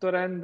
[0.00, 0.40] torej en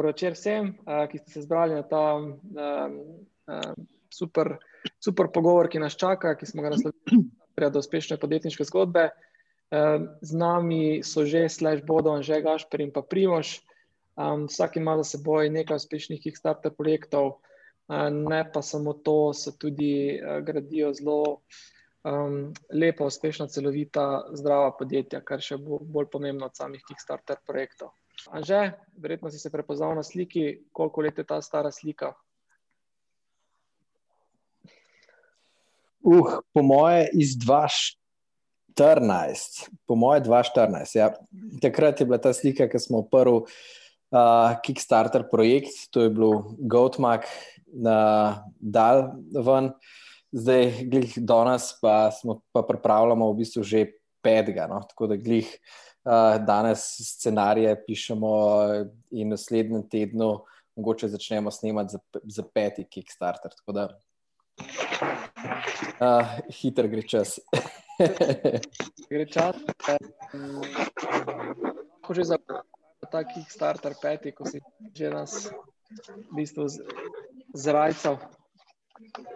[0.00, 4.56] večer vsem, uh, ki ste se zbrali na ta um, um, super,
[5.00, 9.10] super pogovor, ki nas čaka, ki smo ga naslovili pred uspešne podjetniške zgodbe.
[9.72, 13.60] Um, z nami so že slash bodo, že Gašper in pa Primoš.
[14.16, 17.40] Um, vsak ima za seboj nekaj uspešnih Kickstarter projektov,
[17.88, 21.40] uh, ne pa samo to, se tudi uh, gradijo zelo
[22.04, 27.96] um, lepa, uspešna, celovita, zdrava podjetja, kar še bo bolj pomembno od samih Kickstarter projektov.
[28.30, 32.12] Anže, verjetno si se prepoznal na sliki, koliko let je ta stara slika.
[36.02, 40.98] Uh, po moje iz 2014, po moje 2014.
[40.98, 41.14] Ja.
[41.62, 43.46] Takrat je bila ta slika, ki smo prvi uh,
[44.62, 47.24] Kickstarter projekt, to je bil Goatmark,
[47.72, 49.70] na dal ven.
[50.32, 53.86] Zdaj, glih do nas, pa smo pa pripravljamo v bistvu že
[54.24, 54.66] petega.
[54.66, 54.80] No?
[54.88, 55.46] Tako da glih.
[55.46, 55.91] Eh,
[56.46, 58.32] danes scenarije pišemo
[59.10, 60.32] in naslednjem tednu
[60.76, 63.50] mogoče začnemo snemati za, za peti Kickstarter.
[63.66, 63.88] Da
[66.00, 67.38] uh, hiter gre čas.
[69.10, 69.56] gre čas.
[72.02, 72.38] Ko že za
[73.10, 74.60] ta Kickstarter peti, ko si
[74.94, 75.50] že nas
[76.30, 76.66] v bistvu
[77.54, 78.16] zrajcal.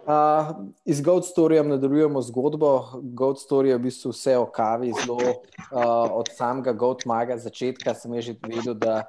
[0.07, 3.01] Uh, iz Goat Storyja nadaljujemo zgodbo.
[3.03, 7.95] Goat Story je v bistvu vse o kavi, zelo uh, od samega Goat Maga začetka.
[7.95, 9.03] Sem že videl, da,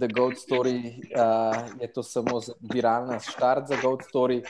[0.00, 4.42] da Goat Story uh, je to samo viralna štart za Goat Story.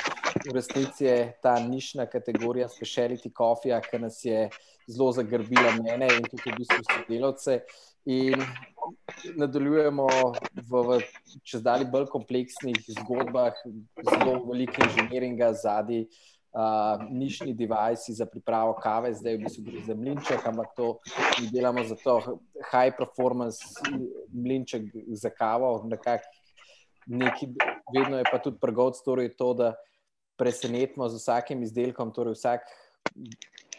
[0.48, 4.48] V resnici je ta nišna kategorija speciality coffee, ki nas je
[4.88, 7.60] zelo zagrbila mene in tudi v bistvu sodelavce.
[8.08, 8.40] In
[9.36, 10.06] nadaljujemo
[10.54, 10.98] v, v
[11.44, 13.56] čez dalj bolj kompleksnih zgodbah,
[14.08, 16.06] zelo veliko inženiringa zadnji.
[16.50, 20.88] Uh, nišni devajsi za pripravo kave, zdaj v bistvu gre za mlinček, ampak to
[21.38, 22.16] mi delamo za to
[22.72, 23.62] high performance
[24.34, 25.76] mlinček za kavo.
[27.06, 27.52] Neki,
[27.94, 29.70] vedno je pa tudi prgod storij to, da
[30.34, 32.66] presenetimo z vsakim izdelkom, torej vsak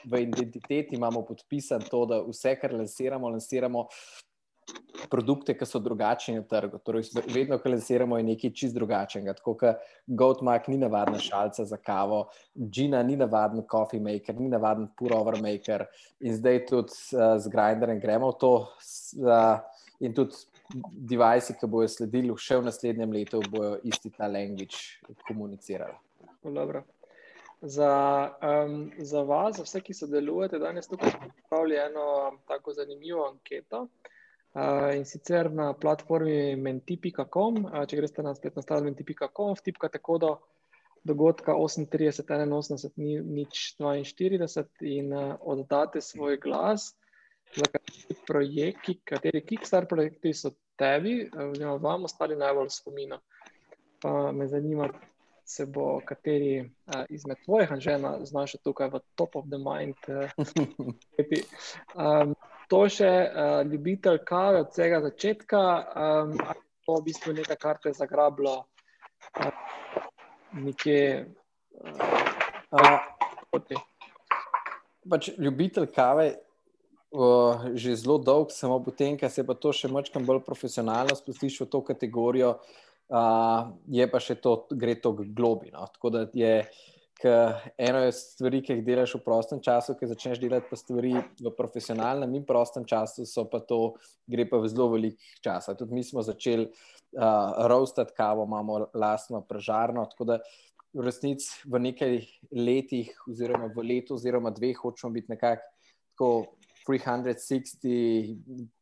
[0.06, 3.88] v identiteti imamo podpisan to, da vse, kar lansiramo, lansiramo
[5.10, 6.80] produkte, ki so drugačni na trgu.
[6.86, 9.34] Torej, vedno, ko lansiramo, je nekaj čist drugačnega.
[9.40, 12.24] Tako kot Goatmark ni navadna šalca za kavo,
[12.56, 15.88] Gina ni navaden coffee maker, ni navaden pour-over maker
[16.22, 18.54] in zdaj tudi uh, z Grinderjem gremo v to.
[19.20, 19.60] Uh,
[20.02, 20.34] in tudi
[21.12, 24.98] devajsi, ki bojo sledili še v naslednjem letu, bojo isti ta language
[25.28, 25.94] komunicirali.
[26.42, 26.86] Dobro.
[27.62, 27.94] Za,
[28.42, 33.88] um, za vas, za vse, ki sodelujete, danes tukaj pripravljamo eno tako zanimivo anketo.
[34.54, 40.40] Uh, in sicer na platformi menti.com, uh, če greste na spletno stran menti.com, vtipkate kodo
[41.04, 46.96] dogodka 38, 81, nič 42 in uh, oddate svoj glas
[47.56, 53.20] za kateri projekti, kateri Kickstarter projekti so tebi, oziroma vam ostali najbolj spomina.
[54.02, 54.88] Pa me zanima,
[55.52, 60.00] se bo kateri uh, izmed tvojih anžena znašel tukaj v top of the mind.
[61.96, 62.36] Uh, um,
[62.72, 67.80] to še uh, ljubitelj kave od vsega začetka, um, ali pa v bistvu nekaj, kar
[67.84, 69.50] te je zagrabilo uh,
[70.56, 71.02] nekje
[71.84, 73.02] uh,
[73.52, 73.84] uh,
[75.10, 76.32] pač ljubitelj kave.
[77.12, 81.58] Uh, že zelo dolgo, samo potem, ko se pa to še malo bolj profesionalno spustiš
[81.60, 85.84] v to kategorijo, uh, je pa še to, gre to globino.
[85.96, 86.54] Tako da je
[87.28, 91.14] uh, eno je stvari, ki jih delaš v prostem času, ki začneš delati pa stvari
[91.20, 93.96] v profesionalnem in prostem času, so pa to,
[94.32, 95.70] gre pa v zelo velik čas.
[95.78, 100.08] Tudi mi smo začeli uh, roastati kavo, imamo lastno pražarno.
[100.92, 102.18] V resnici v nekaj
[102.52, 106.32] letih, oziroma v letu, oziroma dveh, hočemo biti nekako
[106.88, 107.88] 360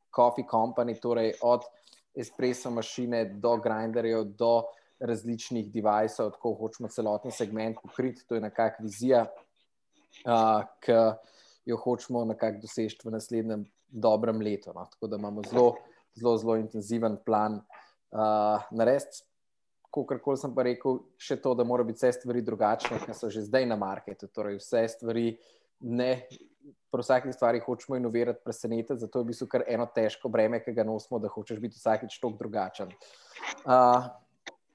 [0.10, 1.68] coffee company, torej od
[2.16, 4.64] espresso mašine do grinderjev, do
[5.00, 8.26] različnih devajsov, tako hočemo celoten segment pokriti.
[8.28, 9.26] To je nekakšna vizija,
[10.26, 10.98] uh, ki
[11.70, 14.74] jo hočemo nekako doseči v naslednjem dobrem letu.
[14.76, 14.86] No.
[14.92, 15.76] Tako da imamo zelo,
[16.16, 17.62] zelo, zelo intenziven plan
[18.12, 19.26] uh, narediti.
[19.90, 23.30] Kar koli sem pa rekel, še to, da mora biti vse stvari drugačne, kot so
[23.34, 24.28] že zdaj na marketu.
[24.30, 25.32] Torej, vse stvari
[25.82, 26.12] ne.
[26.90, 30.74] Pri vsaki stvari hočemo inovirati, presenetiti, zato je v bistvu kar eno težko breme, ki
[30.74, 32.96] ga nosimo, da hočeš biti vsakeč tako drugačen.
[33.66, 34.10] Uh,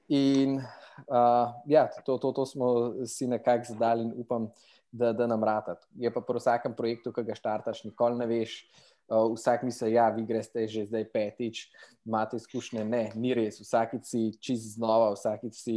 [0.07, 0.61] In
[1.07, 4.51] uh, ja, to, to, to smo si nekako zadali in upam,
[4.91, 5.75] da, da nam rata.
[5.95, 8.61] Je pa pri vsakem projektu, ki ga štartaš, nikoli ne veš.
[9.05, 11.67] Uh, vsak misli, da ja, vi greste že zdaj petič,
[12.05, 12.85] imate izkušnje.
[12.85, 13.59] Ne, ni res.
[13.61, 15.75] Vsakič si čist znova, vsakič si,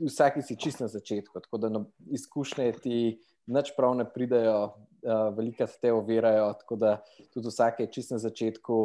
[0.00, 1.40] vsakič si čist na začetku.
[1.40, 2.98] Tako da no, izkušnje ti
[3.46, 6.52] nič prav ne pridajo, uh, velika te ovirajo.
[6.60, 6.96] Tako da
[7.32, 8.82] tudi vsak je čist na začetku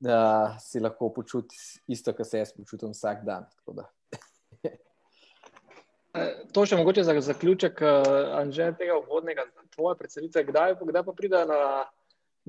[0.00, 3.46] da si lahko počutiš isto, kar se jaz počutim vsak dan.
[6.10, 11.12] Eh, to še mogoče za zaključek, eh, Anže, tega uvodnega, tvoje predstavitve, kdaj, kdaj pa
[11.14, 11.58] pride na,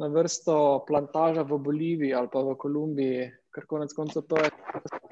[0.02, 0.56] na vrsto
[0.88, 4.50] plantaža v Boliviji ali pa v Kolumbiji, ker konec koncev to je,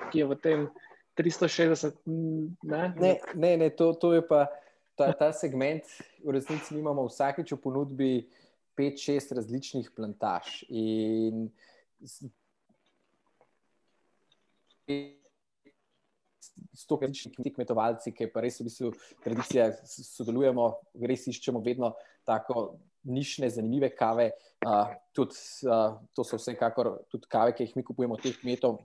[0.09, 0.65] ki je v tem
[1.13, 2.01] 360.
[2.09, 4.47] Ne, ne, ne, ne to, to je pa
[4.99, 5.87] ta, ta segment,
[6.19, 8.11] v resnici imamo vsakeč v ponudbi
[8.75, 10.63] 5-6 različnih plantaž.
[10.67, 11.47] In
[16.75, 18.91] sto različnih kmetovalci, ki pa res v bistvu
[19.23, 20.67] tradicija sodelujemo,
[21.07, 21.93] res iščemo vedno
[22.27, 24.33] tako nišne, zanimive kave.
[24.59, 28.81] Uh, tudi, uh, to so vsekakor tudi kave, ki jih mi kupujemo od teh kmetov.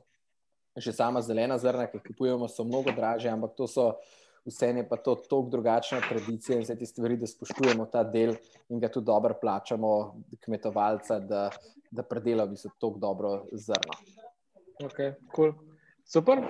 [0.79, 3.95] Že sama zelena zrna, ki jih kupujemo, so mnogo draže, ampak to so
[4.45, 8.35] vse je pa to tako drugačna tradicija in vse te stvari, da spoštujemo ta del
[8.69, 10.15] in ga tudi dobro plačamo,
[10.45, 11.51] kmetovalca, da,
[11.91, 13.99] da predela v bistvu tako dobro zrno.
[14.85, 14.99] Ok,
[15.35, 15.53] cool.
[16.05, 16.43] super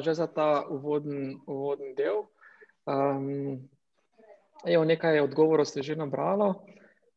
[0.00, 2.30] že za ta uvoden, uvoden del.
[2.86, 3.58] Um,
[4.62, 6.54] evo, nekaj odgovorov ste že nabrali.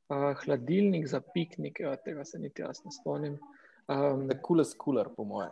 [0.05, 3.37] Uh, hladilnik za piknik, evo, tega se niti jaz ne spomnim.
[3.89, 5.49] Um, Kule skuler, po moje.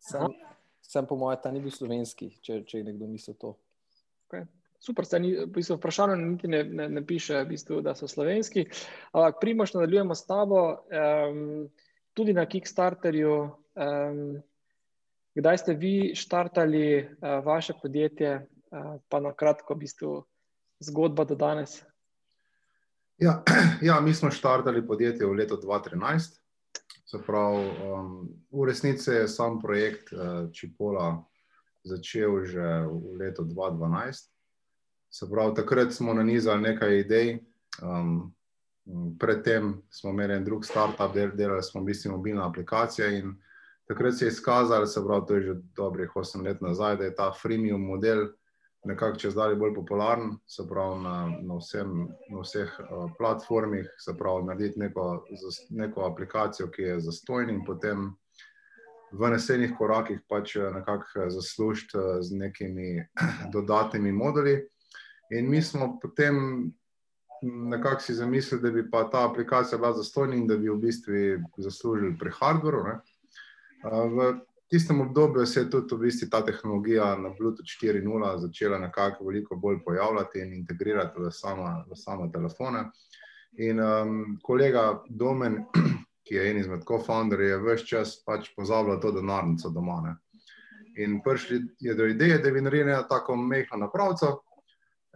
[0.00, 0.32] Sam,
[0.84, 3.54] sam po moje, ta ni bil slovenski, če, če je nekdo mislil to.
[4.28, 4.44] Okay.
[4.84, 8.08] Super, se ni, v bistvu, vprašanje niti ne, ne, ne piše, v bistvu, da so
[8.10, 8.66] slovenski.
[9.16, 10.64] Ampak, primoš, nadaljujemo s tabo.
[10.92, 11.70] Um,
[12.12, 14.42] tudi na Kickstarterju um,
[15.34, 20.12] Kdaj ste vi štartali uh, vaše podjetje, uh, pa na kratko, v bistvu,
[20.78, 21.82] zgodba do danes?
[23.18, 23.42] Ja,
[23.88, 26.38] ja, mi smo štartali podjetje v letu 2013.
[27.22, 31.24] Prav, um, v resnici je sam projekt uh, Čipola
[31.84, 34.30] začel že v letu 2012.
[35.10, 37.38] Se pravi, takrat smo nanizali nekaj idej.
[37.82, 38.34] Um,
[39.18, 43.34] predtem smo imeli en drug startup, del, delali smo v bistvu mobilna aplikacija in
[43.88, 47.14] takrat se je izkazalo, se pravi, to je že dobrih 8 let nazaj, da je
[47.14, 48.28] ta freemium model
[48.84, 54.12] nekako čez dalje bolj popularen, se pravi, na, na, vsem, na vseh uh, platformih, se
[54.18, 55.24] pravi, narediti neko,
[55.70, 58.12] neko aplikacijo, ki je zastojna in potem
[59.14, 63.04] v naslednjih korakih pač eh, nekako eh, zaslužiti z nekimi
[63.54, 64.56] dodatnimi moduli.
[65.30, 66.34] In mi smo potem
[67.42, 71.12] nekako si zamislili, da bi pa ta aplikacija bila zastojna in da bi v bistvu
[71.58, 72.98] zaslužili pri hardwareu.
[73.84, 74.32] V
[74.74, 79.56] tistem obdobju se je tudi v bistvu ta tehnologija na Bluetooth 4.0 začela nekako veliko
[79.56, 82.82] bolj pojavljati in integrirati v sama, v sama telefone.
[83.62, 85.60] In um, kolega Domen,
[86.26, 90.00] ki je en izmed co-founderjev, je vse čas pač pozabljal to denarnico doma.
[90.08, 90.16] Ne?
[91.04, 94.32] In prišli je do ideje, da bi naredili tako mehko napravco,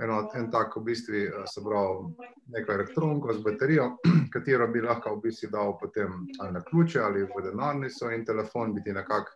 [0.03, 3.91] eno, en tak, v bistvu, eh, se pravi, neko elektronko z baterijo,
[4.33, 8.75] katero bi lahko v bistvu dal potem ali na ključe ali v denarnico in telefon
[8.75, 9.31] bi ti nekako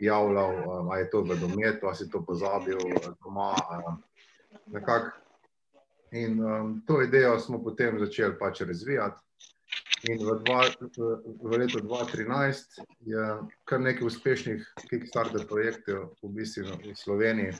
[0.00, 3.54] javljal, ali eh, je to v dometu, ali si to pozabil eh, doma.
[4.66, 5.16] Nekako.
[6.12, 9.20] In um, to idejo smo potem začeli pač razvijati.
[10.08, 11.08] In v, dva, v,
[11.42, 12.78] v letu 2013
[13.10, 13.24] je
[13.68, 17.52] kar nekaj uspešnih Kickstarter projektov v, bistvu v Sloveniji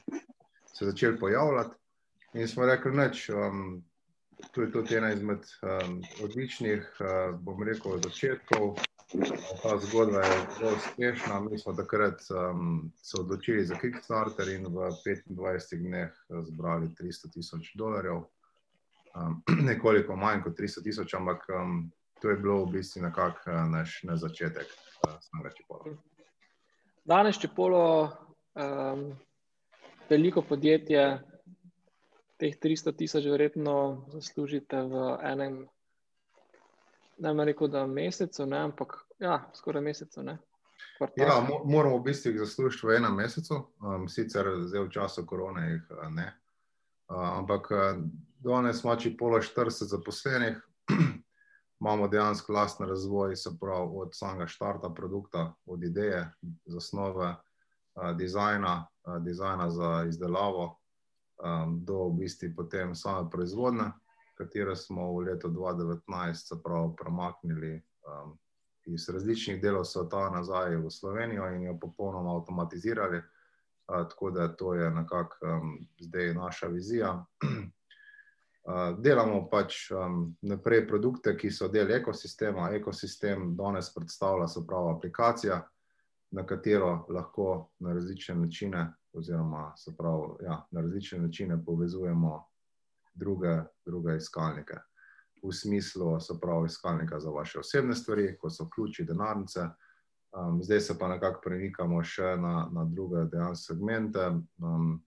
[0.72, 1.76] se začel pojavljati.
[2.32, 3.10] In smo rekli, da
[3.48, 3.84] um,
[4.56, 8.74] je to ena izmed um, odličnih, uh, bom rekel, začetkov.
[9.62, 11.40] Ta zgodba je zelo uspešna.
[11.40, 14.90] Mi smo takrat um, se odločili za Kickstarter in v
[15.30, 16.12] 25 dneh
[16.42, 18.16] zbrali 300 tisoč dolarjev.
[19.16, 23.64] Um, nekoliko manj kot 300 tisoč, ampak um, to je bilo v bistvu nekako uh,
[23.70, 24.66] naš ne začetek,
[25.06, 25.96] uh, samega Čepola.
[27.04, 28.12] Danes Čepolo,
[28.54, 29.16] um,
[30.10, 31.27] veliko podjetje,
[32.38, 35.56] teh 300 tisoč, verjetno zaslužite v enem,
[37.18, 40.22] ne vem, rekel, da mesecu, ne, ampak ja, skoraj mesecu.
[40.22, 40.38] Ne.
[41.16, 45.90] Ja, moramo v bistvu zaslužiti v enem mesecu, um, sicer zdaj v času korone jih
[46.14, 46.32] ne.
[47.08, 47.70] Uh, ampak
[48.42, 50.58] danes smo če polo 40 zaposlenih,
[51.80, 56.26] imamo dejansko lastni razvoj, se pravi od samega štarta produkta, od ideje,
[56.66, 58.74] zasnove, uh, dizajna,
[59.06, 60.76] uh, dizajna za izdelavo,
[61.44, 63.92] um, do v bistvu potem same proizvodne,
[64.38, 68.38] katero smo v letu 2019 prav, premaknili um,
[68.86, 73.18] iz različnih delov sveta nazaj v Slovenijo in jo popolnoma avtomatizirali.
[73.18, 77.24] Uh, tako da to je nekako um, zdaj naša vizija.
[78.68, 82.70] Uh, delamo pač um, naprej produkte, ki so del ekosistema.
[82.76, 85.62] Ekosistem danes predstavlja se pravi aplikacija,
[86.30, 92.44] na katero lahko na različne načine oziroma pravi, ja, na različne načine povezujemo
[93.14, 94.74] druge, druge iskalnike.
[95.42, 99.60] v smislu pravi, iskalnika za vaše osebne stvari, kot so ključi, denarnice.
[100.32, 104.26] Um, zdaj se pa nekako premikamo še na, na druge dejanske segmente.
[104.58, 105.04] Um,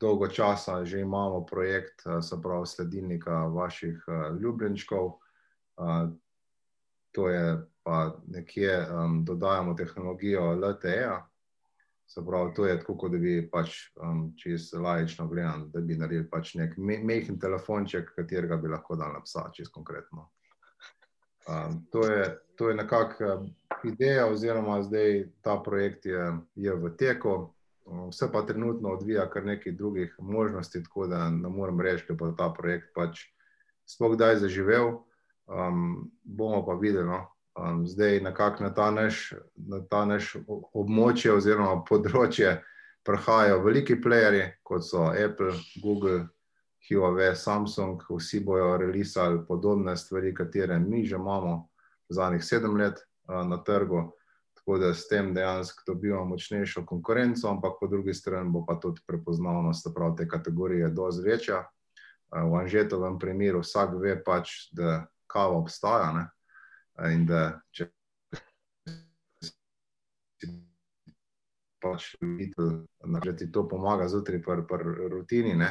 [0.00, 5.06] dolgo časa že imamo projekt, se pravi, sledilnika vaših uh, ljubljenčkov.
[5.76, 6.10] Uh,
[7.12, 11.27] to je pa nekje, um, dodajamo tehnologijo LTE-ja,
[12.08, 15.96] Se pravi, to je tako, kot da bi pač um, čisto lajično gledal, da bi
[15.96, 20.30] naredil pač nek me mehen telefonček, katerega bi lahko dal na psa, čisto konkretno.
[21.48, 22.24] Um, to je,
[22.60, 23.44] je nekakšna uh,
[23.84, 27.52] ideja, oziroma zdaj ta projekt je, je v teku.
[27.84, 32.14] Um, vse pa trenutno odvija kar nekaj drugih možnosti, tako da ne morem reči, da
[32.14, 33.26] bo ta projekt pač
[33.84, 35.04] sploh kdaj zaživel.
[35.48, 37.26] Um, bomo pa videli, no,
[37.58, 40.36] um, zdaj nekako na ta naš, na ta naš
[40.72, 42.58] območje oziroma področje
[43.06, 46.26] prihajajo veliki playerji, kot so Apple, Google,
[46.88, 51.68] Huawei, Samsung, vsi bojo releasali podobne stvari, katere mi že imamo
[52.08, 54.08] zadnjih sedem let uh, na trgu.
[54.58, 59.00] Tako da s tem dejansko dobivamo močnejšo konkurenco, ampak po drugi strani bo pa tudi
[59.06, 61.62] prepoznavnost prav te kategorije dosti večja.
[62.28, 66.26] V Anžetovem primeru vsak ve pač, da kava obstaja, ne?
[67.06, 67.90] In da če
[71.82, 72.62] pač vidite,
[73.04, 75.70] da ti to pomaga zjutraj pri pr rutini, ne,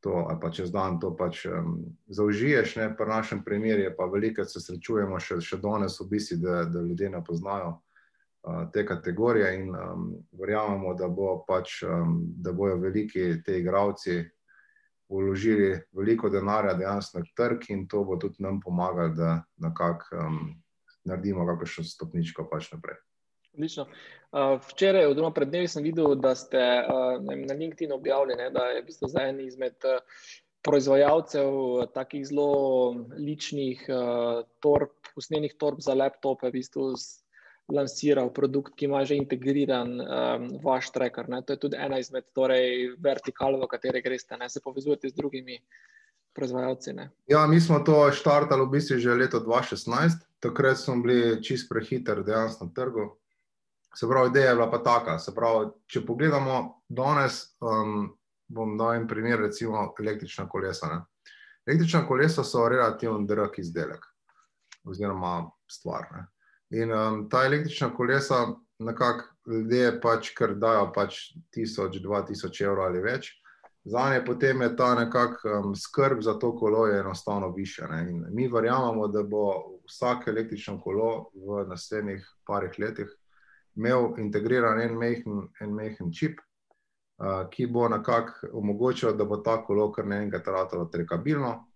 [0.00, 1.76] to, pa čez dan to pač um,
[2.08, 6.40] zaužiješ, ne, pri našem primeru je pa veliko, se srečujemo še, še danes v bistvu,
[6.42, 10.08] da, da ljudje ne poznajo uh, te kategorije in um,
[10.40, 14.22] verjamemo, da, bo pač, um, da bojo veliki te igravci
[15.12, 20.40] vložili veliko denarja dejansko na trg in to bo tudi nam pomagalo, da nekako um,
[21.08, 23.00] naredimo kakšno stopničko pač naprej.
[23.52, 23.84] Odlično.
[24.32, 28.70] Uh, včeraj, oziroma pred dnevi, sem videl, da ste uh, na LinkedIn objavili, ne, da
[28.72, 30.00] je v bistvu za en izmed uh,
[30.62, 31.52] proizvajalcev
[31.92, 33.82] takih zelo ličnih
[34.62, 36.92] torb, usnjenih torb za laptope, v bistvu
[37.72, 41.28] lansiral produkt, ki ima že integriran um, vaš tracker.
[41.28, 41.42] Ne.
[41.42, 45.58] To je tudi ena izmed torej, vertikal, v kateri greste, ne se povezujete z drugimi
[46.34, 46.92] proizvajalci.
[46.96, 47.10] Ne.
[47.26, 52.22] Ja, mi smo to štartali v bistvu že leto 2016 takrat smo bili čist prehiter,
[52.22, 53.06] dejansko na trgu.
[53.94, 55.18] Se pravi, ideja je bila pa taka.
[55.34, 56.58] Pravi, če pogledamo
[56.88, 58.08] danes, um,
[58.48, 60.88] bom dal en primer, recimo električna kolesa.
[60.90, 61.00] Ne?
[61.66, 64.06] Električna kolesa so relativno drag izdelek,
[64.84, 66.08] oziroma stvar.
[66.16, 66.26] Ne?
[66.82, 68.46] In um, ta električna kolesa,
[68.82, 71.20] nekako ljudje pač, ker dajo pač
[71.54, 73.30] 1000-2000 evrov ali več,
[73.84, 77.82] za nje potem je ta nekakšna um, skrb za to kolo enostavno više.
[78.30, 79.54] Mi verjamemo, da bo
[79.86, 83.18] vsak električno kolo v naslednjih parih letih
[83.74, 89.62] imel integriran en mehen, en mehen čip, uh, ki bo nekako omogočil, da bo ta
[89.64, 91.68] kolo kar naenkrat ratalo trekabilno.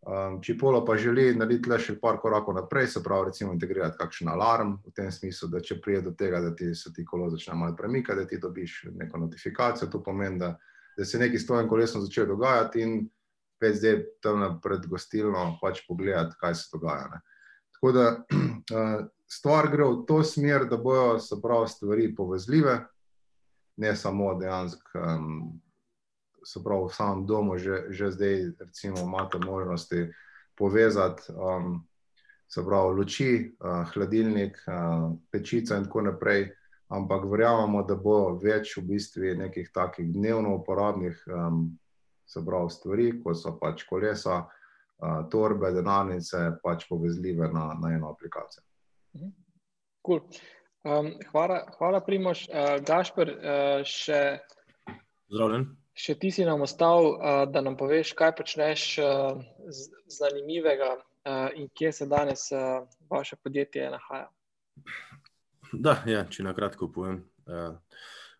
[0.00, 4.28] Um, Čipolo pa želi narediti le še par korakov naprej, se pravi, recimo integrirati kakšen
[4.30, 7.56] alarm v tem smislu, da če prije do tega, da ti se ti kolo začne
[7.58, 10.54] malo premikati, da ti dobiš neko notifikacijo, to pomeni, da
[10.98, 13.08] da se nekaj s tvojim kolesom začne dogajati, in
[13.60, 17.06] pet zdaj tam pred gostilno pač pogledati, kaj se dogaja.
[17.12, 17.20] Ne.
[17.74, 18.06] Tako da
[19.38, 22.78] stvar gre v to smer, da bojo se pravi stvari povezljive,
[23.76, 24.98] ne samo dejansko.
[24.98, 25.40] Um,
[26.48, 30.06] Se pravi, v samem domu, že, že zdaj, recimo, imate možnosti
[30.56, 31.82] povezati, um,
[32.48, 36.46] se pravi, luči, uh, hladilnik, uh, pečica, in tako naprej,
[36.88, 41.66] ampak verjamemo, da bo več v bistvu nekih takih dnevno uporabnih um,
[42.44, 48.64] pravi, stvari, kot so pač kolesa, uh, torbe, denarnice, pač povezljive na, na eno aplikacijo.
[50.04, 50.22] Cool.
[50.84, 52.46] Um, hvala, hvala, Primož.
[52.48, 54.38] Uh, Gašpr, uh, še,
[55.92, 59.40] še ti si nam ostal, uh, da nam poveš, kaj počneš uh,
[60.08, 64.30] zanimivega uh, in kje se danes uh, vaše podjetje nahaja.
[65.72, 67.20] Da, ja, če na kratko povem.
[67.44, 67.76] Uh,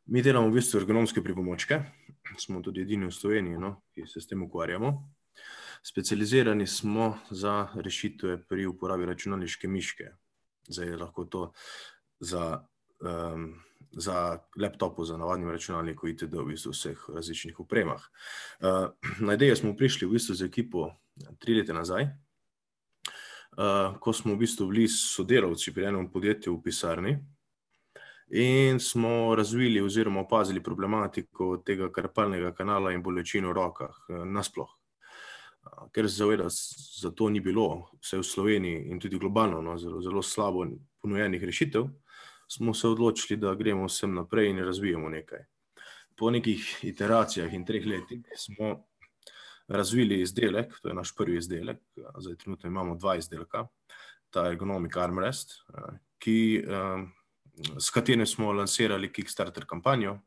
[0.09, 1.83] mi delamo v bistvu ergonomske pripomočke,
[2.41, 4.95] smo tudi edini v Sloveniji, no, ki se s tem ukvarjamo.
[5.85, 10.09] Specializirani smo za rešitve pri uporabi računalniške miške.
[10.69, 11.43] Zdaj je lahko to
[12.21, 12.65] za,
[13.05, 13.51] um,
[13.93, 16.33] za laptopu, za navadnim računalnikom, itd.
[16.33, 18.09] v bistvu vseh različnih upremah.
[18.65, 18.89] Uh,
[19.21, 20.89] na idejo smo prišli v bistvu z ekipo
[21.39, 22.09] tri leta nazaj,
[23.59, 27.19] uh, ko smo v bistvu bili sodelavci pri enem podjetju v pisarni
[28.31, 34.69] in smo razvili oziroma opazili problematiko tega karpalnega kanala in bolečin v rokah uh, nasploh.
[35.63, 36.49] Uh, ker se zaveda,
[37.03, 40.67] da to ni bilo, vse v Sloveniji in tudi globalno, no, zelo, zelo slabo
[41.03, 41.89] ponujenih rešitev,
[42.49, 45.45] smo se odločili, da gremo vsem naprej in razvijamo nekaj.
[46.17, 48.88] Po nekih iteracijah in treh letih smo
[49.69, 51.79] razvili izdelek, to je naš prvi izdelek,
[52.19, 53.67] zdaj trenutno imamo dva izdelka,
[54.31, 55.55] ta Ergonomic Armrest,
[56.19, 56.65] ki,
[57.79, 60.19] s katerim smo lansirali Kickstarter kampanjo.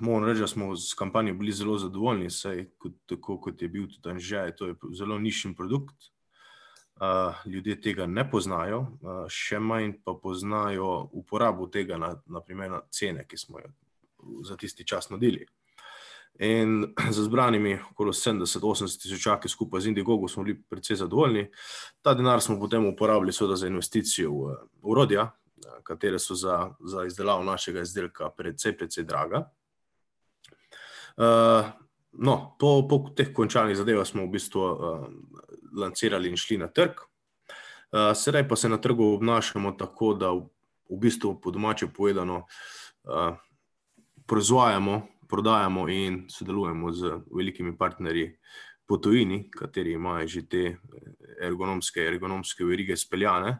[0.00, 2.64] Moram reči, da smo s kampanjo bili zelo zadovoljni, saj
[3.06, 6.10] tako kot je bil tudi Anžaj, to je zelo nišen produkt.
[7.00, 12.78] Uh, ljudje tega ne poznajo, uh, še manj pa poznajo uporabo tega, na, naprimer, na
[12.88, 13.68] cene, ki smo jo
[14.48, 15.44] za tisti čas nudili.
[16.38, 21.50] In za zbranimi okoli 70-80 tisočaki skupaj z Indiegogo smo bili precej zadovoljni.
[22.02, 25.30] Ta denar smo potem uporabili za investicijo v urodja,
[25.82, 29.50] katere so za, za izdelavo našega izdelka precej, precej draga.
[31.16, 31.64] Uh,
[32.12, 35.06] no, po, po teh končanih zadevah smo v bistvu uh,
[35.80, 37.00] lancirali in šli na trg.
[37.00, 40.44] Uh, sedaj pa se na trgu obnašamo tako, da v,
[40.90, 43.36] v bistvu po domače povedano uh,
[44.26, 48.30] proizvajamo prodajamo in sodelujemo z velikimi partnerji
[48.86, 50.76] po tujini, kateri imajo že te eh,
[51.46, 53.58] ergonomske, ergonomske verige speljane.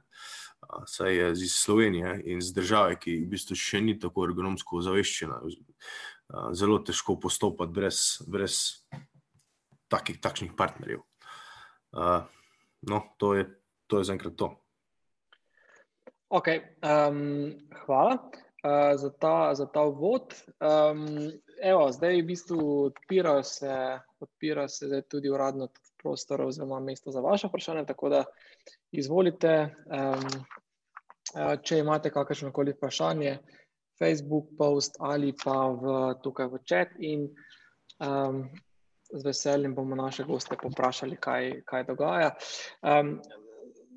[0.87, 5.37] Saj je iz Slovenije in iz države, ki v bistvu še ni tako ergonomsko ozaveščena,
[6.59, 8.57] zelo težko postopati brez, brez
[9.93, 11.05] takih, takšnih partnerjev.
[12.91, 13.47] No, to je,
[13.87, 14.51] to je zaenkrat to.
[16.29, 17.55] Okay, um,
[17.87, 20.35] hvala uh, za ta, za ta uvod.
[20.59, 21.31] Um,
[21.63, 25.69] evo, zdaj v bistvu odpira se, odpira se tudi uradno
[26.03, 28.25] prostor oziroma mesto za vaše vprašanje, tako da
[28.93, 30.29] izvolite, um,
[31.63, 33.39] če imate kakršno koli vprašanje,
[33.99, 37.27] Facebook post ali pa v, tukaj v chat in
[38.05, 38.45] um,
[39.13, 42.35] z veseljem bomo naše goste poprašali, kaj, kaj dogaja.
[42.83, 43.17] Um,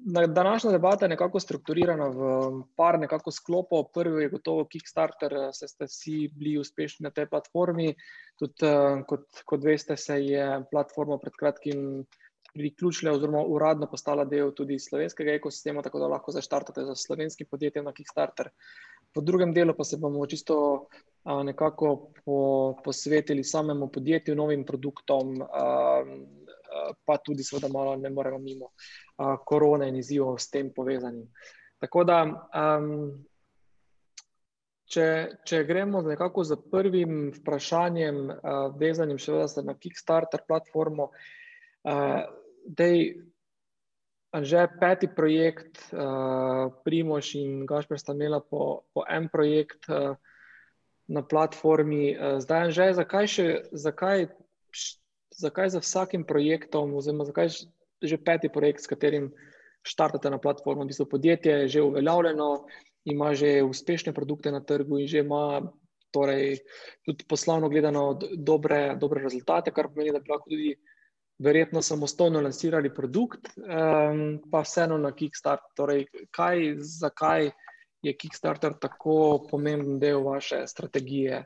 [0.06, 2.20] Današnja debata je nekako strukturirana v
[2.76, 3.84] par nekako sklopov.
[3.94, 7.94] Prvi je gotovo Kickstarter, se ste vsi bili uspešni na tej platformi.
[8.40, 12.06] Tudi, eh, kot, kot veste, se je platforma pred kratkim
[12.54, 17.86] priključila oziroma uradno postala del tudi slovenskega ekosistema, tako da lahko zaštartate za slovenskim podjetjem
[17.86, 18.50] na Kickstarter.
[19.14, 20.88] Po drugem delu pa se bomo čisto
[21.24, 26.04] a, nekako po, posvetili samemu podjetju, novim produktom, a,
[27.06, 28.72] pa tudi, seveda, malo ne moremo mimo
[29.46, 31.28] korone in izzivov s tem povezanim.
[31.80, 32.90] Tako da, um,
[34.92, 35.08] če,
[35.48, 42.22] če gremo nekako za prvim vprašanjem, uh, vezanim še vedno na Kickstarter platformo, uh,
[42.66, 43.26] da je
[44.30, 50.20] že peti projekt, uh, Primoš in Gašpr sta imela po, po en projekt uh,
[51.10, 52.14] na platformi.
[52.14, 54.28] Uh, zdaj, že zakaj, še, zakaj,
[55.40, 57.54] zakaj za vsakim projektom, oziroma zakaj
[58.00, 59.32] že peti projekt, s katerim
[59.84, 60.84] štartate na platformo.
[60.84, 62.66] V bistvu podjetje je že uveljavljeno,
[63.06, 65.62] ima že uspešne produkte na trgu in že ima
[66.12, 66.60] torej,
[67.06, 70.74] tudi poslovno gledano dobre, dobre rezultate, kar pomeni, da bi lahko tudi
[71.40, 75.72] verjetno samostojno lansirali produkt, um, pa vseeno na Kickstarter.
[75.76, 77.52] Torej, kaj, zakaj
[78.04, 81.46] je Kickstarter tako pomemben del vaše strategije?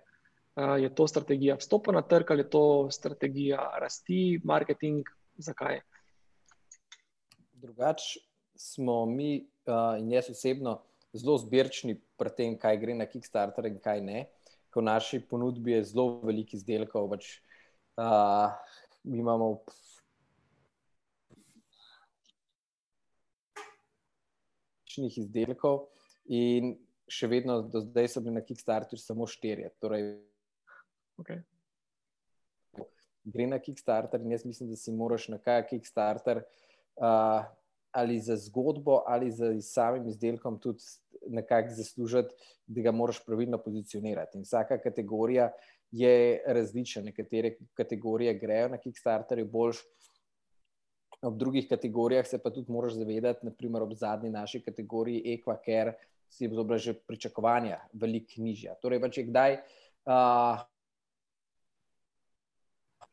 [0.53, 5.07] Uh, je to strategija vstopa na trg ali je to strategija rasti, marketing?
[5.37, 5.81] Zakaj?
[7.63, 8.19] drugače
[8.55, 10.81] smo mi uh, in jaz osebno
[11.13, 14.25] zelo zbirčni pri tem, kaj gre na Kickstarter in kaj ne.
[14.73, 17.29] Ko v naši ponudbi je zelo veliko izdelkov, pač,
[18.01, 18.51] uh,
[19.03, 19.55] mi imamo.
[24.93, 25.87] Izdelkov,
[26.29, 26.75] in
[27.09, 29.71] še vedno, do zdaj so bili na Kickstarterju samo štirje.
[29.81, 30.03] Torej,
[31.17, 31.41] okay.
[33.23, 36.43] Gre na Kickstarter, in jaz mislim, da si moraš na kaj Kickstarter
[36.95, 37.45] uh,
[37.93, 40.83] ali za zgodbo, ali za samim izdelkom tudi
[41.27, 42.33] nekako zaslužiti,
[42.67, 44.37] da ga moraš pravilno pozicionirati.
[44.37, 45.51] In vsaka kategorija
[45.91, 47.01] je različna.
[47.01, 49.83] Nekatere kategorije grejo na Kickstarterju boljš.
[51.21, 55.93] Ob drugih kategorijah se pa tudi moraš zavedati, naprimer ob zadnji naši kategoriji Equa, ker
[56.29, 58.73] si bo bila že pričakovanja veliko nižja.
[58.81, 60.65] Torej, pa če kdaj uh,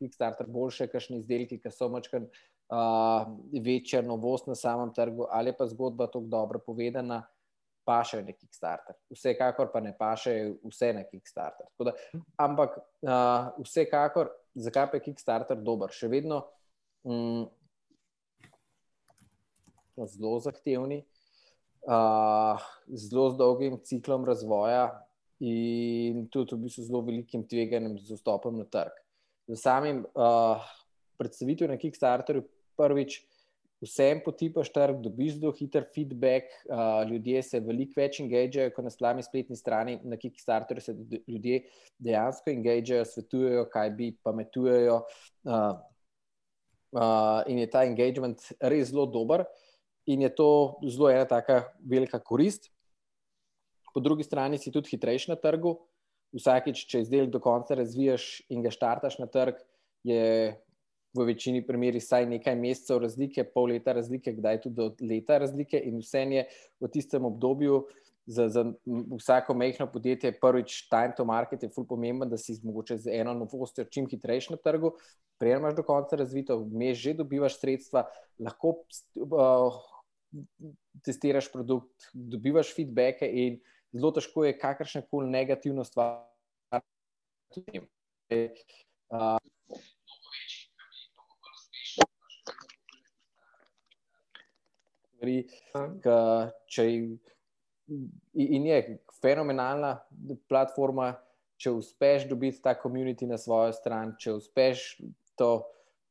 [0.00, 3.28] Kickstarter boljše, kakšni izdelki, ki so mačkan uh,
[3.64, 7.22] večja novost na samem trgu, ali pa zgodba tako dobro povedana,
[7.84, 8.96] pa še na Kickstarter.
[9.12, 10.34] Vsekakor pa ne paše
[10.64, 11.68] vse na Kickstarter.
[11.80, 11.94] Da,
[12.40, 15.92] ampak uh, vsekakor, zakaj pa je Kickstarter dober?
[15.92, 16.44] Še vedno
[17.02, 17.48] um,
[20.00, 21.02] zelo zahtevni,
[21.88, 24.90] uh, zelo z dolgim ciklom razvoja.
[25.40, 28.92] In tudi v bistvu zelo velikim tveganjem z vstopom na trg.
[29.50, 30.62] Z samim uh,
[31.18, 32.44] predstavitvijo na Kickstarterju
[32.78, 33.18] prvič
[33.80, 38.92] vsem potipaš trg, dobiš zelo hiter feedback, uh, ljudje se veliko več engageajo kot na
[38.92, 40.94] slavni spletni strani, na Kickstarteru se
[41.26, 41.64] ljudje
[41.98, 45.00] dejansko engageajo, svetujejo, kaj bi, pametujejo.
[45.48, 45.72] Uh,
[46.94, 49.46] uh, in je ta engagement res zelo dober,
[50.06, 50.50] in je to
[50.86, 52.70] zelo ena taka velika korist.
[53.90, 55.74] Po drugi strani si tudi hitrejši na trgu.
[56.36, 59.58] Vsakič, če izdelek do konca razvijaš in ga štartaš na trg,
[60.06, 60.54] je
[61.16, 65.80] v večini primerih vsaj nekaj mesecev razlike, pol leta razlike, kdaj tudi do leta razlike,
[65.90, 66.44] in vse je
[66.80, 67.86] v tistem obdobju.
[68.30, 68.62] Za, za
[69.16, 73.32] vsako mehko podjetje, prvič, time to market je fully pomemben, da si mogoče z eno
[73.34, 74.92] novostjo čim hitrejši na trgu,
[75.40, 78.04] prejmaš do konca razvito, vmeš že dobivaš sredstva,
[78.38, 78.76] lahko
[79.16, 79.80] uh,
[81.02, 83.58] testiraš produkt, dobivaš feedbacke in
[83.92, 86.26] zelo težko je kakršne koli negativno stvar.
[89.10, 89.38] Uh,
[96.70, 96.84] Če,
[98.40, 98.78] in je
[99.20, 99.96] fenomenalna
[100.48, 101.10] platforma,
[101.60, 104.84] če uspeš dobiti ta komunit na svojo stran, če uspeš
[105.36, 105.50] to,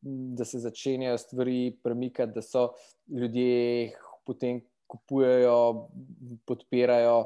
[0.02, 2.70] da se začenjajo stvari premikati, da so
[3.10, 3.96] ljudje
[4.28, 5.89] potem kupujejo,
[6.46, 7.18] podpirajo.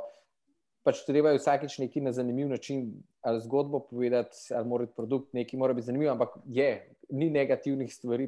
[0.84, 2.90] Pač treba je vsakeč neki na zanimiv način,
[3.22, 6.72] ali zgodbo povedati, ali mora biti produkt, nekaj mora biti zanimivo, ampak je,
[7.10, 8.28] ni negativnih stvari,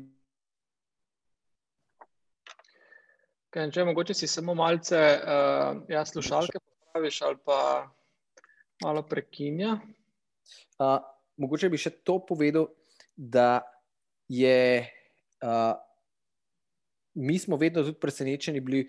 [3.55, 7.59] Okay, če mogoče si samo malce, uh, ja, slušalke popraviš ali pa
[8.83, 9.77] malo prekinja.
[10.75, 10.97] Uh,
[11.39, 12.67] mogoče bi še to povedal,
[13.15, 13.63] da
[14.27, 14.83] je,
[15.39, 15.71] uh,
[17.15, 18.83] mi smo vedno tudi presenečeni bili,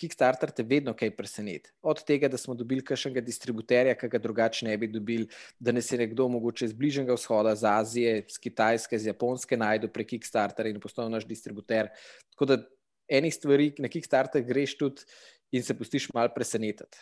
[0.00, 1.70] Kickstarter te vedno kaj preseneti.
[1.82, 5.28] Od tega, da smo dobili kakšnega distributerja, ki ga drugače ne bi dobili,
[5.58, 9.92] da ne se nekdo mogoče z bližnjega vzhoda, z Azije, z Kitajske, z Japonske najdu
[9.94, 11.92] prek Kickstartera in postal naš distributer.
[12.34, 12.60] Tako da
[13.08, 15.06] enih stvari, na Kickstarter greš tudi
[15.54, 16.98] in se pustiš malo presenetiti.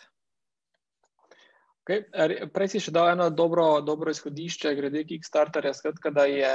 [1.83, 2.05] Okay.
[2.53, 5.73] Prej si še dal eno dobro, dobro izhodišče, glede Kickstarterja.
[5.75, 6.51] Skratka, da, je,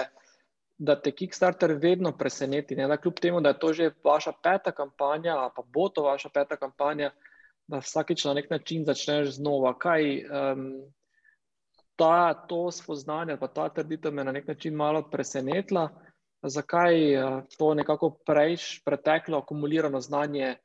[0.79, 2.77] da te Kickstarter vedno preseneti.
[2.77, 2.87] Ne?
[2.89, 6.57] Da kljub temu, da je to že vaša peta kampanja, pa bo to vaša peta
[6.57, 7.11] kampanja,
[7.67, 9.75] da vsakeč na nek način začneš znova.
[9.79, 10.69] Kaj, um,
[11.97, 15.89] ta, to spoznanje, pa ta trditev me na nek način malo presenetila
[16.43, 20.57] zakaj uh, to nekako prejš, preteklo, akumulirano znanje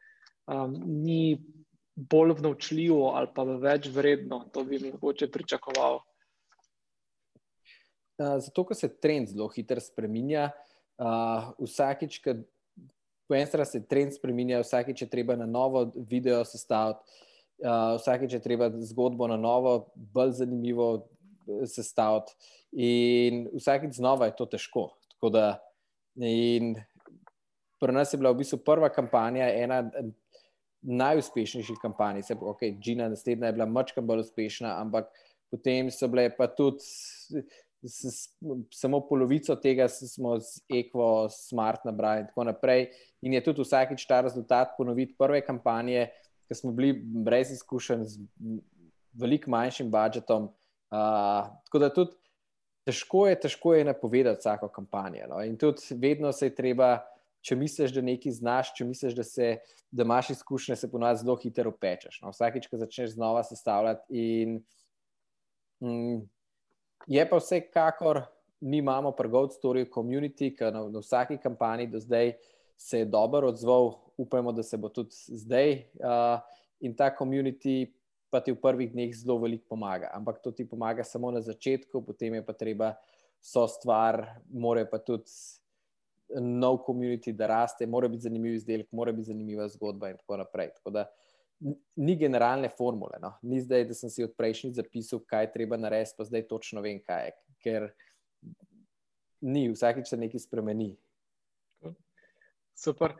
[0.47, 1.41] um, ni
[1.95, 5.99] bolj vnočljivo ali pa več vredno, to bi mi mogoče pričakoval.
[8.17, 10.51] Zato, ker se trend zelo hitro spremenja,
[11.01, 12.35] uh, vsakič, ko
[13.27, 17.01] po eni strani se trend spremenja, vsakič je treba na novo video sestaviti,
[17.65, 21.07] uh, vsakič je treba zgodbo na novo, bolj zanimivo
[21.65, 22.37] sestaviti,
[22.77, 24.91] in vsakič znova je to težko.
[25.23, 25.55] Da,
[26.19, 26.75] in
[27.79, 29.81] pri nas je bila v bistvu prva kampanja, ena
[30.83, 32.21] najuspešnejših kampanj.
[32.27, 35.07] Se pravi, okay, Gina, naslednja je bila mačka bolj uspešna, ampak
[35.51, 36.83] potem so bile pa tudi.
[37.83, 38.29] S,
[38.71, 42.87] samo polovico tega smo z Equo, Smart nabrali, in tako naprej.
[43.21, 46.07] In je tudi vsakič ta rezultat ponoviti prve kampanje,
[46.47, 48.19] ki smo bili brez izkušenj, z
[49.13, 50.51] veliko manjšim budžetom.
[50.93, 52.15] Uh, tako da tudi
[52.85, 55.27] težko je, težko je napovedati vsako kampanjo.
[55.29, 55.41] No?
[55.43, 56.97] In tudi vedno se je treba,
[57.43, 59.49] če misliš, da nekaj znaš, če misliš, da, se,
[59.91, 62.21] da imaš izkušnje, se ponovadi zelo hitro upečeš.
[62.23, 62.31] No?
[62.35, 64.05] Vsakič, ko začneš znova sestavljati.
[64.11, 64.59] In,
[65.83, 66.21] mm,
[67.07, 68.21] je pa vsekakor,
[68.61, 72.33] mi imamo pri Gold Story community, ki na, na vsaki kampanji do zdaj
[72.77, 75.73] se je dobro odzval, upajmo, da se bo tudi zdaj.
[75.99, 76.39] Uh,
[76.79, 77.93] in ta community
[78.29, 80.09] pa ti v prvih dneh zelo veliko pomaga.
[80.13, 82.95] Ampak to ti pomaga samo na začetku, potem je pa treba
[83.43, 85.29] so stvar, mora pa tudi
[86.33, 90.71] nov komunit, da raste, mora biti zanimiv izdelek, mora biti zanimiva zgodba in tako naprej.
[90.79, 91.05] Tako da,
[91.95, 93.37] Ni generalne formule, no.
[93.41, 96.99] ni zdaj, da sem si od prejšnjih zapisal, kaj treba narediti, pa zdaj točno vem,
[96.99, 97.35] kaj je.
[97.63, 97.85] Ker
[99.47, 100.89] ni, vsakeč se nekaj spremeni.
[102.75, 103.13] Super.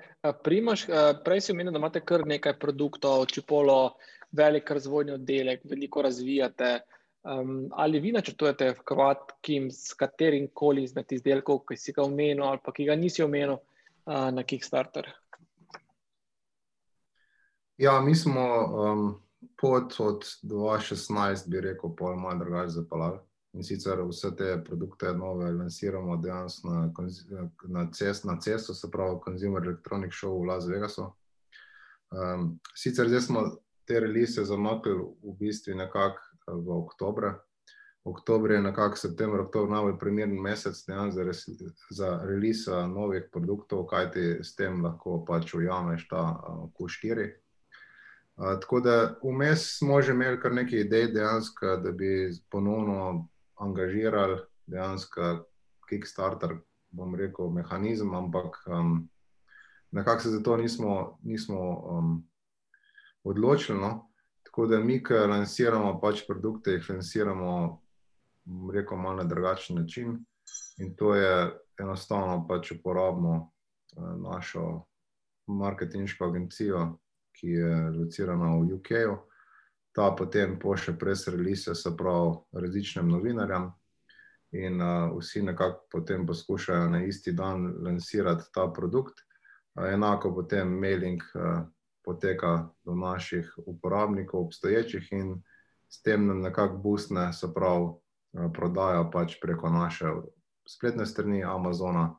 [0.43, 0.87] Primaš,
[1.23, 3.95] prej si omenil, da imate kar nekaj produktov, čipolo,
[4.33, 6.79] velik razvojni oddelek, veliko razvijate.
[7.23, 12.43] Um, ali vi načrtujete v kratkim s katerim koli izmed izdelkov, ki si ga omenil,
[12.43, 15.07] ali pa ki ga nisi omenil uh, na Kickstarter?
[17.77, 19.15] Ja, mi smo um,
[19.61, 23.19] pot od 2016, bi rekel, pol malo drugače zapeljali.
[23.53, 26.91] In sicer vse te produkte nove lansiramo dejansko na,
[27.67, 31.05] na, cest, na cestu, se pravi, Consumer Electronic Show v Las Vegasu.
[32.11, 33.43] Um, sicer zdaj smo
[33.85, 37.33] te release zamaknili v bistvu nekako eh, v oktober.
[38.03, 40.75] oktober je nekako september, oktober najbolj primeren mesec
[41.11, 41.31] za,
[41.89, 47.42] za release novih produktov, kajti s tem lahko pač ujameš ta uh, Q4.
[48.35, 54.39] Uh, tako da vmes smo že imeli kar nekaj idej, dejansko, da bi ponovno angažirali
[54.65, 55.45] dejansko
[55.89, 56.57] Kickstarter,
[56.89, 59.09] bom rekel, mehanizem, ampak um,
[59.91, 62.27] nekako se za to nismo, nismo um,
[63.23, 63.79] odločili.
[63.79, 64.09] No?
[64.43, 67.81] Tako da mi, ki lansiramo pač produkte, jih lansiramo
[68.73, 70.25] rekel, malo na drugačen način.
[70.77, 73.35] In to je enostavno, pač uporabimo
[73.97, 74.83] eh, našo
[75.47, 76.97] marketinško agencijo,
[77.33, 78.89] ki je locirana v UK.
[78.89, 79.17] -u.
[79.91, 83.71] Ta potem pošlje presrelise, se pravi, različnim novinarjem,
[84.51, 89.13] in uh, vsi nekako potem poskušajo na isti dan lansirati ta produkt.
[89.75, 91.61] Uh, enako potem mailing uh,
[92.05, 95.43] poteka do naših uporabnikov, obstoječih, in
[95.89, 97.87] s tem nam nekako boostne, se pravi,
[98.33, 100.09] Eh, prodajo pač preko naše
[100.65, 102.15] spletne strani Amazona,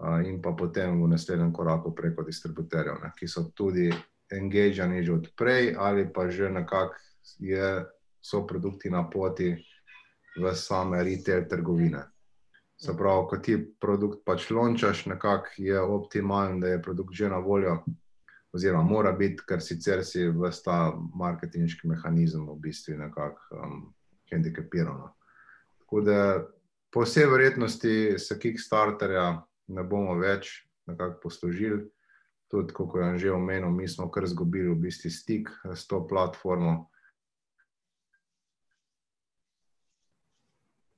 [0.00, 3.92] eh, in pa potem v naslednjem koraku preko distributerjev, ne, ki so tudi
[4.36, 6.94] engagirani že odprej, ali pa že nekako
[8.20, 9.54] so produkti na poti
[10.36, 12.04] v same retail trgovine.
[12.76, 17.38] Se pravi, ko ti produkt pač lončaš, nekako je optimalen, da je produkt že na
[17.38, 17.84] voljo,
[18.54, 23.94] oziroma mora biti, ker sicer si v ta marketinški mehanizem v bistvu nekako um,
[24.30, 25.14] hendikepirano.
[25.78, 26.18] Tako da
[26.90, 31.82] po vsej verjetnosti se Kickstarterja ne bomo več nekako poslužili.
[32.48, 36.90] Tudi, kot je že omenil, mi smo kar izgubili v bistvu stik s to platformo.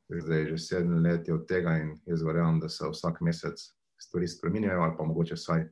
[0.09, 3.59] Zdaj je že sedem let od tega in jaz verjamem, da se vsak mesec
[3.99, 5.65] stvari spremenjajo, ali pa mogoče vsaj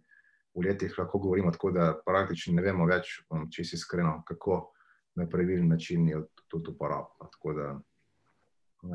[0.55, 4.73] v letih lahko govorimo tako, da praktično ne vemo več, če si iskreno, kako
[5.15, 7.31] na pravilen način je tudi uporabljeno.
[7.31, 7.75] Tako da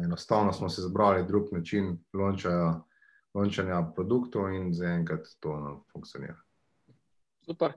[0.04, 2.82] Enostavno smo se zbrali drug način lončanja,
[3.34, 6.38] lončanja produktov in zaenkrat to ne funkcionira.
[7.50, 7.74] Super.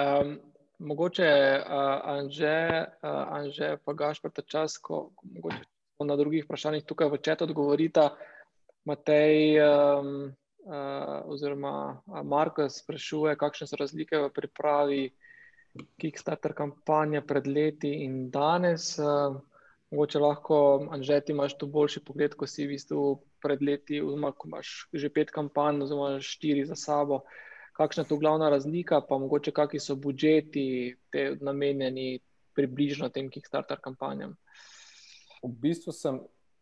[0.00, 0.38] Um,
[0.78, 5.60] mogoče uh, Anže, uh, Anže pa Gašpr, ta čas, ko mogoče
[6.08, 8.06] na drugih vprašanjih tukaj v četu odgovorita,
[8.88, 10.08] Matej um,
[10.64, 15.04] uh, oziroma Marko sprašuje, kakšne so razlike v pripravi
[16.00, 18.94] Kickstarter kampanje pred leti in danes.
[18.96, 19.36] Uh,
[19.92, 20.58] Mogoče lahko,
[20.96, 25.12] Anže, imaš tu boljši pogled, ko si v bistvu pred leti, oziroma ko imaš že
[25.12, 27.26] pet kampanj, oziroma štiri za sabo.
[27.74, 32.20] Kakšna je tu glavna razlika, pa mogoče kakšni so budžeti, te namenjeni
[32.54, 34.36] približno tem Kickstarter kampanjam?
[35.42, 36.20] V bistvu sem,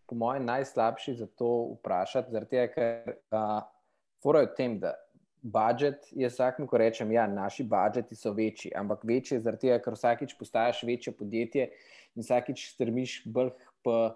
[0.09, 3.61] po mojem, najslabši za to vprašati, zaradi tega, ker uh,
[4.25, 4.95] forajo tem, da
[5.43, 9.99] budžet, jaz vsakem, ko rečem, ja, naši budžeti so večji, ampak večji zaradi tega, ker
[9.99, 11.69] vsakič postaješ večje podjetje
[12.17, 13.53] in vsakič strmiš bolj
[13.85, 14.15] pa,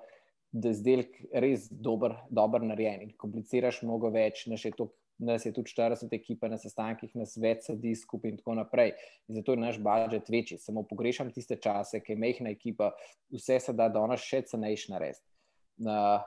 [0.53, 4.89] da izdelek res dober, dober narejen in kompliciraš mnogo več, naš je to.
[5.19, 8.93] Nas je tudi 40 ekip na sestankih, nas več sedi skupaj, in tako naprej.
[9.29, 10.59] In zato je naš budžet večji.
[10.61, 12.91] Samo pogrešam tiste čase, ki je mehna ekipa,
[13.33, 15.25] vse se da, da ona še cenejša narediti.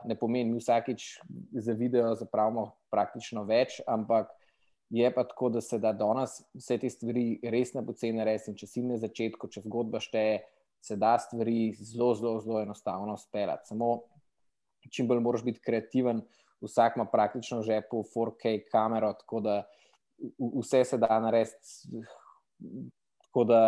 [0.10, 1.06] Ne pomeni, mi vsakič
[1.58, 4.34] za video zapravimo praktično več, ampak
[4.90, 8.56] Je pa tako, da se da danes vse te stvari res ne poceni, res in
[8.58, 10.40] če si na začetku, če zgodba šteje,
[10.82, 13.70] se da stvari zelo, zelo, zelo enostavno speljati.
[13.70, 13.92] Samo
[14.90, 16.24] čim bolj moraš biti kreativen,
[16.62, 19.64] vsak ima praktično že po 4K kamero, tako da
[20.38, 22.04] vse se da narediti.
[23.24, 23.62] Tako da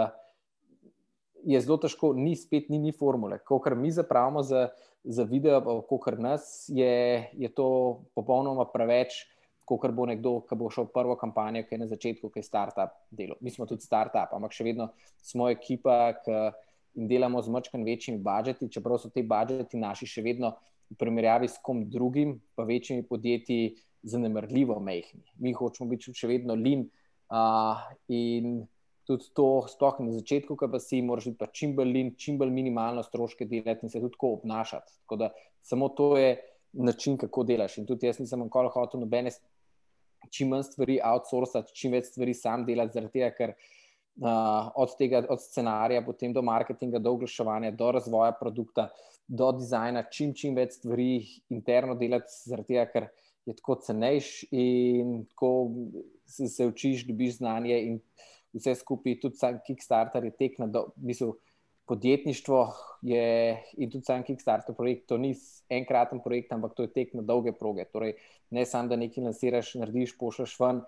[1.43, 3.39] je zelo težko, ni spet, ni, ni formule.
[3.45, 4.69] Ko kar mi zapravimo za,
[5.03, 9.25] za video, kot kar nas, je, je to popolnoma preveč
[9.79, 12.95] kot bo nekdo, ki bo šel prvo kampanjo, ki je na začetku, ki je startup
[13.11, 13.37] delo.
[13.41, 14.89] Mi smo tudi startup, ampak še vedno
[15.23, 20.57] smo ekipa, ki delamo z močkim večjimi budžeti, čeprav so ti budžeti naši še vedno
[20.91, 25.23] v primerjavi s kom drugim, pa večjimi podjetji, zanemrljivo mehni.
[25.39, 26.87] Mi hočemo biti še vedno lin
[27.29, 28.63] uh, in
[29.07, 32.53] tudi to, sploh na začetku, ki pa si moraš biti čim bolj lin, čim bolj
[32.53, 34.93] minimalno stroške delati in se tudi tako obnašati.
[35.03, 36.35] Tako da samo to je
[36.73, 37.77] način, kako delaš.
[37.77, 39.33] In tudi jaz nisem nikoli hotel nobene
[40.29, 43.55] čim manj stvari outsourcati, čim več stvari sam delati, zaradi tega, ker
[44.19, 48.89] uh, od tega, od scenarija, potem do marketinga, do oglaševanja, do razvoja produkta,
[49.27, 51.11] do dizajna, čim, čim več stvari
[51.49, 53.09] interno delati, zaradi tega, ker
[53.45, 55.51] je tako cenejš in tako
[56.25, 58.01] se, se učiš, dobiš znanje in
[58.53, 61.33] vse skupaj, tudi sam Kickstarter je tek na do, mislim,
[61.87, 62.59] podjetništvo
[63.01, 65.33] je in tudi sam Kickstarter projekt, to ni
[65.69, 67.85] enkraten projekt, ampak to je tek na dolge proge.
[67.91, 68.13] Torej,
[68.49, 70.83] ne samo, da nekaj lansiraš, narediš, pošljaš ven,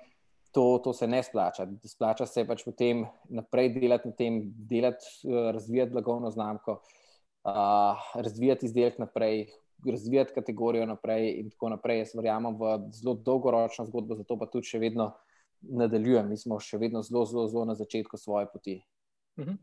[0.54, 1.68] to, to se ne splača.
[1.86, 6.82] Splača se pač potem naprej delati na tem, delati, eh, razvijati blagovno znamko.
[7.44, 9.48] uh, razvijati izdelek naprej,
[9.92, 11.98] razvijati kategorijo naprej in tako naprej.
[12.00, 15.12] Jaz verjamem v zelo dolgoročno zgodbo, zato pa tudi še vedno
[15.62, 16.30] nadaljujem.
[16.30, 18.80] Mi smo še vedno zelo, zelo, zelo na začetku svoje poti.
[19.40, 19.60] Mhm.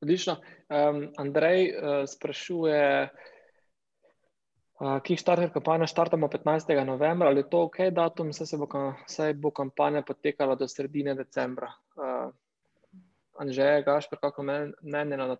[0.00, 0.38] Odlično.
[0.72, 3.10] Um, Andrej uh, sprašuje,
[4.80, 6.72] Kickstarter kampanja štartamo 15.
[6.84, 8.68] novembra, ali je to ok datum, saj bo,
[9.36, 11.68] bo kampanja potekala do sredine decembra.
[11.96, 12.32] Uh,
[13.40, 15.36] Anže, Gašpr, kako mnenje na,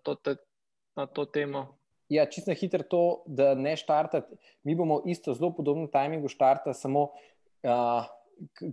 [0.95, 1.65] na to temo?
[2.09, 4.35] Ja, čisto hitro to, da ne štartati.
[4.63, 8.05] Mi bomo isto zelo podobno tajmingu štartati, samo uh,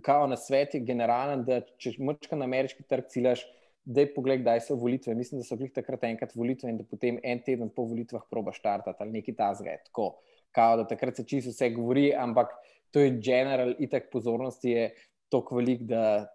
[0.05, 3.45] kao na svet generalen, da če močka na ameriški trg ciljaš,
[3.85, 5.15] da je pogled, kdaj so volitve.
[5.15, 8.53] Mislim, da so bili takrat enkrat volitve in da potem en teden po volitvah proba
[8.53, 9.77] štartati ali nekaj tasga.
[9.89, 10.11] Tako,
[10.51, 12.53] kao, da takrat se čisto vse govori, ampak
[12.91, 14.89] to je general, itak pozornosti je
[15.29, 16.27] toliko velik, da,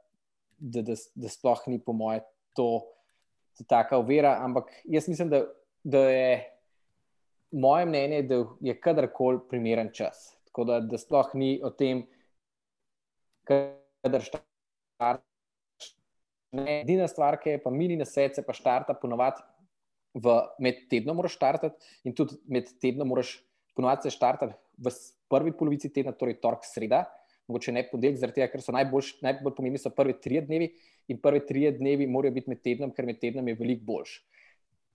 [0.59, 2.23] da, da, da sploh ni po moje
[2.55, 2.85] to
[3.69, 4.39] taka uvera.
[4.43, 5.43] Ampak jaz mislim, da,
[5.85, 6.31] da je
[7.51, 10.33] moje mnenje, da je kadarkoli primeren čas.
[10.47, 12.07] Tako da, da sploh ni o tem,
[13.45, 15.23] kadar štartaš
[16.55, 19.43] Ne, edina stvar, ki je pa mini na se pa štarta ponovadi
[20.15, 21.75] v med tednom, moraš štartati
[22.07, 23.41] in tudi med tednom moraš
[23.75, 24.93] ponovadi se štartati v
[25.31, 27.05] prvi polovici tedna, torej torek, sreda,
[27.49, 30.71] mogoče ne podelek, zaradi tega, ker so najbolj, najbolj pomembni so prvi tri dnevi
[31.13, 34.17] in prvi tri dnevi morajo biti med tednom, ker med tednom je veliko boljš.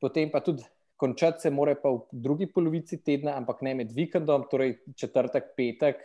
[0.02, 0.66] Potem pa tudi
[1.00, 6.02] končati se mora pa v drugi polovici tedna, ampak ne med vikendom, torej četrtek, petek,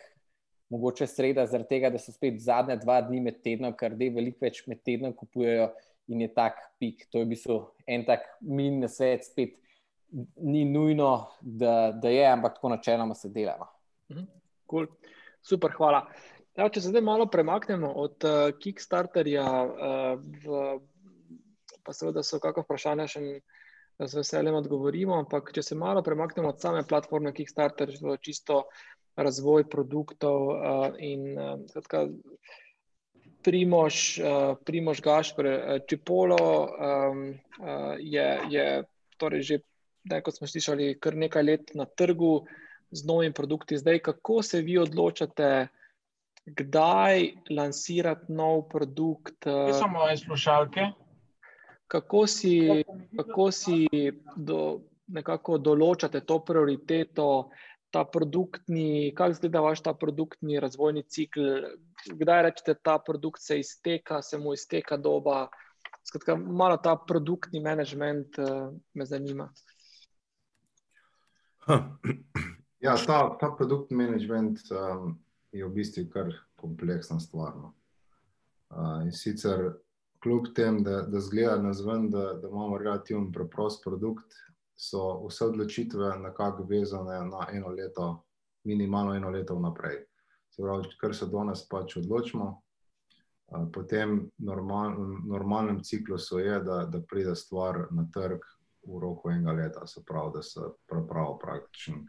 [0.70, 4.44] mogoče sreda, zaradi tega, da so spet zadnja dva dni med tednom, kar dej veliko
[4.44, 5.70] več med tednom kupujejo
[6.12, 7.06] in je tak pik.
[7.10, 7.58] To je v bistvu
[7.88, 9.56] en tak min na svet, spet
[10.36, 13.66] ni nujno, da, da je, ampak tako načeloma se delamo.
[14.12, 14.24] Mhm.
[14.70, 14.86] Cool.
[15.42, 16.06] Super, hvala.
[16.56, 20.62] Ja, če se zdaj malo premaknemo od uh, Kickstarterja, uh, v,
[21.84, 23.26] pa seveda so kakšno vprašanje še.
[23.94, 27.92] Da se veseljem odgovorimo, ampak če se malo premaknemo od same platforme Kickstarter,
[28.26, 28.80] čisto uh,
[29.16, 30.56] razvoj produktov uh,
[30.98, 31.60] in uh,
[33.42, 35.46] Primož, uh, Primož Gašpr,
[35.86, 38.84] Čipolo um, uh, je, je
[39.16, 39.58] torej že,
[40.04, 42.46] da, kot smo slišali, kar nekaj let na trgu
[42.90, 43.78] z novimi produkti.
[43.78, 45.68] Zdaj, kako se vi odločate,
[46.46, 49.46] kdaj lansirati nov produkt?
[49.46, 50.90] Uh, samo moje slušalke.
[51.88, 52.84] Kako si,
[53.16, 53.86] kako si
[54.36, 57.28] do, nekako določate to prioriteto?
[57.94, 61.44] ta produktni, kako izgleda vaš ta produktni razvojni cikl,
[62.10, 65.44] kdaj rečete, ta produkt se izteka, se mu izteka doba.
[66.02, 69.46] Skratka, malo ta produktni management uh, me zanima.
[72.84, 75.14] Ja, ta, ta produktni management um,
[75.52, 77.54] je v bistvu kar kompleksna stvar.
[77.56, 77.72] No.
[78.68, 79.70] Uh, in sicer,
[80.20, 84.36] kljub temu, da, da zgleda na zven, da, da imamo relativno preprost produkt,
[84.76, 88.24] so vse odločitve nekako vezane na eno leto,
[88.64, 90.02] minimalno eno leto vnaprej.
[90.50, 92.50] Se pravi, kar se danes pač odločimo,
[93.72, 98.44] potem normal, normalnem ciklusu je, da, da pride stvar na trg
[98.86, 102.02] v roku enega leta, se pravi, da se pripravi praktičen.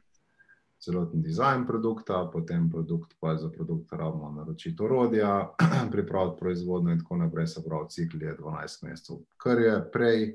[0.85, 5.55] Celoten dizajn produkta, potem produkt, pa za produkt rabimo naročiti orodja,
[5.93, 7.47] pripraviti proizvodnjo, in tako naprej.
[7.47, 9.23] Se pravi, cikl je 12 mesecev.
[9.37, 10.27] Kar je prej,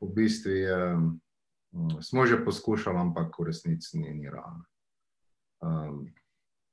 [0.00, 0.80] v bistvu je
[1.76, 4.64] Mm, smo že poskušali, ampak v resnici ni, ni realno.
[5.60, 6.06] Um,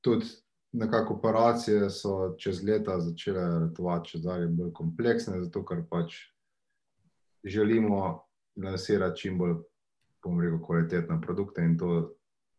[0.01, 0.25] tudi
[0.71, 6.15] nekako operacije so čez leta začele ratovati, če zdaj je bolj kompleksne, zato ker pač
[7.43, 8.23] želimo
[8.55, 9.55] lansirati čim bolj,
[10.23, 12.13] bom rekel, kvalitetne produkte in to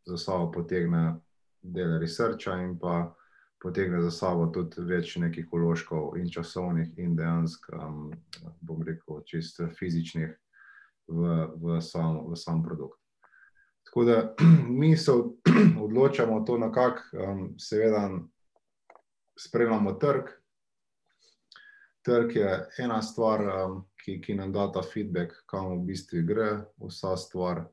[0.07, 1.20] za sabo potegne
[1.62, 3.14] del researcha in pa
[3.62, 8.11] potegne za sabo tudi več nekih uložkov in časovnih in dejansko, um,
[8.61, 10.35] bom rekel, čisto fizičnih
[11.09, 13.00] v, v, sam, v sam produkt.
[13.88, 14.35] Tako da
[14.80, 15.12] mi se
[15.85, 18.11] odločamo to, na kak, um, seveda,
[19.40, 20.28] spremljamo trg.
[22.04, 22.50] Trg je
[22.84, 26.48] ena stvar, um, ki, ki nam da ta feedback, kam v bistvu gre,
[26.84, 27.64] vsa stvar.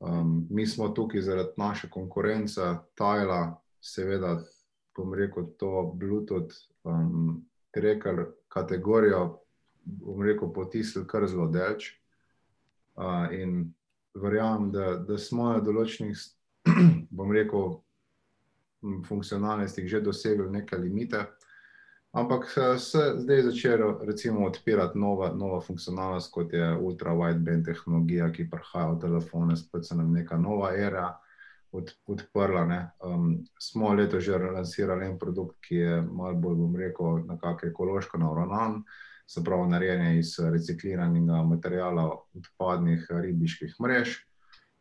[0.00, 2.62] Um, mi smo tukaj zaradi naše konkurence,
[2.98, 4.38] Tajla, seveda,
[4.96, 9.38] bom rekel, to Bluetooth, um, rekel, kategorijo,
[9.84, 11.92] bom rekel, potisnili kar zelo delč
[13.32, 13.74] in
[14.14, 16.18] verjamem, da, da smo na določenih,
[17.18, 17.78] bom rekel,
[19.06, 21.24] funkcionalnostih že dosegli neke limite.
[22.12, 22.46] Ampak
[22.78, 23.86] se zdaj začela
[24.46, 30.12] odpirati nova, nova funkcionalnost, kot je ultra-wideband tehnologija, ki prihaja v telefone, spet se nam
[30.12, 31.18] neka nova era
[31.72, 32.64] od, odprla.
[33.04, 38.18] Um, smo leto že lansirali en produkt, ki je malo bolj, bom rekel, nekako ekološko
[38.18, 38.82] naravnan
[39.28, 44.14] se pravi, narejene iz recikliranega materijala odpadnih ribiških mrež.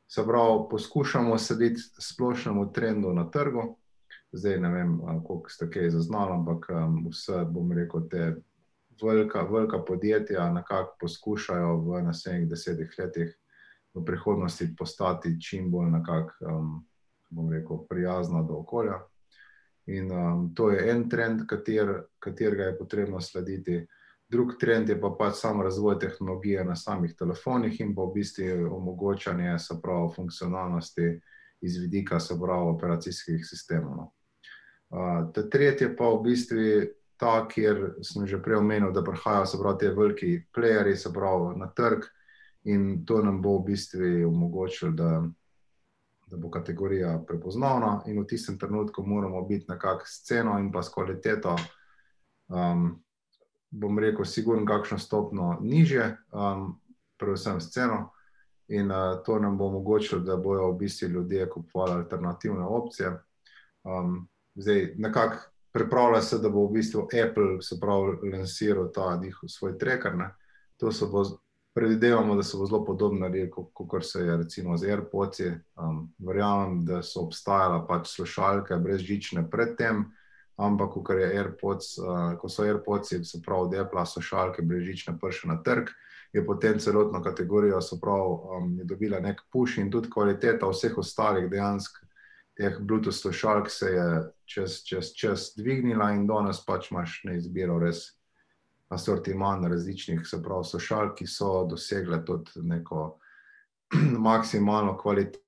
[0.08, 3.78] Se pravi, poskušamo slediti splošnemu trendu na trgu.
[4.38, 4.92] Zdaj ne vem,
[5.26, 6.68] koliko ste kaj zaznali, ampak
[7.10, 8.36] vse, bom rekel, te
[9.02, 13.36] velika, velika podjetja nekako poskušajo v naslednjih desetih letih
[13.98, 16.54] v prihodnosti postati čim bolj nekako,
[17.30, 19.00] bom rekel, prijazna do okolja.
[19.88, 23.86] In um, to je en trend, kater, katerega je potrebno slediti.
[24.30, 28.68] Drug trend je pa pač samo razvoj tehnologije na samih telefonih in pa v bistvu
[28.76, 31.08] omogočanje, se pravi, funkcionalnosti
[31.62, 33.96] iz vidika, se pravi, operacijskih sistemov.
[33.96, 34.12] No.
[34.90, 36.60] Uh, ta tretje pa v bistvu
[37.18, 41.58] ta, kjer sem že prej omenil, da prihajajo, se pravi, te veliki playeri, se pravi,
[41.60, 42.06] na trg
[42.64, 45.12] in to nam bo v bistvu omogočilo, da
[46.28, 50.84] da bo kategorija prepoznavna, in v tistem trenutku moramo biti nekako s ceno in pa
[50.84, 51.56] s kvaliteto,
[52.48, 53.04] um,
[53.70, 56.80] bom rekel, sigurno, kakšno stopno niže, um,
[57.18, 58.12] predvsem s ceno.
[58.68, 63.12] In uh, to nam bo omogočilo, da bodo v bistvu ljudje kupovali alternativne opcije.
[63.84, 64.28] Um,
[64.58, 65.38] zdaj, nekako
[65.72, 70.16] pripravlja se, da bo v bistvu Apple, se pravi, lansiral ta njihov svoj tracker.
[70.16, 70.32] Ne?
[70.78, 71.24] To se bo
[71.78, 75.40] predvidevamo, da se bo zelo podobno naredilo, kot se je recimo z AirPods.
[75.76, 80.08] Um, verjamem, da so obstajale pač slušalke brezžične predtem,
[80.58, 85.54] ampak ko, AirPods, uh, ko so AirPods, se pravi, da je pla slušalke brezžične prišle
[85.54, 85.94] na trg,
[86.34, 90.98] je potem celotno kategorijo, se pravi, um, je dobila nek push in tudi kvaliteta vseh
[90.98, 92.07] ostalih dejansko.
[92.58, 97.78] Teh Bluetooth slušalk se je čez, čez, čez dvignila, in danes pač imaš na izbiro
[97.80, 98.18] res
[98.90, 103.20] asortiman različnih, se pravi, sošal, ki so dosegle tudi neko
[104.28, 105.44] maksimalno kvaliteto.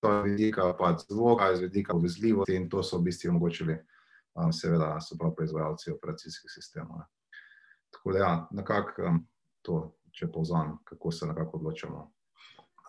[0.00, 3.74] To je vidika pač zvoka, iz vidika povezljivosti in to so v bistvu omogočili,
[4.38, 7.02] um, seveda, so prav proizvajalci operacijskih sistemov.
[7.90, 9.24] Tako da, ja, nekako um,
[9.62, 9.80] to,
[10.14, 12.12] če povzamem, kako se nekako odločamo,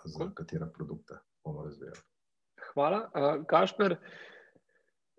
[0.06, 2.00] za katere produkte bomo razvijali.
[2.74, 3.10] Hvala.
[3.14, 3.98] Uh, Gašper,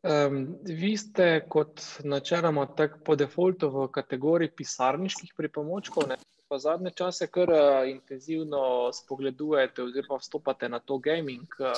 [0.02, 6.16] Um, vi ste kot načeloma tak po defaultu v kategoriji pisarniških pripomočkov, ne?
[6.48, 11.76] pa zadnje čase kar uh, intenzivno spogledujete oziroma vstopate na to gaming, uh,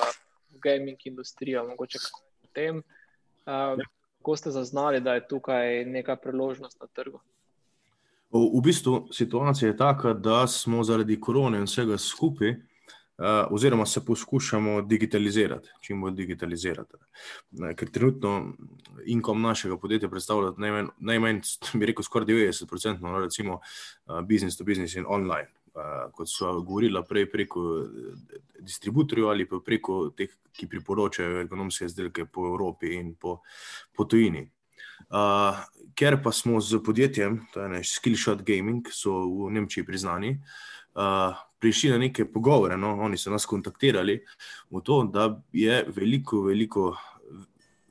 [0.63, 2.79] gaming industrijo, mogoče kaj o tem.
[3.43, 3.83] Uh,
[4.17, 7.19] kako ste zaznali, da je tukaj neka priložnost na trgu?
[8.31, 12.55] V bistvu situacija je taka, da smo zaradi korone in vsega skupaj
[13.49, 16.97] oziroma se poskušamo digitalizirati, čim bolj digitalizirati.
[17.75, 18.53] Ker trenutno
[19.05, 21.41] inkom našega podjetja predstavlja najmanj, najmanj
[21.79, 25.47] bi rekel, skoraj 90%, no, recimo uh, business to business in online.
[25.73, 27.61] Uh, kot so govorila prej, preko
[28.59, 33.39] distributorjev ali pa preko teh, ki priporočajo ekonomske izdelke po Evropi in po,
[33.95, 34.45] po tujini.
[35.09, 35.57] Uh,
[35.97, 40.35] ker pa smo z podjetjem, to je naš Skillshot Gaming, so v Nemčiji priznani,
[40.95, 44.17] uh, prišli na neke pogovore, no, oni so nas kontaktirali
[44.71, 46.91] v to, da je veliko, veliko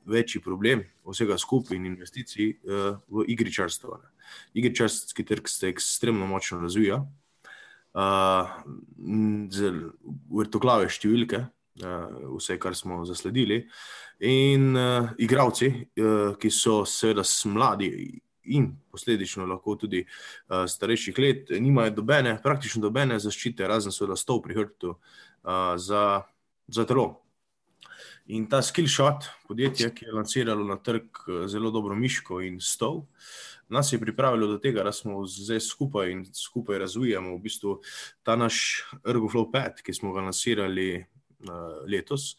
[0.05, 3.97] večji problem vsega skupaj in investicij uh, v igričarstvo.
[4.53, 8.53] Igričarski trg se ekstremno močno razvija, uh,
[10.37, 11.41] vrtoglave številke,
[11.83, 13.63] uh, vse, kar smo zasledili.
[14.29, 17.89] In uh, igravci, uh, ki so seveda mladi,
[18.45, 24.41] in posledično lahko tudi uh, starejših let, nimajo dobene, praktično dobene zaščite, razen seveda stov
[24.45, 26.23] pri hrbtu uh, za,
[26.67, 27.23] za telo.
[28.31, 33.01] In ta Skillshot, podjetje, ki je lansiralo na trg zelo dobro miško in stov,
[33.69, 37.81] nas je pripravilo do tega, da smo zdaj skupaj in skupaj razvijamo v bistvu
[38.23, 42.37] ta naš Ergoflow Pad, ki smo ga lansirali uh, letos.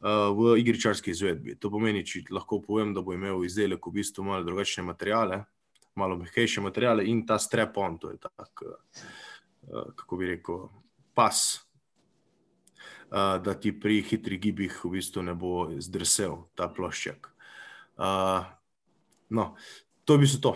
[0.00, 1.54] V igričarski izvedbi.
[1.56, 5.44] To pomeni, da lahko povem, da bo imel izdelek v bistvu malo drugačne materiale,
[5.94, 8.62] malo mehkejše materiale in ta strep-on, to je tak,
[9.96, 10.68] kako bi rekel,
[11.14, 11.62] pas,
[13.14, 17.30] da ti pri hitrih gibih v bistvu ne bo zdrsel ta plošček.
[19.30, 19.44] No,
[20.04, 20.52] to je v bistvu to.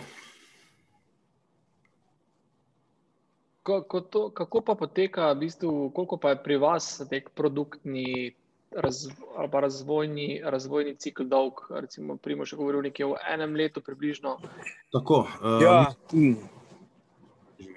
[3.63, 8.35] Kako, to, kako pa poteka, v bistvu, koliko pa je pri vas nek produktni
[8.77, 9.11] razv,
[9.53, 11.53] razvojni, razvojni cikl dolg.
[11.71, 14.39] Recimo, Primo še govoril nekje o enem letu, približno.
[14.93, 15.25] Tako.
[15.41, 15.79] Uh, ja.
[16.13, 16.35] mi,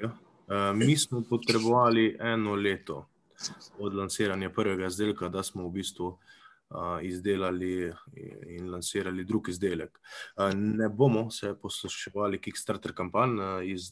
[0.03, 0.11] uh,
[0.75, 3.05] mi smo potrebovali eno leto
[3.79, 6.17] od lansiranja prvega izdelka, da smo v bistvu.
[6.71, 7.91] Uh, izdelali
[8.47, 9.97] in lansirali drug izdelek.
[10.37, 13.89] Uh, ne bomo se poslušali Kickstarter kampanj uh, iz,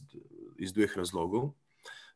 [0.56, 1.50] iz dveh razlogov.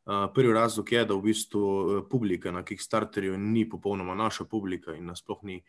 [0.05, 5.41] Prvi razlog je, da v bistvu publika na Kickstarterju ni popolnoma naša publika in nasploh
[5.43, 5.63] ni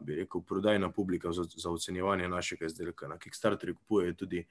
[0.00, 3.08] bi rekel, prodajna publika za, za ocenjevanje našega izdelka.
[3.08, 4.44] Na Kickstarterju kupujejo tudi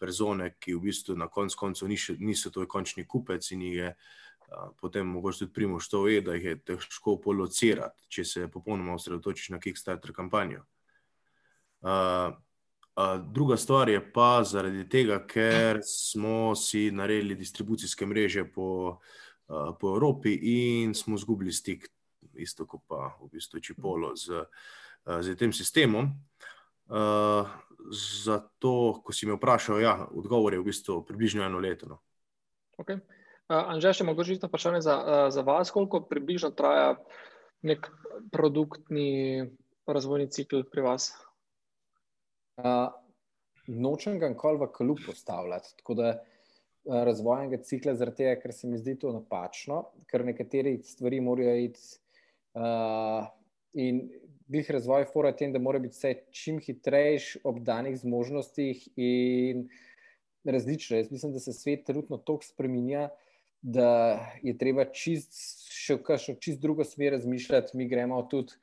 [0.00, 3.94] persone, ki v bistvu na koncu koncev niso, niso tvoj končni kupec in je
[4.80, 9.50] potem mogoče tudi primoš to ve, da jih je težko polocirati, če se popolnoma osredotočiš
[9.52, 10.64] na Kickstarter kampanjo.
[11.80, 12.32] Uh,
[13.30, 18.98] Druga stvar je pa zaradi tega, ker smo si naredili distribucijske mreže po,
[19.46, 21.86] po Evropi in smo izgubili stik
[22.38, 24.42] isto kot pa v bistvu Čipolo z,
[25.06, 26.10] z tem sistemom.
[26.88, 27.44] Uh,
[28.24, 31.88] zato, ko si me vprašal, ja, odgovor je v bistvu približno eno leto.
[31.88, 32.00] No.
[32.80, 32.96] Okay.
[33.48, 36.96] Uh, Anže, še mogoče isto vprašanje za, uh, za vas, koliko približno traja
[37.60, 37.90] nek
[38.32, 39.48] produktni
[39.84, 41.12] razvojni cikl pri vas?
[42.58, 42.90] Uh,
[43.68, 45.76] nočem ga nikoli v klub postavljati.
[45.78, 46.10] Tako da
[46.88, 51.82] razvojnega cikla, zaradi tega, ker se mi zdi to napačno, ker nekatere stvari morajo iti
[52.58, 53.26] Uh,
[53.78, 54.08] in
[54.48, 59.68] glih razvoj fora tem, da mora biti vse čim hitrejši ob danih zmožnostih in
[60.44, 60.96] različno.
[60.96, 63.08] Jaz mislim, da se svet trenutno toliko spremenja,
[63.62, 65.36] da je treba čist,
[65.74, 67.76] še v kakšno čist drugo smer razmišljati.
[67.76, 68.56] Mi gremo tudi,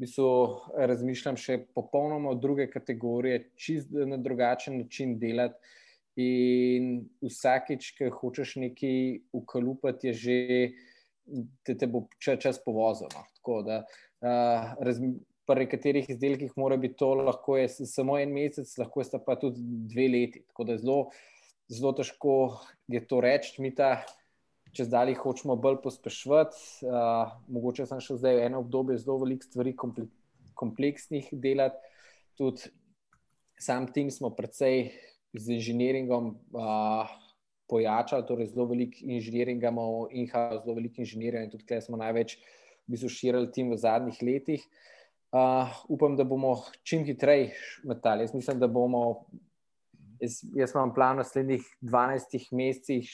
[0.00, 0.28] bistvu
[0.76, 5.76] razmišljam še popolnoma od druge kategorije, čist na drugačen način delati.
[6.20, 10.38] In vsakeč, ki hočeš nekaj ukalupati, je že
[11.64, 13.08] te, te bo čas povozil.
[13.14, 13.22] No.
[13.38, 13.78] Tako da
[14.26, 14.74] uh,
[15.50, 20.08] pri nekaterih izdelkih mora biti to lahko samo en mesec, lahko sta pa tudi dve
[20.08, 20.44] leti.
[20.50, 20.98] Tako da je zelo,
[21.70, 22.34] zelo težko
[22.90, 23.62] je to reči.
[23.62, 24.00] Mi ta
[24.72, 26.86] čez dalje hočemo bolj pospešiti.
[26.86, 29.74] Uh, mogoče sem še zdaj v eno obdobje zelo velik stvari
[30.54, 31.80] kompleksnih delati.
[32.38, 32.70] Tudi
[33.60, 34.92] sam tim smo precej
[35.34, 36.34] z inženiringom.
[36.54, 37.18] Uh,
[37.70, 42.34] pojačali, torej zelo veliko inženiringa imamo in zelo veliko inženirja in tudi tukaj smo največ
[42.34, 44.64] v bistvu širili tim v zadnjih letih.
[45.30, 47.52] Uh, upam, da bomo čim hitreje
[47.86, 48.26] metali.
[48.26, 49.26] Jaz mislim, da bomo,
[50.18, 53.12] jaz, jaz imam plan v naslednjih 12 mesecih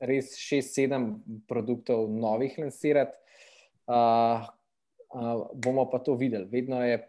[0.00, 3.16] res 6-7 produktov novih lansirati.
[3.88, 4.44] Uh,
[5.14, 6.48] uh, bomo pa to videli.
[6.52, 7.00] Vedno je,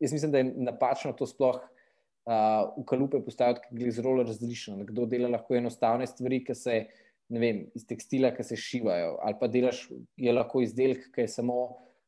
[0.00, 4.76] jaz mislim, da je napačno to sploh uh, v kalupe postaviti, ki je zelo različno.
[4.82, 6.84] Nekdo dela lahko enostavne stvari, ki se
[7.32, 9.86] vem, iz tekstila, ki se šivajo, ali pa delaš
[10.20, 11.60] je lahko izdelek, ki je samo.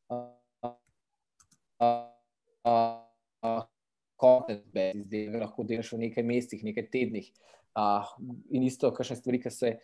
[0.07, 0.73] Uh,
[1.81, 2.05] uh,
[2.67, 3.65] uh,
[4.17, 7.27] Zdaj, lahko delaš v nekaj mestih, nekaj tednih.
[7.77, 8.07] Uh,
[8.49, 9.75] in isto, kakšne stvari, ki se,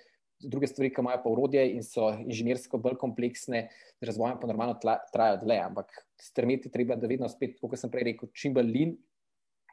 [0.49, 3.67] druge stvari, ki imajo pa urodje in so inženirsko bolj kompleksne,
[4.01, 5.59] z razvojem pa normalno trajajo dlje.
[5.69, 8.93] Ampak strmeti treba, da vedno spet, kot sem prej rekel, čim bolj lin,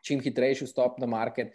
[0.07, 1.53] čim hitrejši vstop na market,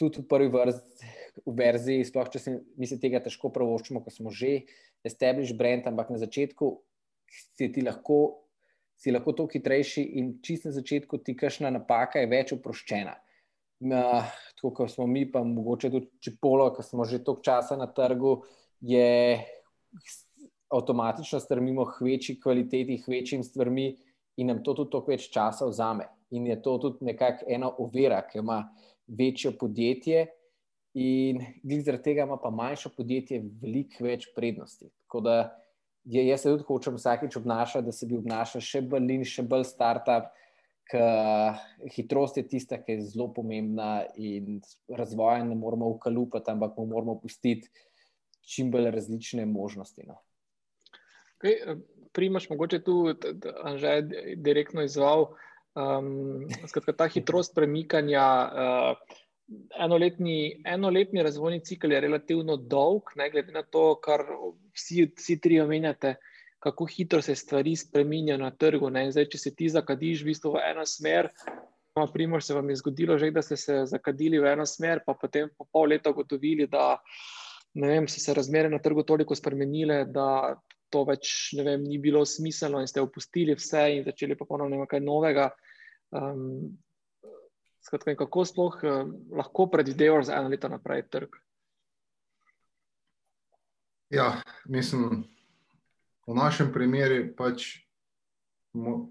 [0.00, 1.08] tudi v prvi vrsti,
[1.44, 4.62] v verziji, sploh če se mi se tega težko pravoščimo, ko smo že
[5.04, 6.70] established brand, ampak na začetku
[7.56, 8.46] si ti lahko,
[8.96, 13.16] si lahko to hitrejši in čist na začetku ti kašna napaka je več oproščena.
[13.80, 14.02] Na,
[14.60, 18.42] tako kot smo mi, pa mogoče tudi Čipolo, ki smo že toliko časa na trgu,
[18.80, 19.40] je
[20.70, 23.96] avtomatično strmimo k večji kvaliteti, k večjim stvarmi
[24.36, 28.20] in nam to tudi toliko več časa vzame in je to tudi nekako ena ovira,
[28.22, 28.62] ki ima
[29.08, 30.28] večje podjetje,
[30.94, 31.40] in
[31.82, 34.90] zaradi tega ima pa manjše podjetje veliko več prednosti.
[35.04, 35.34] Tako da
[36.04, 39.42] je, jaz se tudi hočem vsakeč obnašati, da se bi obnašal še bolj in še
[39.42, 40.30] bolj startup.
[41.94, 47.18] Hitrost je tista, ki je zelo pomembna, in razvoja ne moramo ukalupati, ampak mu moramo
[47.20, 47.70] pustiti
[48.40, 50.06] čim bolj različne možnosti.
[50.06, 50.18] No.
[51.38, 51.78] Okay,
[52.12, 55.22] Primaš, mogoče tu, da je direktno izval.
[55.22, 55.38] Uh,
[55.74, 59.18] Um, skratka, ta hitrost premikanja, uh,
[59.78, 64.24] enoletni, enoletni razvojni cikl je relativno dolg, ne glede na to, kar
[64.74, 66.16] vsi, vsi tri omenjate,
[66.60, 68.90] kako hitro se stvari spremenjajo na trgu.
[69.10, 71.30] Zdaj, če se ti zakadiš v bistvu v eno smer,
[71.96, 75.14] pa primor se vam je zgodilo, že, da ste se zakadili v eno smer, pa
[75.14, 77.00] potem po pol leta ugotovili, da
[77.74, 82.80] vem, so se razmere na trgu toliko spremenile, da to več vem, ni bilo smiselno
[82.82, 85.50] in ste opustili vse in začeli ponovno nekaj novega.
[86.10, 86.76] Um,
[87.80, 89.04] skratka, kako sploh uh,
[89.38, 91.38] lahko predvidevaš za eno leto naprej trg?
[94.10, 95.22] Ja, mislim,
[96.30, 97.80] v našem primeru pač,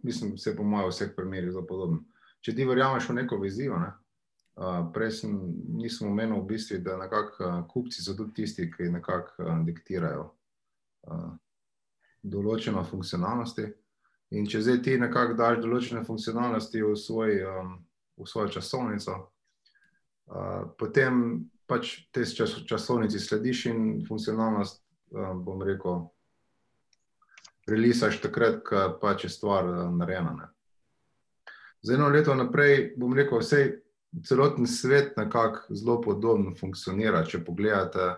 [0.03, 2.05] mislim, se po mojem vseh primerih zelo podobno.
[2.39, 3.91] Če ti verjameš v neko vizijo, ne?
[4.59, 5.35] Uh, prej sem,
[5.79, 10.25] nisem omenil v bistvu, da nekako uh, kupci so tudi tisti, ki nekako uh, diktirajo
[11.07, 11.29] uh,
[12.23, 13.69] določeno funkcionalnosti.
[14.35, 17.71] In če zdaj ti nekako daš določene funkcionalnosti v, svoj, um,
[18.19, 21.23] v svojo časovnico, uh, potem
[21.69, 24.83] pač te čas, časovnici slediš in funkcionalnost,
[25.15, 26.03] um, bom rekel,
[27.69, 30.33] releasaš takrat, ko pač je stvar uh, narejena.
[30.37, 30.49] Ne.
[31.81, 33.61] Za eno leto naprej bom rekel, vse
[34.25, 37.23] celoten svet nekako zelo podobno funkcionira.
[37.25, 38.15] Če pogledate,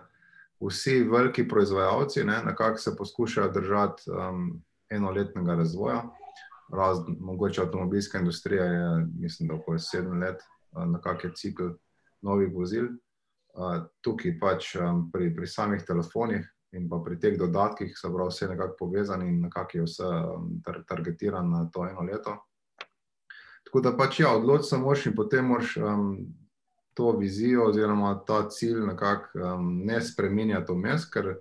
[0.62, 6.02] vsi veliki proizvajalci ne, nekako se poskušajo držati um, enoletnega razvoja.
[6.72, 10.42] Razen, mogoče avtomobilska industrija je, mislim, da okoli sedem let,
[10.72, 11.74] uh, nekako je cikl
[12.22, 12.88] novih vozil.
[13.52, 18.30] Uh, tukaj pač um, pri, pri samih telefonih in pa pri teh dodatkih so prav
[18.30, 22.36] vse nekako povezani in nekako je vse um, tar targetiran na to eno leto.
[23.64, 26.16] Tako da pač ja, odločiti se moraš in potem moraš um,
[26.94, 31.34] to vizijo oziroma ta cilj nekako um, ne spremenjati vmes, ker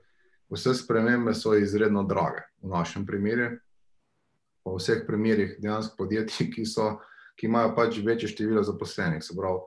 [0.51, 3.55] vse spremembe so izredno drage v našem primeru.
[4.63, 6.99] Po vseh primerih dejansko podjetij, ki, so,
[7.35, 9.23] ki imajo pač večje število zaposlenih.
[9.23, 9.63] Se pravi,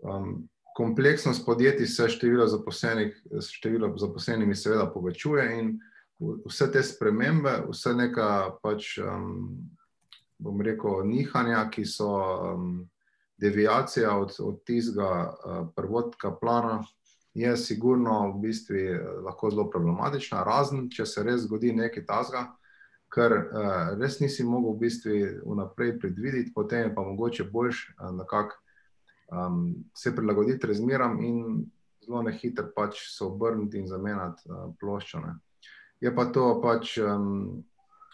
[0.00, 0.30] um,
[0.74, 5.76] kompleksnost podjetij se število zaposlenih, število zaposlenimi seveda povečuje in
[6.18, 8.28] vse te spremembe, vse neka
[8.62, 9.70] pač, um,
[10.38, 12.82] bom rekel, nihanja, ki so um,
[13.38, 16.82] deviacija od, od tistega uh, prvotka plana
[17.34, 22.44] je sigurno v bistvu eh, lahko zelo problematična, razen če se res zgodi nekaj tazga,
[23.14, 28.10] ker uh, res nisi mogel v bistvu vnaprej predvideti, potem je pa mogoče boljš uh,
[28.14, 28.63] nekako
[29.32, 31.66] um, se prilagoditi razmeram in
[32.04, 35.36] zelo nehiter pač se obrniti in zamenjati uh, ploščone.
[36.00, 37.64] Je pa to pač um,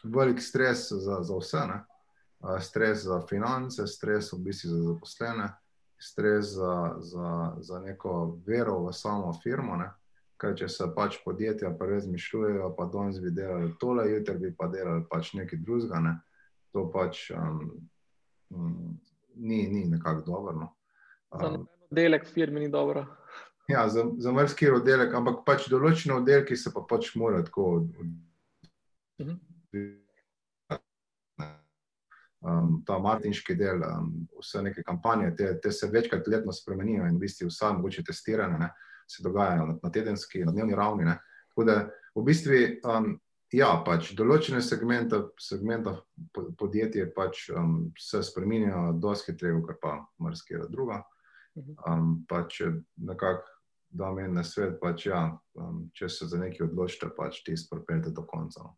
[0.04, 1.64] velik stres za, za vse.
[1.68, 1.80] Ne?
[2.60, 5.48] stres za finance, stres v bistvu za zaposlene,
[5.98, 9.76] stres za, za, za neko vero v samo firmo.
[9.76, 9.90] Ne?
[10.36, 14.54] Kaj, če se pač podjetja pa res mišljujejo, pa danes bi delali tole, jutri bi
[14.56, 16.16] pa delali pač nekaj drugega, ne?
[16.72, 17.60] to pač um,
[18.56, 18.96] um,
[19.36, 20.56] ni, ni nekako dobro.
[20.56, 20.72] No?
[21.30, 23.06] Um, delek firme ni dobro.
[23.68, 27.66] Ja, za, za mrski oddelek, ampak pač določene oddelke se pa pač morajo tako.
[27.78, 28.12] Od, od,
[29.20, 29.38] -huh
[32.40, 37.18] um, ta martinški del, um, vse neke kampanje, te, te se večkrat letno spremenijo in
[37.18, 38.70] v bistvu vsa mogoče testiranje ne,
[39.08, 41.04] se dogajajo na, na tedenski, na dnevni ravni.
[41.04, 41.18] Ne.
[41.50, 41.76] Tako da
[42.14, 43.12] v bistvu, um,
[43.52, 45.96] ja, pač določene segmente, segmente
[46.58, 51.02] podjetja pač um, se spremenijo dosti hitreje, kot pa marsikera druga.
[51.58, 51.74] Mhm.
[51.86, 52.60] Um, pač
[52.96, 53.48] nekako
[53.90, 55.24] da meni na svet, pač ja,
[55.58, 58.62] um, če se za nekaj odločite, pač ti spropete do konca.
[58.62, 58.76] No.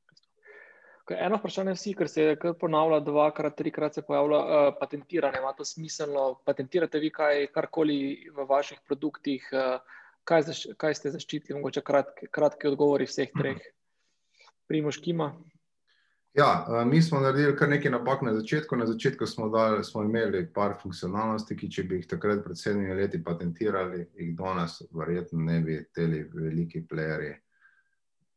[1.13, 5.43] Eno vprašanje vsi, ker se je ponavlja dvakrat, trikrat se pojavlja uh, patentiranje.
[5.43, 6.39] Ima to smiselno?
[6.47, 7.99] Patentirate vi kaj, karkoli
[8.33, 9.49] v vaših produktih?
[9.53, 11.59] Uh, kaj, zaš, kaj ste zaščitili?
[11.59, 13.61] Mogoče kratki, kratki odgovori vseh treh.
[14.71, 15.33] Primoš Kima.
[16.35, 18.77] Ja, mi smo naredili kar nekaj napak na začetku.
[18.77, 22.95] Na začetku smo, dali, smo imeli par funkcionalnosti, ki če bi jih takrat pred sedmimi
[22.97, 27.35] leti patentirali, jih danes verjetno ne bi teli veliki playerji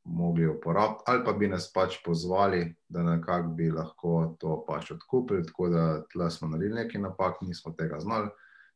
[0.05, 5.45] mogli uporabiti, ali pa bi nas pač pozvali, da nekako bi lahko to pač odkupili.
[5.45, 8.29] Tako da tle smo naredili nekaj napak, nismo tega znali.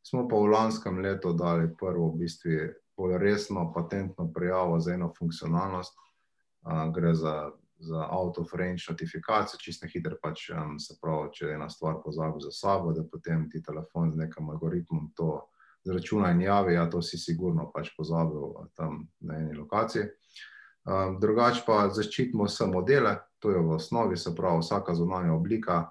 [0.04, 5.14] Smo pa v lanskem letu dali prvo, v bistvu, bolj resno patentno prijavo za eno
[5.18, 5.94] funkcionalnost.
[6.62, 10.18] Uh, gre za, za out-of-range notifikacijo, čisto hitro.
[10.22, 14.26] Pač, um, se pravi, če ena stvar pozabi za sabo, da potem ti telefon z
[14.26, 15.40] nekim algoritmom to
[15.88, 20.10] zračuna in javi, ja, to si sigurno pač pozabil tam na eni lokaciji.
[20.90, 25.86] Um, drugače pa zaščitimo vse modele, to je v osnovi, se pravi, vsaka zunanja oblika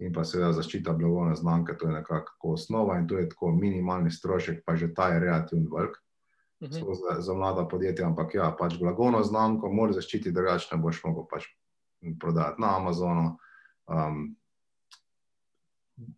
[0.00, 4.10] in pa seveda zaščita blagovne znamke, to je nekako osnova in to je tako minimalni
[4.10, 5.96] strošek, pa že ta je relativno velik
[6.64, 6.86] uh mhm.
[6.86, 6.94] -huh.
[6.94, 11.26] za, za mlada podjetja, ampak ja, pač blagovno znamko moraš zaščititi, drugače ne boš mogel
[11.30, 11.44] pač
[12.20, 13.38] prodati na Amazonu.
[13.86, 14.36] Um,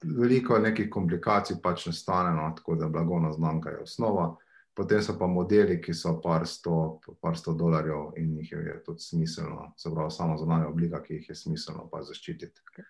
[0.05, 4.37] veliko nekih komplikacij pač nastane, no, tako da blagovna znamka je osnova
[4.77, 9.01] potem so pa modeli, ki so par sto, par sto dolarjev in jih je tudi
[9.01, 12.85] smiselno, se pravi, samo zunanja oblika, ki jih je smiselno pa zaščititi.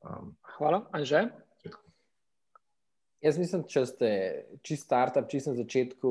[0.00, 1.26] Um, Hvala, Anže.
[3.20, 4.08] Jaz mislim, če ste
[4.64, 6.10] čist startup, čist na začetku,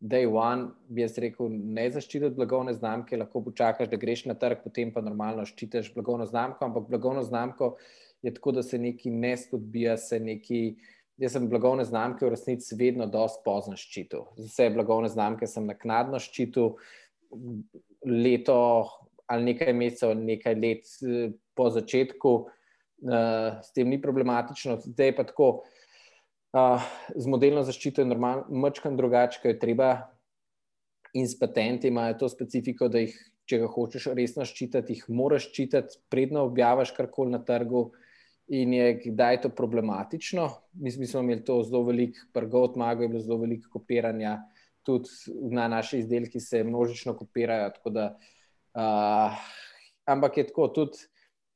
[0.00, 4.60] day one, bi jaz rekel, ne zaščititi blagovne znamke, lahko počakaš, da greš na trg,
[4.64, 7.76] potem pa normalno ščitiš blagovno znamko, ampak blagovno znamko
[8.22, 10.60] je tako, da se neki ne spodbija, se neki
[11.16, 14.26] jaz sem blagovne znamke v resnici vedno dosti pozno ščitil.
[14.36, 16.74] Vse blagovne znamke sem naknadno ščitil
[18.04, 18.58] leto
[19.26, 24.76] ali nekaj mesecev, nekaj let eh, po začetku, uh, s tem ni problematično.
[24.84, 25.75] Zdaj pa tako, uh,
[27.16, 29.90] z modelno zaščito je normalno, mačkam drugače, ker je treba
[31.16, 35.50] in s patenti imajo to specifiko, da jih, če ga hočeš resno ščititi, jih moraš
[35.50, 37.86] ščititi, predno objavaš karkoli na trgu.
[37.86, 38.06] Uh,
[38.48, 40.50] in je kdaj to problematično.
[40.72, 44.38] Mi, smo imeli to zelo veliko, prgot mago je bilo zelo veliko kopiranja,
[44.82, 45.08] tudi
[45.50, 47.70] na naši izdelki se množično kopirajo.
[47.90, 48.18] Da
[48.74, 49.38] uh,
[50.04, 50.98] ampak je tako tudi.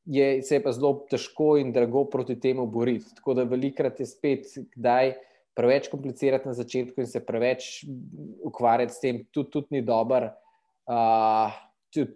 [0.05, 3.15] Je, se je pa zelo težko in drago proti temu boriti.
[3.19, 4.47] Tako da velikrat je spet,
[4.77, 5.15] kdaj
[5.57, 7.85] preveč komplicirati na začetku in se preveč
[8.47, 10.33] ukvarjati s tem, tudi, tudi ni dobro.
[10.91, 11.53] Uh,
[11.93, 12.07] če,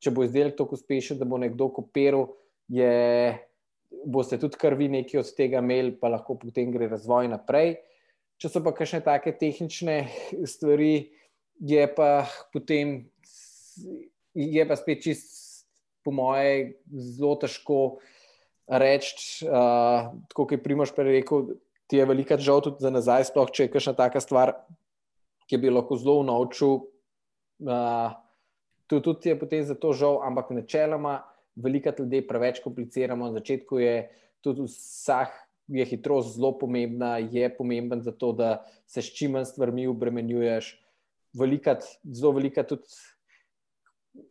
[0.00, 2.30] če bo izdelek tako uspešen, da bo nekdo kopiral,
[2.72, 2.92] je,
[4.08, 7.76] boste tudi kar vi nekaj od tega imeli, pa lahko potem gre razvoj naprej.
[8.40, 9.96] Če so pa kakšne take tehnične
[10.50, 11.12] stvari,
[11.62, 13.02] je pa potem,
[14.34, 15.30] je pa spet čist,
[16.04, 17.78] po moje, zelo težko
[18.66, 19.46] reči.
[19.46, 21.54] Uh, tako kot je Primoš prej rekel,
[21.90, 24.54] ti je velika žal tudi za nazaj, sploh če je kakšna taka stvar,
[25.50, 26.86] ki bi lahko zelo naučil.
[27.62, 28.14] Uh,
[28.86, 31.20] tudi, tudi je potem za to žal, ampak načeloma
[31.56, 33.28] veliko ljudi preveč kompliciramo.
[33.28, 33.96] Na začetku je
[34.40, 35.32] tudi vsak.
[35.72, 40.74] Je hitrost zelo pomembna, je pomemben zato, da se s čim manj stvarmi obremenjuješ.
[41.38, 42.82] Velikat, zelo velika tudi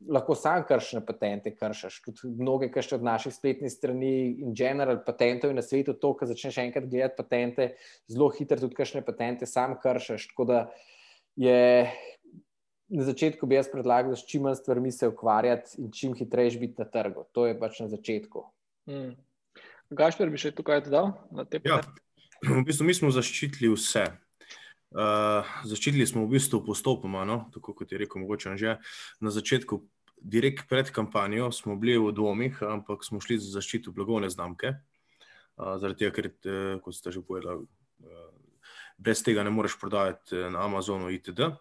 [0.10, 2.02] lahko sam kršiš patente, kršiš.
[2.06, 4.14] Tudi mnoge, ki še od naših spletnih strani
[4.44, 7.70] in general patentov na svetu, to, ko začneš enkrat gledati patente,
[8.12, 10.32] zelo hitro tudi kršne patente, sam kršiš.
[10.34, 10.60] Tako da
[11.40, 11.90] je
[12.92, 16.60] na začetku bi jaz predlagal, da s čim manj stvarmi se ukvarjati in čim hitreje
[16.60, 17.24] biti na trgu.
[17.32, 18.44] To je pač na začetku.
[18.90, 19.14] Hmm.
[19.92, 21.80] Gašpor bi še tukaj dodal na te ja.
[22.44, 24.06] V bistvu mi smo zaščitili vse.
[24.92, 27.46] Uh, zaščitili smo v bistvu postopoma, no?
[27.54, 28.76] tako kot je rekel, mogoče že
[29.24, 29.80] na začetku,
[30.20, 34.76] direkt pred kampanjo, smo bili v dvomih, ampak smo šli za zaščito blagovne znamke.
[35.56, 37.64] Uh, zaradi tega, ker, uh, kot ste že povedali,
[38.04, 38.28] uh,
[39.00, 41.56] brez tega ne moreš prodajati na Amazonu, itd.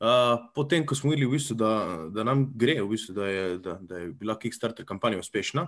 [0.00, 1.70] Uh, potem, ko smo videli, v bistvu, da,
[2.08, 5.66] da nam gre, v bistvu, da, je, da, da je bila Kickstarter kampanja uspešna,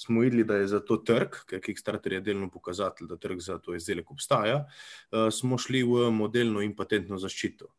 [0.00, 3.58] smo videli, da je za to trg, ker Kickstarter je delno pokazatelj, da trg za
[3.60, 7.74] to izdelek obstaja, uh, smo šli v modelno in patentno zaščito.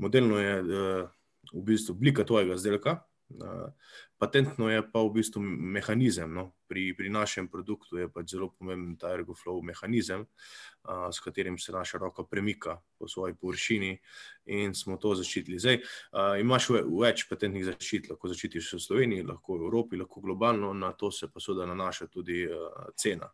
[0.00, 1.12] Modelno je uh,
[1.52, 2.96] v bistvu oblika tvojega izdelka,
[4.20, 6.28] Patentno je pa v bistvu mehanizem.
[6.28, 6.50] No?
[6.68, 10.26] Pri, pri našem produktu je pač zelo pomemben ta ergoflow mehanizem,
[10.84, 13.94] a, s katerim se naša roka premika po svoji površini
[14.52, 15.56] in smo to zaščitili.
[15.58, 15.80] Zdaj,
[16.12, 20.92] a, imaš več patentnih zaščit, lahko zaščitiš v Sloveniji, lahko v Evropi, lahko globalno, na
[20.92, 23.30] to se pa seveda nanaša tudi a, cena.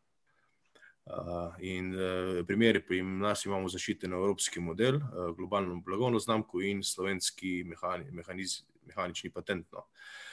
[1.07, 6.81] Uh, in uh, primeri, pri nas imamo zaščiten evropski model, uh, globalno blagovno znamko in
[6.83, 8.57] slovenski mehani, mehaniz,
[8.91, 10.26] mehanični patent, no, uh,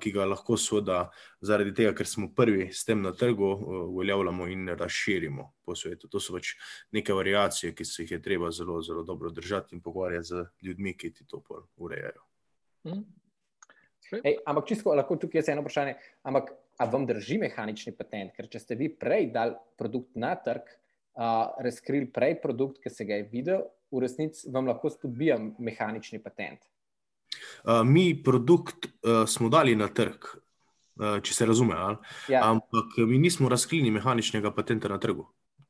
[0.00, 0.98] ki ga lahko seveda
[1.44, 6.08] zaradi tega, ker smo prvi s tem na trgu, uh, uveljavljamo in razširimo po svetu.
[6.08, 6.54] To so pač
[6.92, 10.96] neke variacije, ki se jih je treba zelo, zelo dobro držati in pogovarjati z ljudmi,
[10.98, 11.42] ki ti to
[11.76, 12.24] urejajo.
[12.88, 13.04] Hmm.
[14.24, 15.98] Ej, ampak čisto lahko tukaj je eno vprašanje.
[16.22, 18.32] Ampak a vam drži mehanični patent?
[18.36, 20.70] Ker če ste vi prej dali produkt na trg,
[21.18, 26.22] uh, razkrili prej produkt, ki se ga je videl, v resnici vam lahko spodbija mehanični
[26.22, 26.64] patent.
[27.64, 30.30] Uh, mi produkt uh, smo dali na trg,
[31.00, 31.76] uh, če se razume,
[32.28, 32.42] ja.
[32.46, 35.26] ampak mi nismo razkrili mehaničnega patenta na trgu.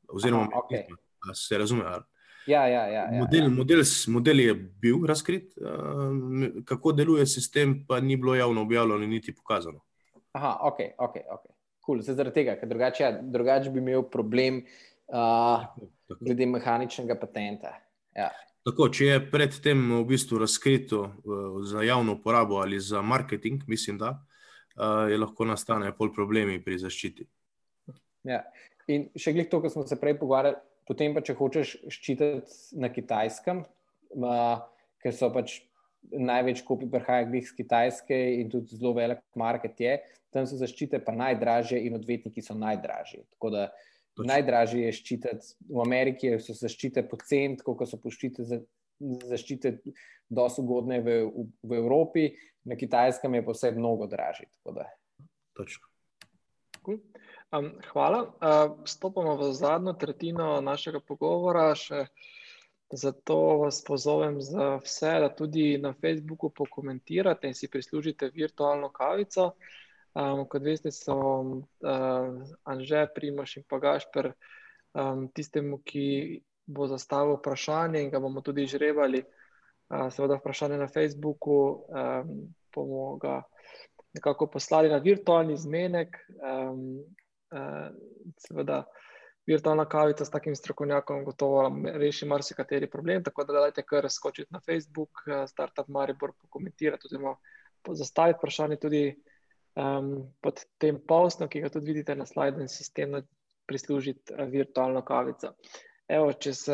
[0.09, 0.85] Oziroma, Aha, okay.
[0.87, 1.85] nismo, se razume.
[1.85, 2.03] Ali?
[2.49, 3.49] Ja, ja, ja, ja, model, ja.
[3.49, 9.35] Model, model je bil razkrit, uh, kako deluje sistem, pa ni bilo javno objavljeno, niti
[9.35, 9.83] pokazano.
[10.31, 11.15] Aha, ok, ok.
[11.15, 11.55] okay.
[11.85, 12.01] Cool.
[12.05, 14.59] Zaradi tega, ker drugače, ja, drugače bi imel problem
[15.09, 15.65] uh,
[16.19, 17.73] glede mehaničnega patenta.
[18.17, 18.29] Ja.
[18.69, 23.97] Tako, če je predtem v bistvu razkrito uh, za javno uporabo ali za marketing, mislim,
[23.97, 27.25] da uh, lahko nastane pol problemi pri zaščiti.
[28.29, 28.43] Ja.
[28.89, 32.91] In še glede to, kar smo se prej pogovarjali, potem pa če hočeš ščititi na
[32.93, 33.63] kitajskem,
[34.21, 34.61] uh,
[35.01, 35.57] ker so pač
[36.09, 39.97] največ kopij prihaja iz Kitajske in tudi zelo velik market je,
[40.33, 43.25] tam so zaščite pa najdražje in odvetniki so najdražji.
[43.33, 43.65] Tako da
[44.27, 48.61] najdražje je ščititi v Ameriki, so zaščite pocen, kot so poščite za.
[48.99, 49.77] Zaščite
[50.27, 52.25] dosto ugodne v, v, v Evropi,
[52.67, 54.49] na Kitajskem je pa vse mnogo dražje.
[56.83, 56.97] Cool.
[57.55, 58.19] Um, hvala.
[58.27, 61.69] Uh, stopamo v zadnjo tretjino našega pogovora.
[61.79, 62.27] Še uh,
[62.91, 69.51] Zato vas pozovem za vse, da tudi na Facebooku pokomentirate in si prislužite virtualno kavico.
[70.13, 71.63] Um, kot veste, so um,
[72.65, 74.31] Anže, Primoš in Pagašper
[74.93, 79.23] um, tistemu, ki bo zastavil vprašanje in ga bomo tudi žrebali.
[79.89, 82.33] Uh, seveda vprašanje na Facebooku um,
[82.75, 83.41] bomo ga
[84.13, 86.17] nekako poslali na virtualni zmenek.
[86.41, 87.03] Um,
[87.53, 87.89] uh,
[88.37, 88.83] seveda,
[89.49, 93.23] virtualna kavica s takim strokovnjakom gotovo reši marsikateri problem.
[93.23, 97.35] Tako da dajte kar skočiti na Facebook, eh, Startup Maribor, pokomentirati oziroma
[98.01, 99.03] zastaviti vprašanje tudi
[99.75, 103.21] um, pod tem postom, ki ga tudi vidite na slajdu in sistemno
[103.69, 105.53] prislužiti uh, virtualno kavico.
[106.09, 106.65] Evo, čez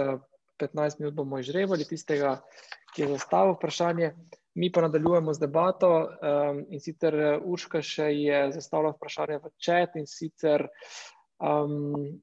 [0.59, 2.37] 15 minut bomo izžrebali tistega,
[2.95, 4.13] ki je zastavil vprašanje.
[4.55, 9.97] Mi pa nadaljujemo z debato um, in sicer Urška še je zastavila vprašanje v čat
[9.99, 10.63] in sicer
[11.43, 12.21] um,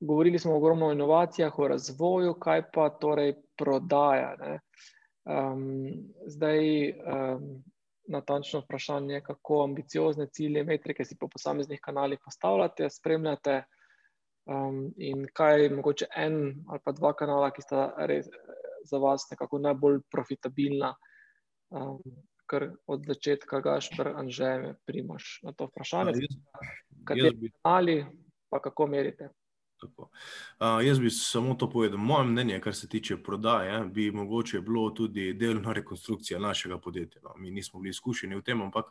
[0.00, 4.58] govorili smo ogromno o inovacijah, o razvoju, kaj pa torej prodaja.
[5.24, 5.62] Um,
[6.26, 7.62] zdaj, um,
[8.08, 13.62] natančno vprašanje, kako ambiciozne cilje, metrike si po posameznih kanalih postavljate, spremljate.
[14.48, 16.36] Um, in kaj je mogoče en
[16.68, 18.30] ali pa dva kanala, ki sta res
[18.88, 20.94] za vas nekako najbolj profitabilna,
[21.76, 21.98] um,
[22.48, 26.30] ker od začetka gašpr anžeme primaš na to vprašanje.
[27.04, 27.98] Kateri kanali,
[28.48, 29.28] pa kako merite?
[29.86, 31.98] Uh, jaz bi samo to povedal.
[31.98, 37.22] Moje mnenje, kar se tiče prodaje, bi mogoče bilo tudi delna rekonstrukcija našega podjetja.
[37.24, 37.34] No.
[37.36, 38.86] Mi nismo bili izkušeni v tem, ampak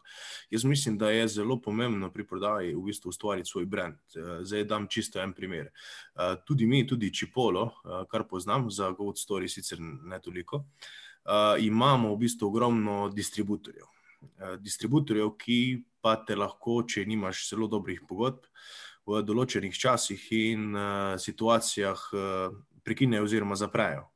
[0.50, 3.96] jaz mislim, da je zelo pomembno pri prodaji v bistvu ustvariti svoj brand.
[4.42, 5.70] Zdaj dam čisto en primer.
[6.16, 11.60] Uh, tudi mi, tudi Čipolo, uh, kar poznam za Goat Story, sicer ne toliko, uh,
[11.60, 13.86] imamo v bistvu ogromno distributorjev.
[14.22, 18.46] Uh, distributorjev, ki pa te lahko, če nimaš zelo dobrih pogodb,
[19.08, 22.54] v določenih časih in uh, situacijah uh,
[22.84, 24.08] prekinejo oziroma zaprejo.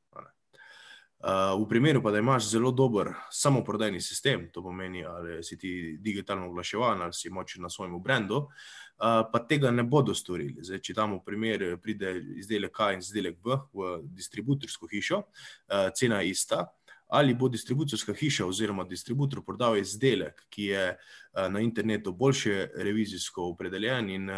[1.22, 5.98] Uh, v primeru, pa, da imaš zelo dober samoprodajni sistem, to pomeni, ali si ti
[6.02, 10.66] digitalno oglaševan ali si močen na svojem brendu, uh, pa tega ne bodo storili.
[10.66, 15.92] Zdaj, če tam v primer pride izdelek A in izdelek B v distributorsko hišo, uh,
[15.94, 16.66] cena je ista,
[17.12, 23.44] ali bo distribucijska hiša oziroma distributor prodal izdelek, ki je eh, na internetu boljše revizijsko
[23.44, 24.36] opredeljen in eh,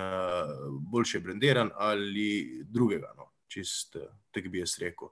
[0.80, 3.14] boljše brendiran, ali drugega.
[3.18, 3.30] No.
[3.48, 5.12] Čist, eh, tako bi jaz rekel.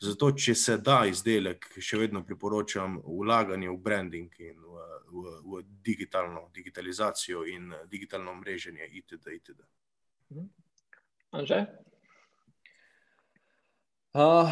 [0.00, 5.62] Zato, če se da izdelek, še vedno priporočam vlaganje v branding in v, v, v
[5.84, 9.36] digitalno digitalizacijo in digitalno mreženje, itd.
[9.36, 9.60] itd.
[11.36, 11.60] Anže?
[14.12, 14.48] Uh,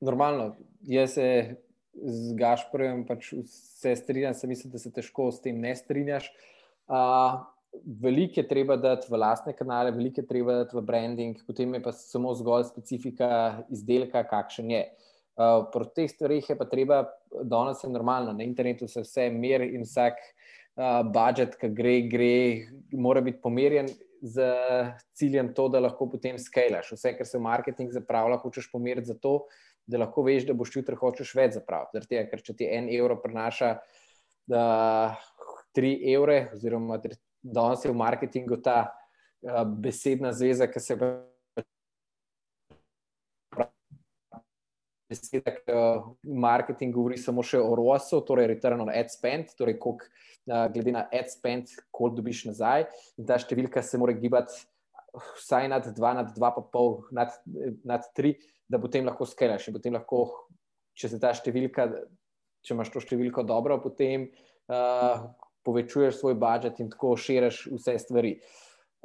[0.00, 0.56] normalno,
[0.86, 1.56] jaz se
[1.96, 6.28] z Gašporjem pač vse strinjam, se mislim, da se težko s tem ne strinjaš.
[6.86, 7.40] Uh,
[8.02, 11.82] veliko je treba dati v lastne kanale, veliko je treba dati v branding, potem je
[11.82, 13.30] pa samo zgolj specifika
[13.72, 14.84] izdelka, kakšen je.
[15.36, 17.02] Uh, Pri teh stvarih je pa treba,
[17.44, 22.34] danes je normalno, na internetu se vse meri in vsak uh, budžet, ki gre, gre,
[22.92, 23.90] mora biti pomerjen
[24.22, 24.46] z
[25.12, 26.94] ciljem to, da lahko potem skalaš.
[26.96, 29.42] Vse, kar se v marketing zapravlja, hočeš pomeriti za to,
[29.86, 32.06] da lahko veš, da boš jutri hočeš več zapraviti.
[32.08, 33.76] Tega, ker če ti en evro prenaša
[34.50, 34.64] da,
[35.76, 36.98] tri evre, oziroma
[37.42, 41.24] danes je v marketingu ta uh, besedna zveza, ki se pravi.
[45.06, 49.76] Beseda, ki v marketingu govori samo še o ROAS-u, torej return on ad spend, torej
[49.78, 50.08] koliko,
[50.74, 52.88] glede na ad spend, koliko dobiš nazaj.
[53.20, 54.66] In ta številka se mora gibati
[55.38, 57.38] vsaj nad 2, nad 2,5, nad,
[57.86, 58.34] nad 3
[58.68, 59.68] da potem lahko skalaš.
[59.92, 60.22] Lahko,
[60.96, 61.88] če se ta številka,
[62.66, 65.26] če imaš to številko dobro, potem uh,
[65.66, 68.36] povečuješ svoj budžet in tako širiš vse stvari.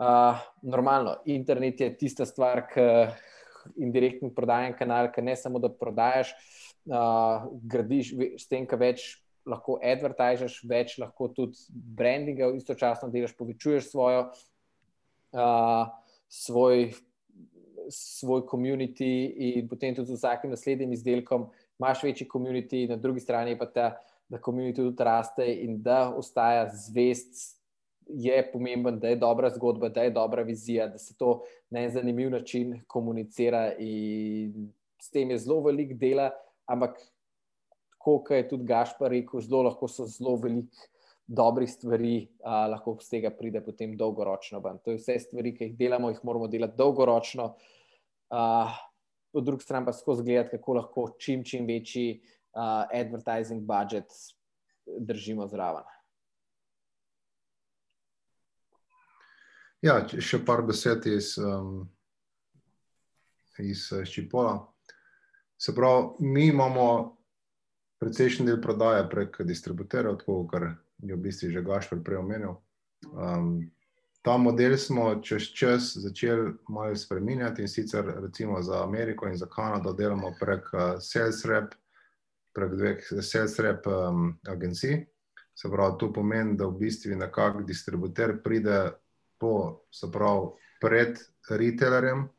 [0.02, 2.86] Uh, normalno, internet je tista stvar, ki
[3.78, 6.34] indirektno prodaja kanal, ki ne samo da prodajaš,
[6.90, 9.18] uh, gradiš s tem, kar več.
[9.42, 11.58] Lahko advertiziraš, več lahko tudi
[11.98, 14.28] brandinga, istočasno delaš, povečuješ svojo,
[15.34, 15.88] uh,
[16.30, 16.92] svoj
[17.92, 23.58] svoj komunity in potem tudi z vsakim naslednjim izdelkom imaš večji komunity, na drugi strani
[23.58, 23.88] pa ta,
[24.30, 27.58] da komunity tudi raste in da ostaja zvest,
[28.08, 31.92] je pomemben, da je dobra zgodba, da je dobra vizija, da se to na en
[31.92, 34.72] zanimiv način komunicira in
[35.02, 36.32] s tem je zelo velik dela,
[36.66, 36.98] ampak
[37.98, 40.90] kot je tudi Gašpar rekel, zelo lahko so zelo velik
[41.28, 44.60] dobrih stvari, a, lahko z tega pride potem dolgoročno.
[44.62, 44.82] Ban.
[44.84, 47.54] To je vse stvari, ki jih delamo, jih moramo delati dolgoročno.
[48.32, 48.72] A,
[49.32, 52.22] po drugi strani pa skozi gledati, kako lahko čim, čim večji
[52.54, 54.12] a, advertising budget
[55.00, 55.88] držimo zraven.
[59.82, 61.88] Ja, še par besed iz, um,
[63.58, 64.60] iz Čipola.
[65.58, 66.86] Se pravi, mi imamo
[68.02, 70.68] precejšen del prodaje prek distributerjev, tako kot
[71.02, 72.56] je v bistvu že Gašpor prej omenil.
[73.10, 73.72] Um,
[74.22, 79.46] ta model smo čez čas začeli malo spremenjati in sicer recimo za Ameriko in za
[79.46, 81.74] Kanado delamo prek uh, sales rep,
[82.54, 85.06] prek dveh sales rep um, agencij.
[85.56, 88.92] Se pravi, to pomeni, da v bistvu nekak distributer pride
[89.40, 90.48] po, se pravi,
[90.82, 91.18] pred
[91.50, 92.30] retailerjem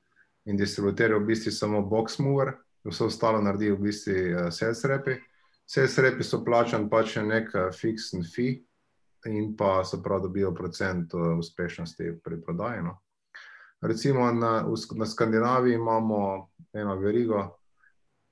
[0.45, 2.55] in distributer je v bistvu samo box mover,
[2.85, 5.19] vse ostalo naredi v bistvu uh, sales repi.
[5.67, 8.63] Vse srepi so plačani pač nek fiksni fee
[9.27, 12.83] in pa se pravi, dobijo procent uh, uspešnosti pri prodaji.
[12.83, 12.99] No.
[13.81, 14.65] Recimo na,
[14.97, 17.59] na Skandinaviji imamo eno verigo,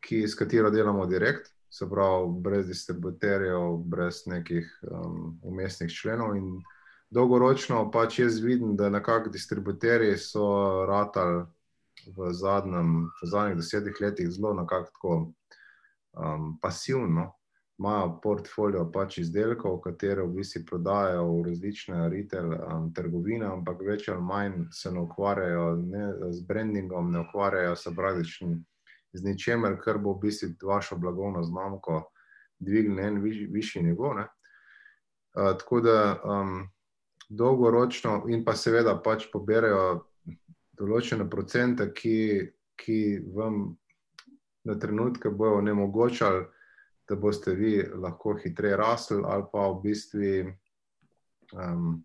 [0.01, 1.51] ki, s katero delamo direkt.
[1.70, 6.36] se pravi, brez distributerjev, brez nekih um, umestnih členov.
[6.36, 6.62] In
[7.11, 10.47] dolgoročno pač jaz vidim, da nekako distributerji so
[10.88, 11.45] ratali
[12.16, 15.32] v, zadnjem, v zadnjih desetih letih zelo nekako
[16.12, 17.30] um, pasivno.
[17.81, 24.11] Imajo portfolio pač izdelkov, katere v bistvu prodajajo v različne retail um, trgovine, ampak več
[24.12, 28.59] ali manj se ne ukvarjajo ne, z brandingom, ne ukvarjajo se praktično
[29.16, 32.03] z ničemer, kar bo v bistvu vašo blagovno znamko
[32.61, 34.12] dvignil na en viš, višji nivo.
[34.12, 34.28] Uh,
[35.57, 36.68] tako da um,
[37.31, 40.05] dolgoročno, in pa seveda pač poberajo
[40.76, 42.16] določene procente, ki,
[42.76, 43.03] ki
[43.33, 43.70] vam
[44.68, 46.45] na trenutke bojo onemogočali,
[47.11, 50.31] da boste vi lahko hitreje rasli, ali pa v bistvu.
[51.59, 51.99] Um,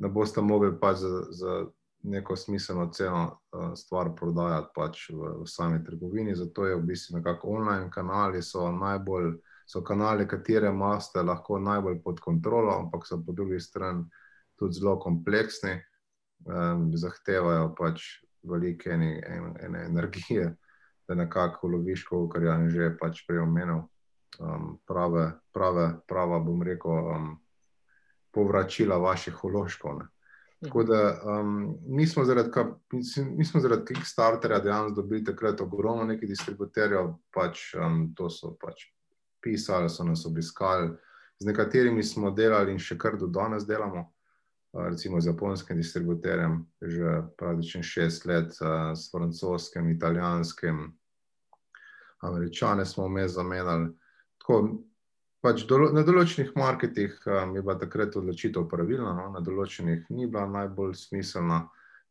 [0.00, 1.66] Da boste mogli pa za, za
[2.02, 6.34] neko smiselno ceno uh, stvar prodajati pač v, v sami trgovini.
[6.34, 9.34] Zato je v bistvu nekako online kanali, so najbolj,
[9.68, 14.06] so kanali, katere imate lahko najbolj pod kontrolo, ampak so po drugi strani
[14.56, 15.76] tudi zelo kompleksni,
[16.48, 18.08] um, zahtevajo pač
[18.42, 20.54] velike ene, ene, ene energije,
[21.08, 23.84] da nekako loviš, kar je že pač prej omenil.
[24.38, 27.40] Um, prave, prave, prava, bom rekel, um,
[28.30, 29.98] povračila vaših uložkov.
[29.98, 30.06] Ne.
[30.62, 32.50] Tako da um, mi smo zaradi,
[33.60, 38.84] zaradi Kickstartera dejansko dobili takrat ogromno nekih distributerjev, pač um, to so pač
[39.40, 40.90] pisali, so nas obiskali,
[41.40, 46.60] z nekaterimi smo delali in še kar do danes delamo, uh, recimo z japonskim distributerjem,
[46.82, 50.90] že praktično šest let, uh, s francoskim, italijanskim,
[52.20, 53.88] američane smo vmes zamenjali.
[54.50, 54.86] Tako,
[55.40, 59.28] Pač do, na določenih marketih um, je bila takrat odločitev pravilna, no?
[59.32, 61.62] na določenih ni bila najbolj smiselna,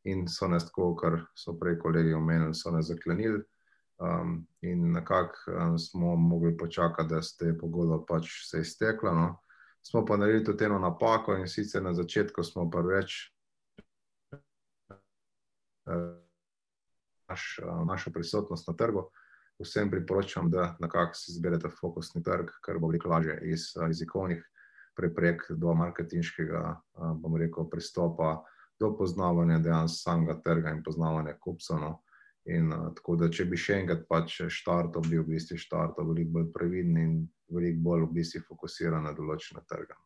[0.09, 3.43] in so nas, tako, kar so prej kolegi omenili, so nas zaklenili.
[3.99, 9.13] Um, in nekako um, smo mogli počakati, da se je pogodba pač se iztekla.
[9.13, 9.27] No?
[9.85, 13.19] Smo pa naredili tudi eno napako, in sicer na začetku smo pa več.
[15.85, 16.15] Uh,
[17.29, 19.09] naš, uh, našo prisotnost na trgu,
[19.59, 24.43] vsem priporočam, da nekako si izberete fokusni trg, kar bo veliko lažje iz jezikovnih
[24.95, 26.63] preprek do marketinškega,
[27.21, 28.43] bom rekel, pristopa
[28.79, 31.79] do poznavanja dejansko samega trga in poznavanja kupcev.
[31.79, 31.93] No.
[32.49, 36.51] In tako da, če bi še enkrat pač štartov, bi v bistvu štartov veliko bolj
[36.55, 37.17] previden in
[37.51, 39.97] veliko bolj v bistvu fokusiran na določene trge.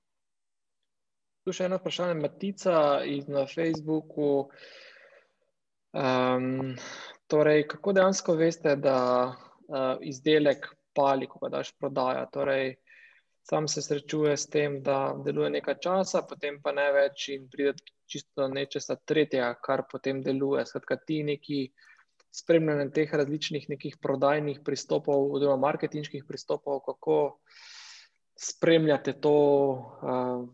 [1.43, 2.75] Tu še eno vprašanje, Matica
[3.05, 4.49] iz na Facebooku.
[5.93, 6.73] Um,
[7.27, 8.97] torej, kako dejansko veste, da
[9.29, 12.25] uh, izdelek pali, ko ga daš prodaja?
[12.33, 12.75] Torej,
[13.45, 17.75] sam se srečuje s tem, da deluje nekaj časa, potem pa ne več in pride
[18.09, 20.65] čisto nečesa tretjega, kar potem deluje.
[20.65, 21.67] Skratka, ti neki
[22.33, 27.19] spremljanje teh različnih nekih prodajnih pristopov, oziroma marketinških pristopov, kako
[28.33, 29.37] spremljate to.
[30.01, 30.49] Uh,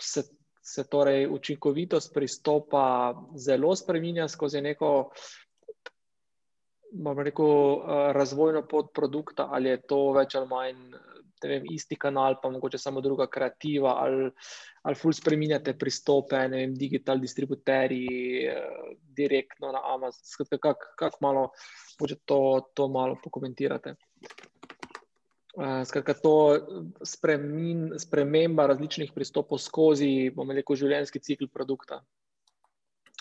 [0.00, 0.22] se,
[0.66, 5.10] se torej učinkovitost pristopa zelo spremenja skozi neko,
[7.22, 10.80] rekel, eh, razvojno pot produkta, ali je to več ali manj
[11.44, 14.30] vem, isti kanal, pa mogoče samo druga kreativa, ali,
[14.82, 20.24] ali ful spremenjate pristope, ne vem, digital distributerji, eh, direktno na Amazon.
[20.24, 21.50] Skratka, kako kak malo,
[22.02, 22.40] če to,
[22.74, 23.94] to malo pokomentirate.
[25.56, 26.60] Eh, skratka, to
[27.04, 32.02] spremin, sprememba različnih pristopov skozi, bomo rekel, življenjski cikl produkta.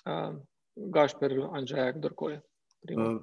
[0.05, 0.35] Uh,
[0.75, 2.41] Gašper, Anžaj, kdorkoli.
[2.91, 3.21] Uh,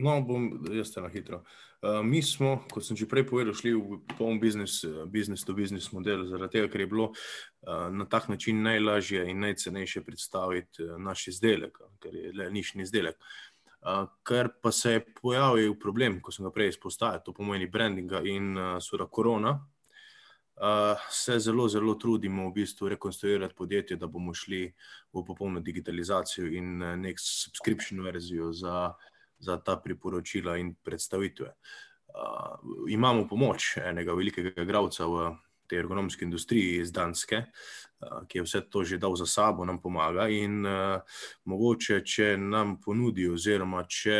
[0.00, 1.42] no, bom jaz te na hitro.
[1.84, 4.80] Uh, mi smo, kot sem že prej povedal, šli v poln biznis,
[5.12, 9.44] biznis to biznis model, zaradi tega, ker je bilo uh, na tak način najlažje in
[9.44, 13.20] najcenejše predstaviti naš izdelek, ker je le nišni izdelek.
[13.20, 13.55] Uh,
[14.26, 18.56] Ker pa se je pojavil problem, ko sem ga prej izpostavil, to pomeni brandinga in
[18.82, 19.52] seveda korona,
[21.12, 24.64] se zelo, zelo trudimo v bistvu rekonstruirati podjetje, da bomo šli
[25.12, 28.92] v popolno digitalizacijo in nek subscription verzijo za,
[29.38, 31.52] za ta priporočila in predstavitve.
[32.16, 35.30] Uh, imamo pomoč enega velikega igralca v
[35.68, 37.42] tej ergonomski industriji iz Danske,
[38.28, 40.28] ki je vse to že dal za sabo, nam pomaga.
[40.28, 41.00] In uh,
[41.44, 44.18] mogoče, če nam ponudijo, oziroma če,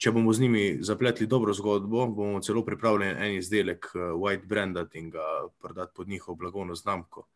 [0.00, 4.94] če bomo z njimi zapletli dobro zgodbo, bomo celo pripravljeni en izdelek uh, white branded
[4.94, 5.26] in ga
[5.60, 7.26] prodati pod njihovo blagovno znamko.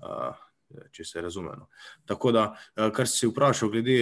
[0.00, 0.49] Uh,
[0.92, 1.50] Če se razume.
[1.58, 1.66] No.
[2.06, 2.44] Tako da,
[2.94, 3.96] kar si vprašal, glede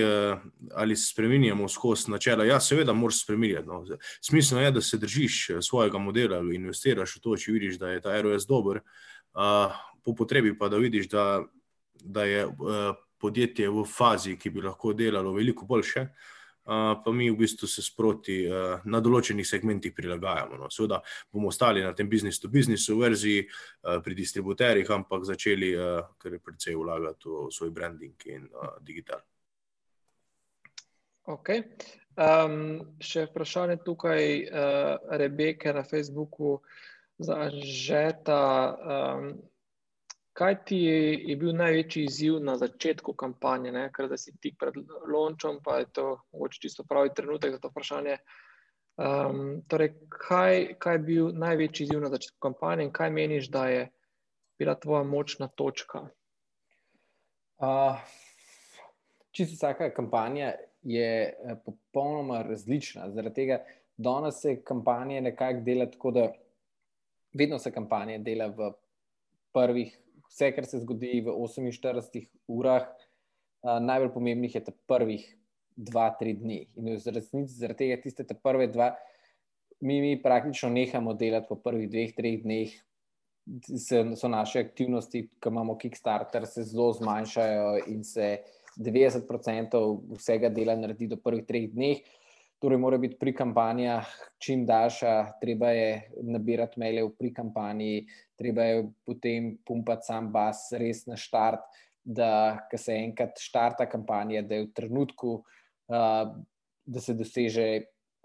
[0.77, 3.69] ali se spremenjamo skozi načela, ja, seveda, moraš spremenjati.
[3.69, 3.85] No.
[4.21, 8.03] Smiselno je, da se držiš svojega modela in investiraš v to, če vidiš, da je
[8.05, 8.83] ta ROS dober
[10.05, 11.45] po potrebi pa da vidiš, da,
[12.05, 12.47] da je
[13.19, 16.07] podjetje v fazi, ki bi lahko delalo veliko boljše,
[16.69, 18.43] pa mi v bistvu se sproti
[18.85, 20.59] na določenih segmentih prilagajamo.
[20.61, 20.69] No.
[20.69, 21.01] Seveda
[21.33, 23.47] bomo ostali na tem business-to-business verziji
[24.05, 25.73] pri distributerjih, ampak začeli
[26.21, 28.45] kar je predvsej vlagati v svoj branding in
[28.85, 29.25] digital.
[31.29, 31.65] Okay.
[32.19, 36.59] Um, še vprašanje tukaj, uh, Rebeke na Facebooku,
[37.19, 38.45] za Žeta.
[38.75, 39.29] Um,
[40.39, 40.99] kaj ti je,
[41.31, 43.89] je bil največji izziv na začetku kampanje, ne?
[43.95, 44.77] ker da si tik pred
[45.11, 48.21] lončom, pa je to mogoče čisto pravi trenutek za to vprašanje.
[48.99, 53.67] Um, torej, kaj, kaj je bil največji izziv na začetku kampanje in kaj meniš, da
[53.71, 53.85] je
[54.59, 56.07] bila tvoja močna točka?
[57.59, 57.99] Uh,
[59.35, 63.11] čisto vsaka kampanja je eh, popolnoma različna.
[63.11, 63.65] Zaradi tega
[63.97, 66.29] danes se kampanje nekako dela tako, da
[67.35, 68.71] vedno se kampanje dela v
[69.53, 69.99] prvih,
[70.29, 75.25] vse, kar se zgodi v 48 urah, uh, najbolj pomembnih je ta prvih
[75.77, 76.65] dva, tri dni.
[76.77, 78.93] In v resnici zaradi tega tiste prve dva,
[79.81, 82.77] mi, mi praktično nehamo delati po prvih dveh, treh dneh.
[83.65, 90.49] Se, so naše aktivnosti, ki imamo Kickstarter, se zelo zmanjšajo in se uh, 90% vsega
[90.49, 91.99] dela naredi do prvih treh dneh.
[92.59, 94.07] Torej, mora biti pri kampanjah
[94.43, 95.91] čim daljša, treba je
[96.27, 98.07] nabirati maile pri kampanji,
[98.39, 101.63] treba je potem pumpati sam bas, res na štart,
[102.03, 105.37] da se enkrat štarta kampanja, da je v trenutku,
[105.93, 106.35] uh,
[106.87, 107.69] da se doseže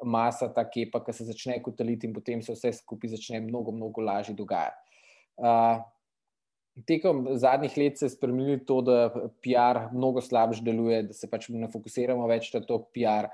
[0.04, 4.02] masa ta kepa, ki se začne kotaliti in potem se vse skupaj začne mnogo, mnogo
[4.02, 5.02] lažje dogajati.
[5.38, 5.84] Uh,
[6.90, 8.96] Tekom zadnjih let se je spremenilo to, da
[9.46, 13.30] PR mnogo slabše deluje, da se pač ne fokusiramo več na to PR,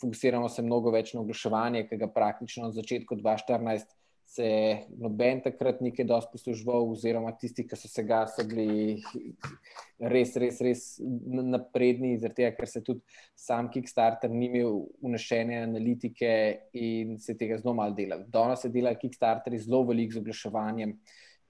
[0.00, 3.94] fokusiramo se mnogo več na oglaševanje, ki ga praktično na začetku 2014
[4.26, 4.46] se
[4.98, 8.96] noben takrat nekaj dosti poslužval, oziroma tisti, ki so se ga, so bili
[10.00, 10.84] res, res, res
[11.54, 13.04] napredni, zaradi tega, ker se tudi
[13.38, 16.32] sam Kickstarter ni imel unešene analitike
[16.80, 18.18] in se tega zelo malo dela.
[18.24, 20.96] Danes se dela Kickstarter zelo velik z oglaševanjem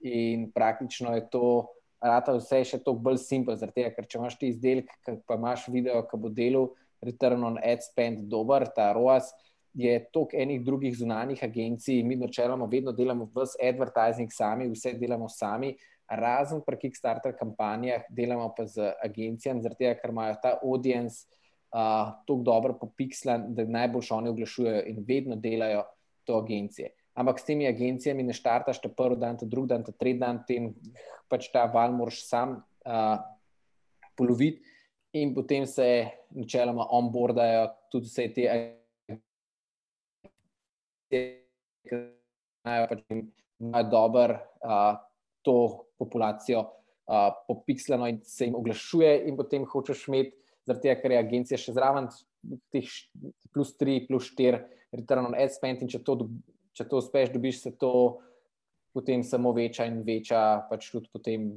[0.05, 1.47] in praktično je to,
[2.05, 4.91] rata vse še toliko bolj simpel, tega, ker če imaš ti izdelek,
[5.25, 9.31] pa imaš video, ki bo delal, return on ad spend dober, ta ROAS,
[9.75, 15.27] je toliko enih drugih zunanjih agencij, mi načeloma vedno delamo vse advertising sami, vse delamo
[15.29, 15.75] sami,
[16.07, 21.25] razen pri Kickstarter kampanjah, delamo pa z agencijami, tega, ker imajo ta audience
[21.75, 25.83] uh, tako dobro popikslan, da najboljš oni oglašujejo in vedno delajo
[26.23, 26.93] to agencije.
[27.15, 30.43] Ampak s temi agencijami ne štartaš ta prvi dan, ta drugi dan, ta tretji dan,
[30.47, 30.71] tem
[31.31, 33.19] pač ta val moraš sam uh,
[34.15, 34.61] poloviti
[35.15, 35.87] in potem se
[36.35, 38.47] načeloma onboardajo tudi vse te
[41.09, 41.99] ki
[42.65, 43.03] imajo pač
[43.91, 44.97] dobro uh,
[45.45, 50.35] to populacijo uh, popiksleno in se jim oglašuje in potem hočeš imeti,
[50.65, 52.09] zaradi tega, ker je agencija še zraven
[52.73, 52.89] teh
[53.53, 54.63] plus 3, plus 4
[54.95, 56.17] return on ad spend in če to
[56.75, 57.91] če to uspeš, dobiš se to
[58.95, 61.47] potem samo večja in večja, pač tudi potem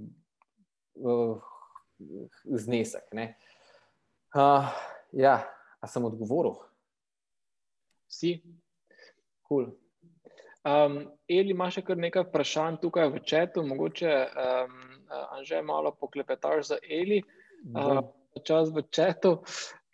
[1.02, 1.38] uh,
[2.44, 3.10] znesek.
[4.36, 4.68] Uh,
[5.12, 5.40] ja,
[5.80, 6.58] a sem odgovoril?
[8.08, 8.42] Si.
[9.48, 9.70] Cool.
[10.68, 14.78] Um, Eli, imaš še kar nekaj vprašanj tukaj v četu, mogoče um,
[15.38, 17.22] Anže malo poklepetaš za Eli.
[17.72, 18.02] Uh,
[18.44, 19.38] čas v četu.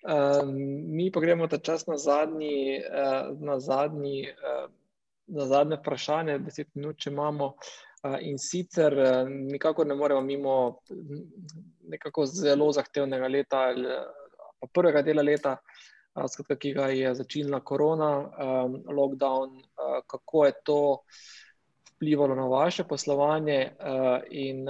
[0.04, 0.50] Um,
[0.96, 4.66] mi pa gremo ta čas na zadnji, uh, na zadnji uh,
[5.26, 7.54] za zadnje vprašanje, deset minut, če imamo.
[8.20, 8.92] In sicer,
[9.32, 10.56] nikako ne moremo mimo
[11.88, 13.62] nekako zelo zahtevnega leta,
[14.64, 15.58] pa prvega dela leta,
[16.14, 18.10] skratka, ki ga je začela korona,
[18.88, 19.58] lockdown,
[20.06, 20.80] kako je to
[21.94, 23.76] vplivalo na vaše poslovanje
[24.30, 24.64] in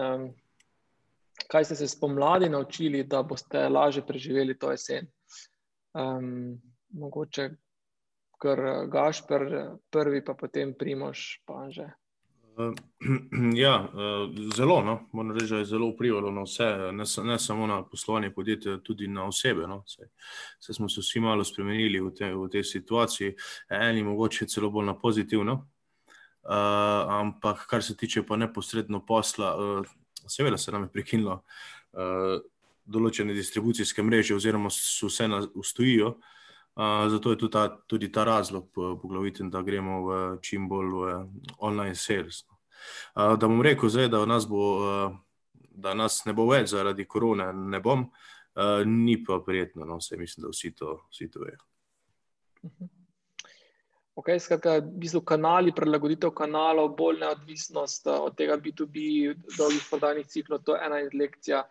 [1.49, 5.07] kaj ste se spomladi naučili, da boste lažje preživeli to jesen.
[6.95, 7.51] Mogoče
[8.39, 8.61] kar
[8.93, 9.45] Gašpr,
[9.91, 11.89] prvi, pa potem Primoš, pa že.
[12.57, 12.75] Uh,
[13.65, 15.09] ja, uh, zelo, no.
[15.12, 19.09] moram reči, da je zelo vplivalo na vse, ne, ne samo na poslovanje podjetja, tudi
[19.09, 19.66] na osebe.
[19.66, 19.83] No.
[19.87, 20.09] Se,
[20.61, 23.35] se smo se vsi malo spremenili v, te, v tej situaciji,
[23.70, 25.55] eni mogoče celo bolj na pozitivno.
[26.45, 26.53] Uh,
[27.09, 29.87] ampak, kar se tiče pa neposredno posla, uh,
[30.28, 32.41] seveda se nam je prekinilo uh,
[32.85, 36.19] določene distribucijske mreže, oziroma so vse na ustojijo.
[36.74, 41.15] Uh, zato je tudi ta, tudi ta razlog, poglaviten, da gremo v čim bolj v
[41.59, 42.45] online sales.
[42.49, 42.53] No.
[43.15, 45.16] Uh, da bom rekel, zdaj, da, nas bo, uh,
[45.70, 50.19] da nas ne bo več zaradi korone, ne bom, uh, ni pa prijetno, no, vse
[50.20, 51.62] mislim, da vsi to, vsi to vejo.
[54.15, 59.06] Ok, skratka, v bistvu kanali, prilagoditev kanalov, bolj neodvisnost od tega B2B,
[59.59, 61.65] dolgih prodajnih ciklov, to je ena iz lekcij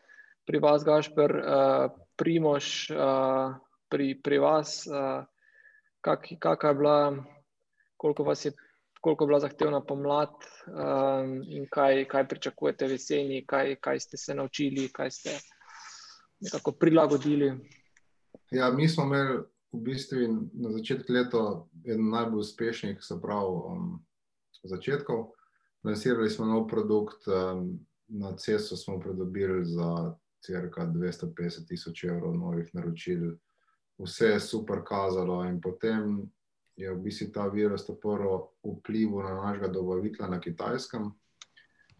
[0.43, 2.91] pri vas, Gašper, uh, Primož.
[2.91, 3.61] Uh,
[3.93, 5.21] pri, pri vas, uh,
[6.01, 6.97] kak, kakšna je bila,
[7.97, 8.51] koliko vas je.
[9.03, 10.31] Koliko je bila zahtevna pomlad,
[10.67, 15.33] um, in kaj, kaj pričakujete v jeseni, kaj, kaj ste se naučili, kaj ste
[16.39, 17.51] nekako prilagodili?
[18.51, 19.41] Ja, mi smo imeli
[19.73, 20.17] v bistvu
[20.53, 21.43] na začetku leta
[21.83, 24.05] en najbolj uspešnih, se pravi, um,
[24.63, 25.33] začetkov.
[25.83, 30.15] Lansirali smo nov produkt, um, na CES-u smo pridobili za
[30.45, 33.35] crka 250 tisoč evrov novih naročil.
[33.97, 36.31] Vse je super kazalo, in potem
[36.75, 41.11] je v bistvu ta virus prvo vplival na našega dobavitelja na kitajskem.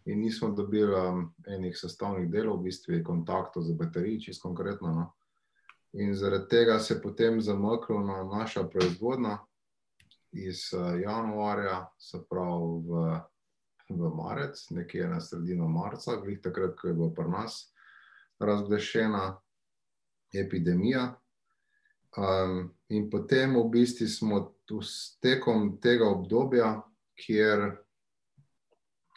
[0.06, 4.92] In nismo dobili um, enih sestavnih delov, v bistvu kontaktov z bateriji, čisto konkretno.
[4.92, 5.06] No.
[5.94, 9.38] In zaradi tega se je potem zamaknila naša proizvodnja
[10.32, 13.20] iz uh, januarja, se pravi v,
[13.90, 17.74] v marec, nekje na sredino marca, glih takrat, ko je bilo pri nas
[18.40, 19.38] razglašena
[20.34, 21.14] epidemija.
[22.18, 24.40] Um, in potem v bistvu smo
[25.22, 26.76] tekom tega obdobja,
[27.18, 27.72] kjer,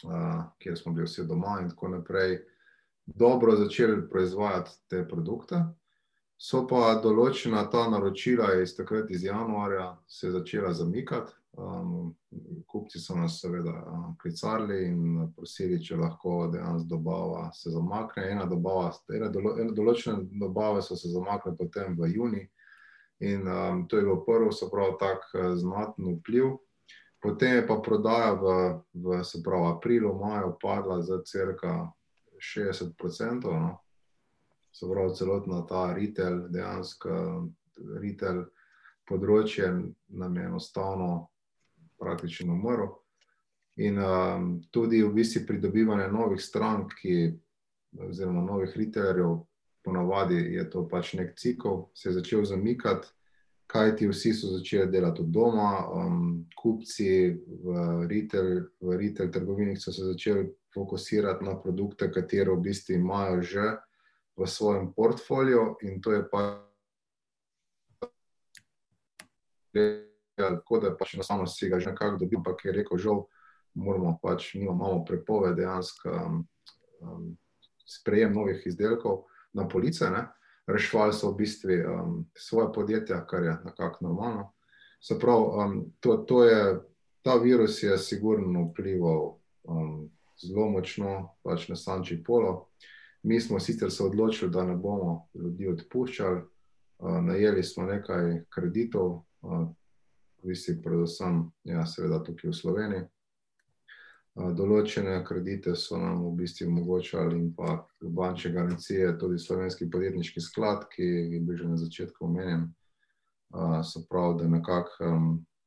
[0.04, 2.38] uh, kjer smo bili vsi doma in tako naprej,
[3.06, 5.60] dobro začeli proizvajati te produkte.
[6.36, 11.32] So pa določena ta naročila iz takrat, iz januarja, se začela zamikati.
[11.56, 12.10] Um,
[12.68, 13.72] kupci so nas, seveda,
[14.20, 18.26] klicali in prosili, če lahko dejansko dobava se zamakne.
[18.34, 22.44] Ena dobava, ena dolo, ena določene dobave so se zamaknile potem v juni,
[23.20, 26.56] in um, to je bilo prvo, se pravi, tako znaten vpliv.
[27.22, 28.46] Potem je pa prodaja v,
[28.94, 31.90] v se pravi, aprilu, maju padla za crka
[32.38, 32.92] 60%.
[33.44, 33.78] No?
[34.72, 37.10] se pravi, celotna ta retail, dejansko
[38.00, 38.44] retail
[39.08, 39.70] področje
[40.08, 41.10] nam je enostavno
[42.00, 42.90] praktično umrl.
[43.80, 47.16] In um, tudi v bistvu pridobivanje novih strank, ki,
[48.08, 49.38] oziroma novih retailerjev,
[49.86, 53.06] ponavadi je to pač nek cikl, se je začel zamikati,
[53.70, 59.92] kajti vsi so začeli delati od doma, um, kupci v retail, v retail trgovinih so
[59.92, 63.76] se začeli fokusirati na produkte, katero v bistvu imajo že
[64.36, 66.42] v svojem portfoliju, in to je pa
[70.36, 73.24] tako, da je pač enostavno si ga že nekako dobil, ampak je rekel, žal,
[73.74, 76.44] moramo pač, imamo prepoved dejansko um,
[77.00, 77.32] um,
[77.86, 79.24] sprejem novih izdelkov
[79.56, 80.26] na police, ne?
[80.66, 84.52] rešvali so v bistvu um, svoje podjetja, kar je nekako normalno.
[85.00, 86.80] Se pravi, um, to, to je,
[87.22, 90.10] ta virus je sigurno vplival um,
[90.42, 92.68] zelo močno pač na Sanči Polo.
[93.22, 96.42] Mi smo sicer se odločili, da ne bomo ljudi odpuščali,
[97.00, 99.24] najeli smo nekaj kreditov,
[100.42, 103.02] visi predvsem, ja, seveda tukaj v Sloveniji.
[104.36, 110.84] Določene kredite so nam v bistvu omogočali in pa bančne garancije, tudi slovenski podjetniški sklad,
[110.92, 112.66] ki je bil že na začetku omenjen.
[113.80, 115.08] Se pravi, da nekako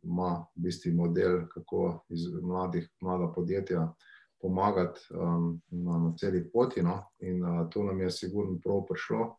[0.06, 3.88] ima v bistvu model, kako iz mladih, mlada podjetja
[4.41, 5.02] pomagati
[5.72, 6.84] na, celi poti.
[6.86, 7.10] No?
[7.26, 9.36] In uh, to nam je sigurno prav prišlo.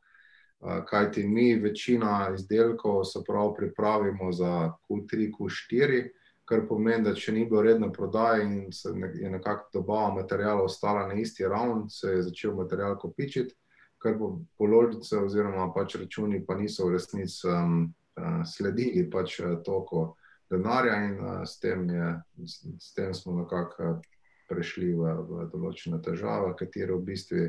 [0.61, 6.03] Kaj ti mi, večina izdelkov, se pravi, pripravimo za Q3, Q4,
[6.51, 11.07] kar pomeni, da če ni bilo redno prodaje in se je nekako dobava materijala ostala
[11.07, 13.55] na isti ravni, se je začel material kopičiti,
[14.03, 17.83] kar po položnice oziroma pač računi pa niso v resnici um,
[18.19, 20.17] uh, sledili pač uh, toliko
[20.51, 22.15] denarja in uh, s, tem je,
[22.45, 23.93] s, s tem smo nekako.
[23.95, 24.09] Uh,
[24.51, 27.45] prešli v, v določene težave, katere v bistvu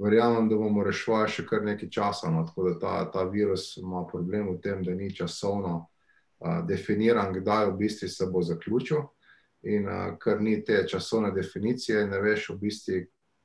[0.00, 2.32] verjamem, da bomo rešili še kar nekaj časa.
[2.32, 5.91] No, tako da ta, ta virus ima problem v tem, da ni časovno uh,
[6.68, 9.04] definiran, kdaj v bistvu se bo zaključil.
[9.62, 9.86] In
[10.18, 13.02] ker ni te časovne definicije, ne veš v bistvu,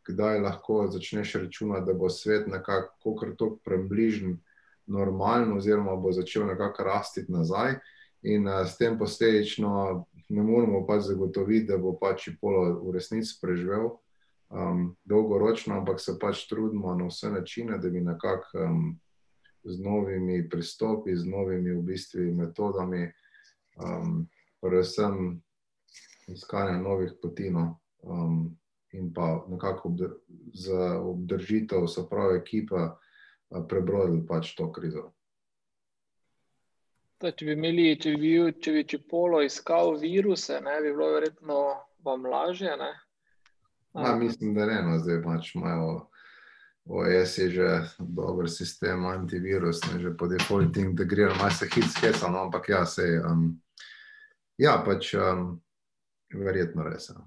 [0.07, 4.39] kdaj lahko začneš računati, da bo svet nekako tako prebližen.
[4.87, 7.75] Normalno, oziroma bo začel nekako rasti nazaj,
[8.21, 13.37] in uh, s tem posledično ne moremo pač zagotoviti, da bo pač polo v resnici
[13.41, 13.89] preživel
[14.49, 18.99] um, dolgoročno, ampak se pač trudimo na vse načine, da bi nekako um,
[19.68, 23.07] z novimi pristopi, z novimi v bistvu metodami,
[23.84, 24.23] um,
[24.61, 25.41] predvsem
[26.27, 28.57] iskanje novih potino um,
[28.91, 30.15] in pa nekako obdr
[30.53, 35.11] za obdržitev, se pravi, ekipa, uh, prebrodili pač to krizo.
[37.19, 40.91] Da, če bi imeli, če bi bil, če bi če polo iskal viruse, ne bi
[40.94, 41.61] bilo verjetno
[42.06, 42.76] vam lažje.
[43.98, 46.06] Ja, mislim, da ne, no, zdaj pač imajo
[46.88, 47.69] OS je že
[47.99, 52.85] dober sistem, antivirus, ne, že po defaultu integriran, malo se hit skesa, no, ampak ja,
[52.85, 53.59] se um,
[54.57, 55.59] ja, pač um,
[56.34, 57.11] verjetno res.
[57.11, 57.23] Ja.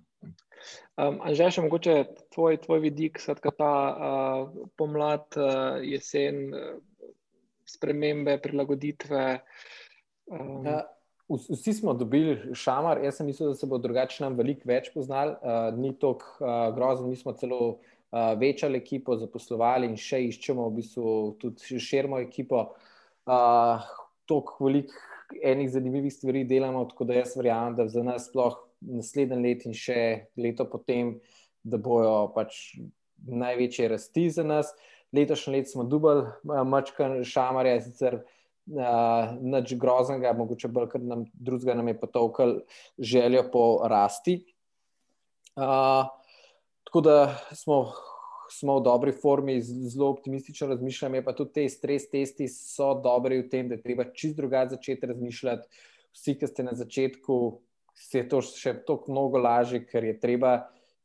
[1.01, 1.97] Um, Anže, še mogoče
[2.33, 6.49] tvoj, tvoj vidik, skratka ta uh, pomlad, uh, jesen.
[6.53, 6.79] Uh,
[7.71, 9.41] spremembe, prilagoditve.
[10.27, 10.67] Um.
[10.67, 10.83] Ja,
[11.31, 15.37] vsi smo dobili šamar, jaz sem mislil, da se bo drugače nam veliko več poznal,
[15.39, 20.67] uh, ni tako uh, grozen, mi smo celo uh, večali ekipo, zaposlovali in še iščemo
[20.69, 22.71] v bistvu tudi širmo ekipo.
[23.29, 23.85] Uh,
[24.31, 24.93] Tok velik
[25.43, 29.75] enih zanimivih stvari delamo, tako da jaz verjamem, da za nas sploh naslednji let in
[29.77, 30.01] še
[30.39, 31.17] leto potem,
[31.63, 32.79] da bojo pač
[33.27, 34.71] največje rasti za nas.
[35.15, 41.75] Letošnje leto smo dubali, mačkan šamarja, sicer uh, nič groznega, mogoče bolj, ker nam drugega
[41.79, 42.57] nam je potovkal
[42.99, 44.41] željo po rasti.
[45.59, 46.07] Uh,
[46.91, 47.85] tako da smo
[48.51, 51.15] smo v dobri formi, zelo optimistično razmišljam.
[51.15, 54.75] Je pa tudi te stres testi so dobri v tem, da je treba čist drugače
[54.77, 55.69] začeti razmišljati.
[56.15, 57.37] Vsi, ki ste na začetku,
[57.95, 60.57] se je to še toliko mnogo lažje, ker je treba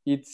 [0.06, 0.30] iti,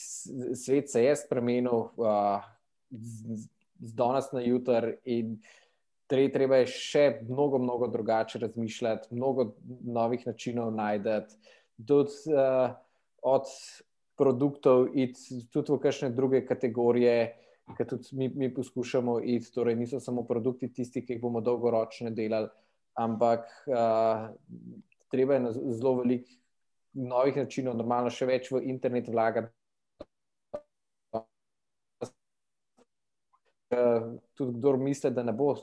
[0.56, 2.44] svet se je spremenil uh,
[2.92, 3.42] z,
[3.80, 5.38] z danes na jutr in
[6.08, 9.52] treba je še mnogo, mnogo drugače razmišljati, mnogo
[9.84, 11.36] novih načinov najdete.
[11.88, 12.72] Tudi uh,
[13.22, 13.48] od
[14.22, 14.92] produktov,
[15.50, 17.16] tudi v kakšne druge kategorije,
[17.78, 19.50] ki tudi mi, mi poskušamo iti.
[19.54, 22.52] Torej, niso samo produkti tisti, ki jih bomo dolgoročno delali,
[23.02, 24.30] ampak uh,
[25.10, 26.30] treba je na zelo velik
[26.94, 29.50] novih načinov, normalno še več v internet vlagati.
[34.36, 35.56] Tudi kdo misli, da ne bo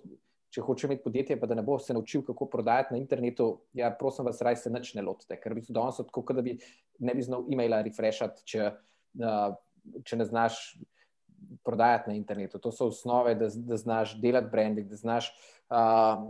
[0.50, 3.90] če hoče imeti podjetje, pa da ne bo se naučil, kako prodajati na internetu, ja,
[3.94, 6.56] prosim vas, raj se nič ne lotite, ker bi se danes tako, da bi
[7.04, 8.70] ne bi znal e-maila refreshati, če,
[9.20, 9.50] uh,
[10.08, 10.60] če ne znaš
[11.64, 12.60] prodajati na internetu.
[12.62, 15.30] To so osnove, da, da znaš delati branding, da znaš
[15.70, 16.24] uh,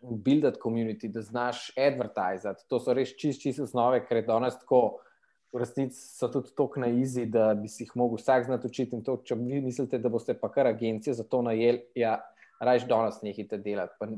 [0.00, 2.66] buildati community, da znaš advertizati.
[2.68, 5.00] To so res čist, čist osnove, ker je danes tako.
[5.50, 8.94] V resnici so tudi tako na izi, da bi si jih lahko vsak znal učiti.
[8.94, 12.20] In to, če vi mislite, da boste pa kar agencije za to najeli, ja,
[12.60, 14.08] raje danes nehite delati, pa,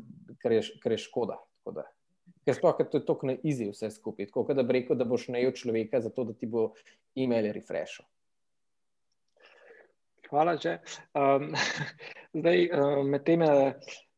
[0.42, 1.38] ker, je, ker je škoda.
[2.42, 4.26] Ker sploh je to tako na izi vse skupaj.
[4.32, 6.72] Tako da bi rekel, da boš najel človeka za to, da ti bo
[7.14, 8.06] e-mail refreshal.
[10.32, 10.78] Hvala, že.
[11.14, 11.52] Um,
[12.40, 13.74] zdaj, um, med tem je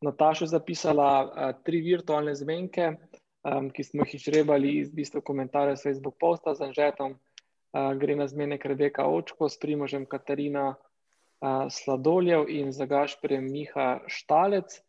[0.06, 2.94] Nataša zapisala uh, tri virtualne zmenke,
[3.42, 7.18] um, ki smo jih išrebali iz bistva komentarja Facebook posta z Anžetom.
[7.74, 10.76] Uh, gre na zmenek Rebeka Očko s Primožem Katarina
[11.70, 14.80] Sladoljev in za Gašprem Miha Štalec.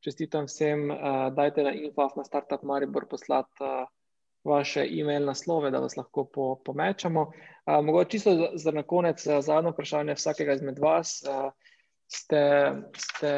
[0.00, 0.88] Čestitam vsem,
[1.34, 3.64] dajte na info na Startup Maribor poslati
[4.44, 7.30] vaše e-mail naslove, da vas lahko po, pomečamo.
[7.66, 11.22] Mogoče čisto za, za na konec zadnje vprašanje vsakega izmed vas.
[12.06, 12.42] Ste,
[12.96, 13.32] ste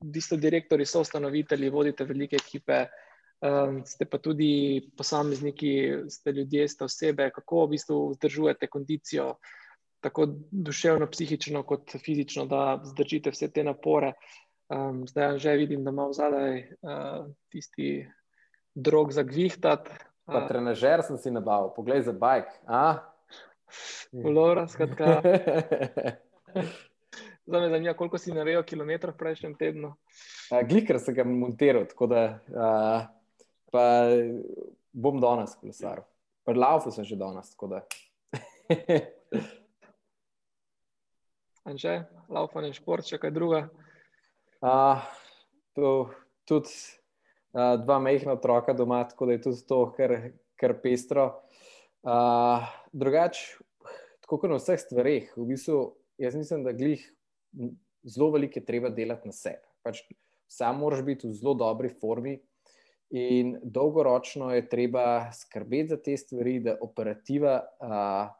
[0.00, 2.84] v bistvu direktori, so ustanovitelji, vodite velike ekipe,
[3.84, 5.72] ste pa tudi posamezniki,
[6.08, 9.34] ste ljudje, ste osebe, kako v bistvu vzdržujete kondicijo
[10.00, 14.12] tako duševno, psihično, kot fizično, da zdržite vse te napore.
[14.68, 18.08] Um, zdaj že vidim, da ima zadaj uh, tisti
[18.74, 19.88] drog za gvihtat.
[20.24, 22.50] Pa uh, trenažer sem si nabavil, poglej za bajk.
[24.12, 25.20] Ulora, skratka.
[27.46, 29.92] Zdaj me zanima, koliko si naredil kilometrov v prejšnjem tednu.
[30.66, 33.06] Gliker sem ga montiral, tako da uh,
[34.92, 36.02] bom danes kolesaril.
[36.46, 37.86] Prlaufu sem že danes, tako da.
[41.66, 43.64] Anže, laufanje, šport, še kaj druga?
[44.62, 45.02] Uh,
[46.46, 50.14] tudi uh, dva mehna otroka doma, tako da je tudi to kar,
[50.62, 51.24] kar pestro.
[52.06, 52.62] Uh,
[52.94, 53.42] drugač,
[54.22, 55.80] tako kot na vseh stvareh, v bistvu,
[56.22, 57.02] jaz mislim, da glih
[58.06, 59.66] zelo veliko je treba delati na sebi.
[59.82, 60.04] Pač,
[60.46, 62.38] sam moraš biti v zelo dobri formi.
[63.18, 68.30] In dolgoročno je treba skrbeti za te stvari, da operativa uh,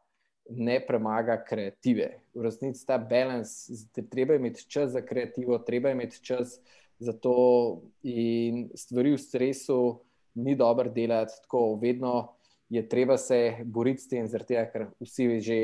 [0.51, 2.11] ne premaga kreative.
[2.35, 3.67] V resnici ta balans,
[4.11, 6.61] treba imeti čas za kreativo, treba imeti čas
[6.99, 10.01] za to, in stvari v stresu
[10.35, 11.33] ni dobro delati.
[11.43, 12.33] Tako vedno
[12.69, 15.61] je treba se boriti s tem, tega, ker vsi že.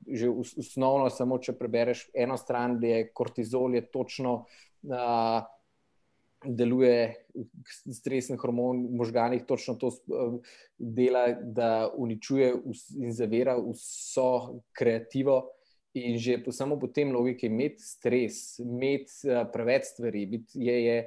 [0.00, 4.32] Že osnovno, samo če prebereš eno stran, da je kortizol, je točno
[4.88, 5.44] uh,
[6.44, 7.14] deluje
[7.92, 12.54] stresni hormon v možganjih, točno to eh, dela, da uničuje
[12.98, 15.48] in zavira vso kreativo.
[15.94, 20.76] In že po samo po tem logiki, imeti stres, imeti uh, preveč stvari, biti, je,
[20.84, 20.98] je,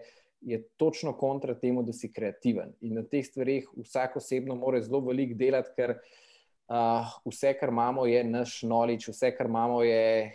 [0.41, 2.73] je točno kontra temu, da si kreativen.
[2.81, 8.03] In na teh stvarih vsak osebno mora zelo veliko delati, ker uh, vse, kar imamo,
[8.11, 10.33] je naš knowledge, vse, kar imamo, je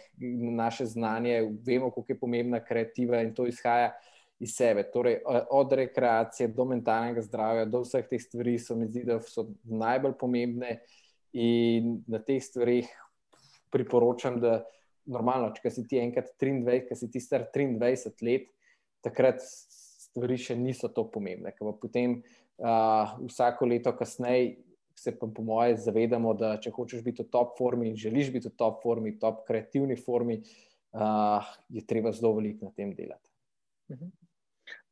[0.57, 3.93] naše znanje, vemo, kako je pomembna kreativa in to izhaja
[4.39, 4.85] iz sebe.
[4.93, 5.21] Torej,
[5.51, 10.15] od rekreacije do mentalnega zdravja, do vseh teh stvari, so mi zdi, da so najbolj
[10.21, 10.79] pomembne.
[11.39, 12.89] In na teh stvarih
[13.73, 14.63] priporočam, da
[15.09, 18.49] normalno, če si ti enkrat 23, ki si ti star 23 let,
[19.05, 21.53] takrat stvari še niso tako pomembne.
[21.81, 24.57] Potem uh, vsako leto kasneje
[24.99, 28.51] se pa, po moje, zavedamo, da če hočeš biti v top formi in želiš biti
[28.51, 33.31] v top formi, top kreativni formi, uh, je treba zelo veliko na tem delati.
[33.93, 34.28] Mhm.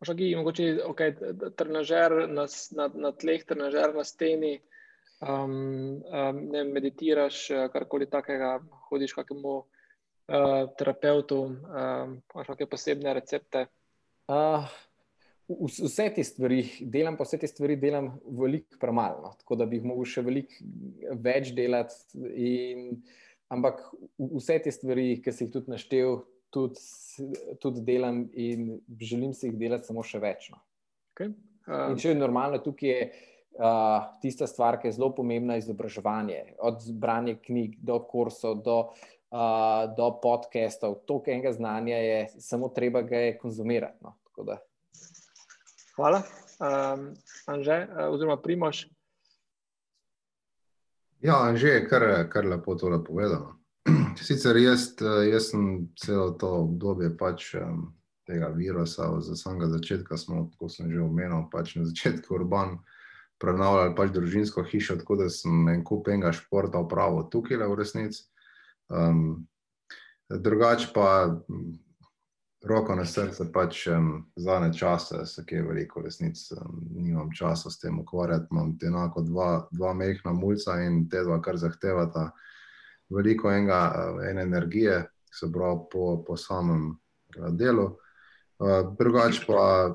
[0.00, 1.14] Možgi, mogoče okay,
[1.56, 2.44] trenažer na,
[2.76, 4.58] na, na tleh, trenažer na steni,
[5.24, 8.58] um, um, ne meditiraš, karkoli takega,
[8.90, 13.64] hodiš kakemu uh, terapeutu, um, imaš kakšne posebne recepte.
[14.28, 14.68] Uh,
[15.48, 19.34] vse te stvari delam, pa vse te stvari delam veliko premalo, no.
[19.38, 20.60] tako da bi jih mogel še veliko
[21.24, 22.20] več delati.
[22.36, 23.00] In,
[23.48, 23.80] ampak
[24.18, 26.20] vse te stvari, ki si jih tudi naštel,
[26.50, 26.80] tudi,
[27.60, 30.50] tudi delam in želim si jih delati samo še več.
[30.52, 30.60] No.
[31.14, 31.32] Okay.
[31.66, 33.08] Uh, in če je normalno, tukaj je.
[33.56, 36.42] Uh, tista stvar, ki je zelo pomembna, je izobraževanje.
[36.68, 38.74] Od branja knjig do kursov, do,
[39.32, 40.98] uh, do podcastov.
[41.08, 43.96] To, kar enega znanja je, samo treba ga je konzumirati.
[44.04, 44.12] No.
[45.96, 46.20] Hvala.
[46.60, 47.08] Um,
[47.48, 48.84] Anže, uh, oziroma Primoš.
[51.24, 53.55] Ja, Anže je kar, kar lepo to povedal.
[54.22, 54.94] Sicer jaz,
[55.30, 57.92] jaz sem celo to obdobje pač, um,
[58.26, 62.78] tega virusa, od samega začetka, smo, kot sem že omenil, pač na začetku urban
[63.38, 68.24] prenavljali pač družinsko hišo, tako da sem en kup enega športa upravil tukaj v resnici.
[68.88, 69.46] Um,
[70.30, 71.36] drugače pa
[72.66, 77.78] roko na srce, pač um, zadnje čase, se kje veliko resnic, um, nimam časa s
[77.78, 78.48] tem ukvarjati.
[78.50, 82.30] Imam enako dva, dva mehna mulca in te dva, kar zahtevata
[83.10, 83.80] veliko enega,
[84.30, 87.90] ene energije, se pravi po, po samem uh, delu.
[88.58, 89.94] Uh, drugač pa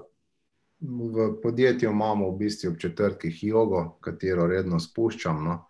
[0.82, 5.44] v podjetju imamo v bistvu ob četrtkih jogo, katero redno spuščam.
[5.46, 5.66] No?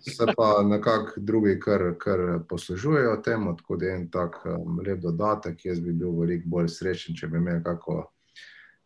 [0.00, 4.38] Se pa nekako drugi, kar, kar poslužujejo temu, tako da je en tak
[4.86, 5.64] lep dodatek.
[5.64, 7.98] Jaz bi bil veliko bolj srečen, če bi imel kako,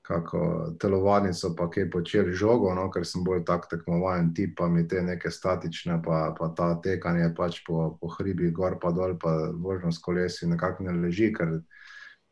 [0.07, 0.41] kako
[0.81, 5.03] telovadnico, pa kaj počeli žogo, no, ker sem bolj tak tekmovalen tip, pa mi te
[5.03, 9.91] neke statične, pa, pa ta tekanje pač po, po hribi, gor pa dol, pa vožnjo
[9.93, 11.59] s kolesi nekako ne leži, ker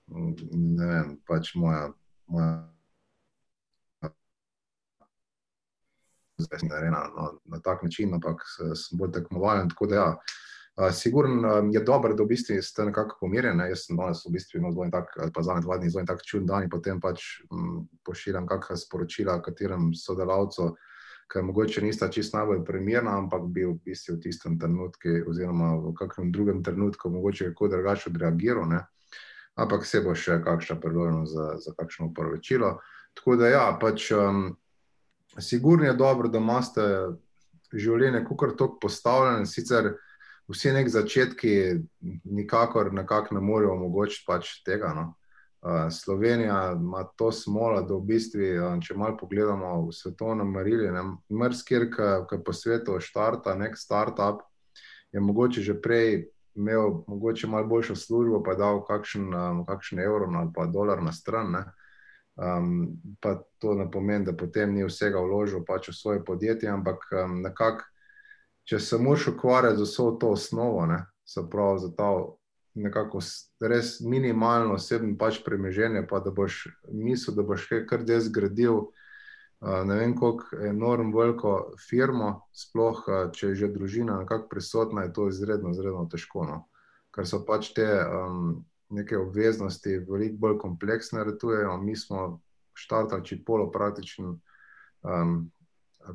[0.06, 1.90] ne vem, pač moja.
[2.30, 2.62] moja
[6.38, 8.42] zdaj ne na, na, na tak način, ampak
[8.74, 9.68] sem bolj tekmovalen.
[9.70, 10.08] Tako da, ja,
[10.92, 13.56] sigurno je dobro, da v bistvu ste nekako pomirjeni.
[13.56, 13.68] Ne?
[13.68, 16.66] Jaz sem danes v bistvu imel tak, pa za dva dni zelo tak čuden dan
[16.66, 20.74] in potem pač m, pošiljam kakšna sporočila katerem sodelavcu,
[21.30, 25.94] ki mogoče nista čist najbolj primerna, ampak bi v bistvu v tistem trenutku oziroma v
[25.94, 28.66] kakšnem drugem trenutku mogoče kako drugače odreagiral.
[28.68, 28.82] Ne?
[29.54, 32.80] Ampak se bo še kakšna priložnost za, za kakšno poročilo.
[33.14, 34.56] Tako da, ja, pač um,
[35.38, 36.82] Sigurno je dobro, da imate
[37.72, 39.46] življenje, kako je to postavljeno.
[39.46, 39.94] Sicer
[40.48, 41.52] vsi neki začetki,
[42.24, 44.92] nikakor ne morejo omogočiti pač tega.
[44.96, 45.14] No.
[45.64, 48.50] Uh, Slovenija ima to smolo, da v bistvu,
[48.84, 50.90] če malo pogledamo v svetovnem merili,
[51.32, 51.88] mrzkir,
[52.28, 54.44] ki po svetu štarta nek startup,
[55.12, 59.98] je mogoče že prej imel mogoče malo boljšo službo, pa je dal kakšen, um, kakšen
[59.98, 61.50] evro ali pa dolar na stran.
[61.52, 61.64] Ne.
[62.36, 67.06] Um, pa to ne pomeni, da potem ni vsega vložil pač v svoje podjetje, ampak
[67.12, 67.84] um, nekako,
[68.64, 72.10] če se moraš ukvarjati z vso to osnovo, ne, se pravi za ta
[72.74, 73.20] nekako
[73.60, 78.88] res minimalno osebno pač premeženje, pa da boš mislil, da boš kar des zgradil,
[79.60, 81.54] ne vem koliko enorm veliko
[81.88, 86.44] firmo, sploh če je že družina nekako prisotna, je to izredno, izredno težko.
[86.48, 86.58] No.
[87.14, 91.78] Ker so pač te um, neke obveznosti, veliko bolj kompleksne, retujejo.
[91.80, 92.40] Mi smo
[92.74, 94.38] štartali čipolo praktično,
[95.06, 95.38] um,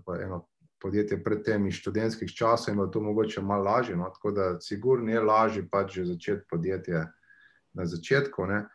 [0.06, 0.44] pa eno
[0.82, 3.96] podjetje pred tem iz študentskih časov in je to mogoče malo lažje.
[3.96, 4.10] No?
[4.14, 7.06] Tako da, sigurno je lažje pač že začeti podjetje
[7.74, 8.46] na začetku.
[8.46, 8.66] Ne?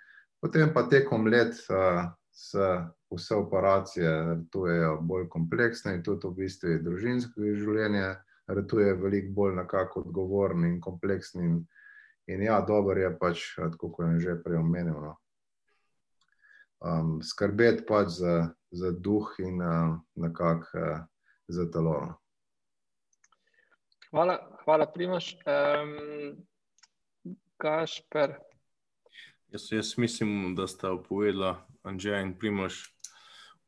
[0.40, 2.68] Potem pa tekom let uh, se
[3.14, 8.14] vse operacije retujejo bolj kompleksne in tudi v bistvu družinsko življenje.
[8.44, 11.54] Retuje veliko bolj nekako odgovoren in kompleksen in
[12.26, 13.42] In ja, dobro je pač,
[13.76, 15.12] kot je že prej omenil, no.
[16.80, 18.36] um, skrbeti pač za,
[18.72, 21.04] za duh in uh, nekako uh,
[21.48, 22.00] za telo.
[22.00, 22.14] No.
[24.10, 25.34] Hvala, hvala Primoš.
[25.34, 26.46] Um,
[27.56, 28.34] Kašper.
[29.48, 32.94] Jaz, jaz mislim, da sta povedala Anžela in Primoš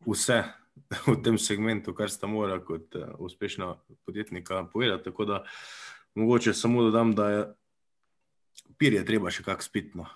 [0.07, 0.43] vse
[1.07, 3.75] v tem segmentu, kar sta morala kot uh, uspešna
[4.07, 5.05] podjetnika povedati.
[5.05, 5.45] Tako da
[6.15, 7.55] mogoče samo dodam, da je
[8.79, 10.09] pir je treba še kako spitno.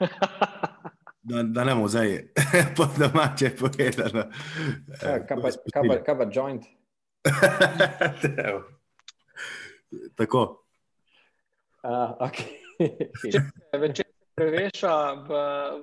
[1.22, 2.24] Da, da ne bomo zdaj
[2.76, 4.22] po domače povedali.
[5.02, 6.64] Ja, kaj pa joint?
[10.16, 10.64] Tako.
[11.82, 12.46] Uh, okay.
[13.82, 15.28] Večer preveša v,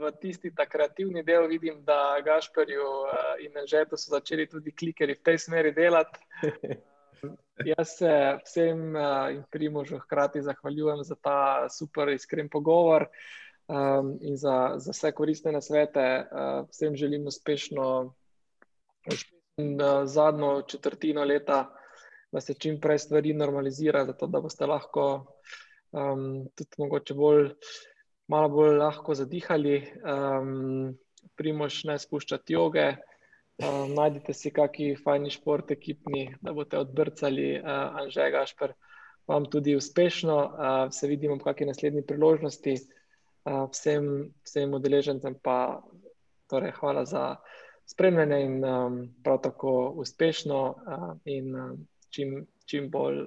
[0.01, 2.89] v tisti ta kreativni del, vidim, da Gašperju
[3.45, 6.19] in Žetu so začeli tudi klikeri v tej smeri delati.
[7.65, 8.95] Jaz se vsem
[9.31, 13.07] in Primožu hkrati zahvaljujem za ta super iskren pogovor
[13.69, 16.05] um, in za, za vse koristne nasvete.
[16.31, 18.13] Uh, vsem želim uspešno,
[19.07, 21.69] uspešno zadnjo četrtino leta,
[22.31, 25.05] da se čim prej stvari normalizirajo, zato da boste lahko
[25.91, 27.49] um, tudi mogoče bolj,
[28.27, 29.83] malo bolj lahko zadihali.
[30.03, 30.97] Um,
[31.35, 32.95] Primož ne spuščati joge.
[33.59, 38.73] Uh, najdite si kakšni fajni šport, ekipni, da boste odbrcali, uh, Anže Gašper.
[39.27, 42.77] Vam tudi uspešno, uh, se vidimo v kakšni naslednji priložnosti
[43.71, 45.81] vsem, vsem udeležencem pa
[46.49, 47.23] torej, hvala za
[47.85, 53.25] spremljanje in um, prav tako uspešno uh, in um, čim, čim bolj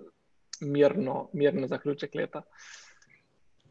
[0.60, 2.42] mirno, mirno zaključek leta.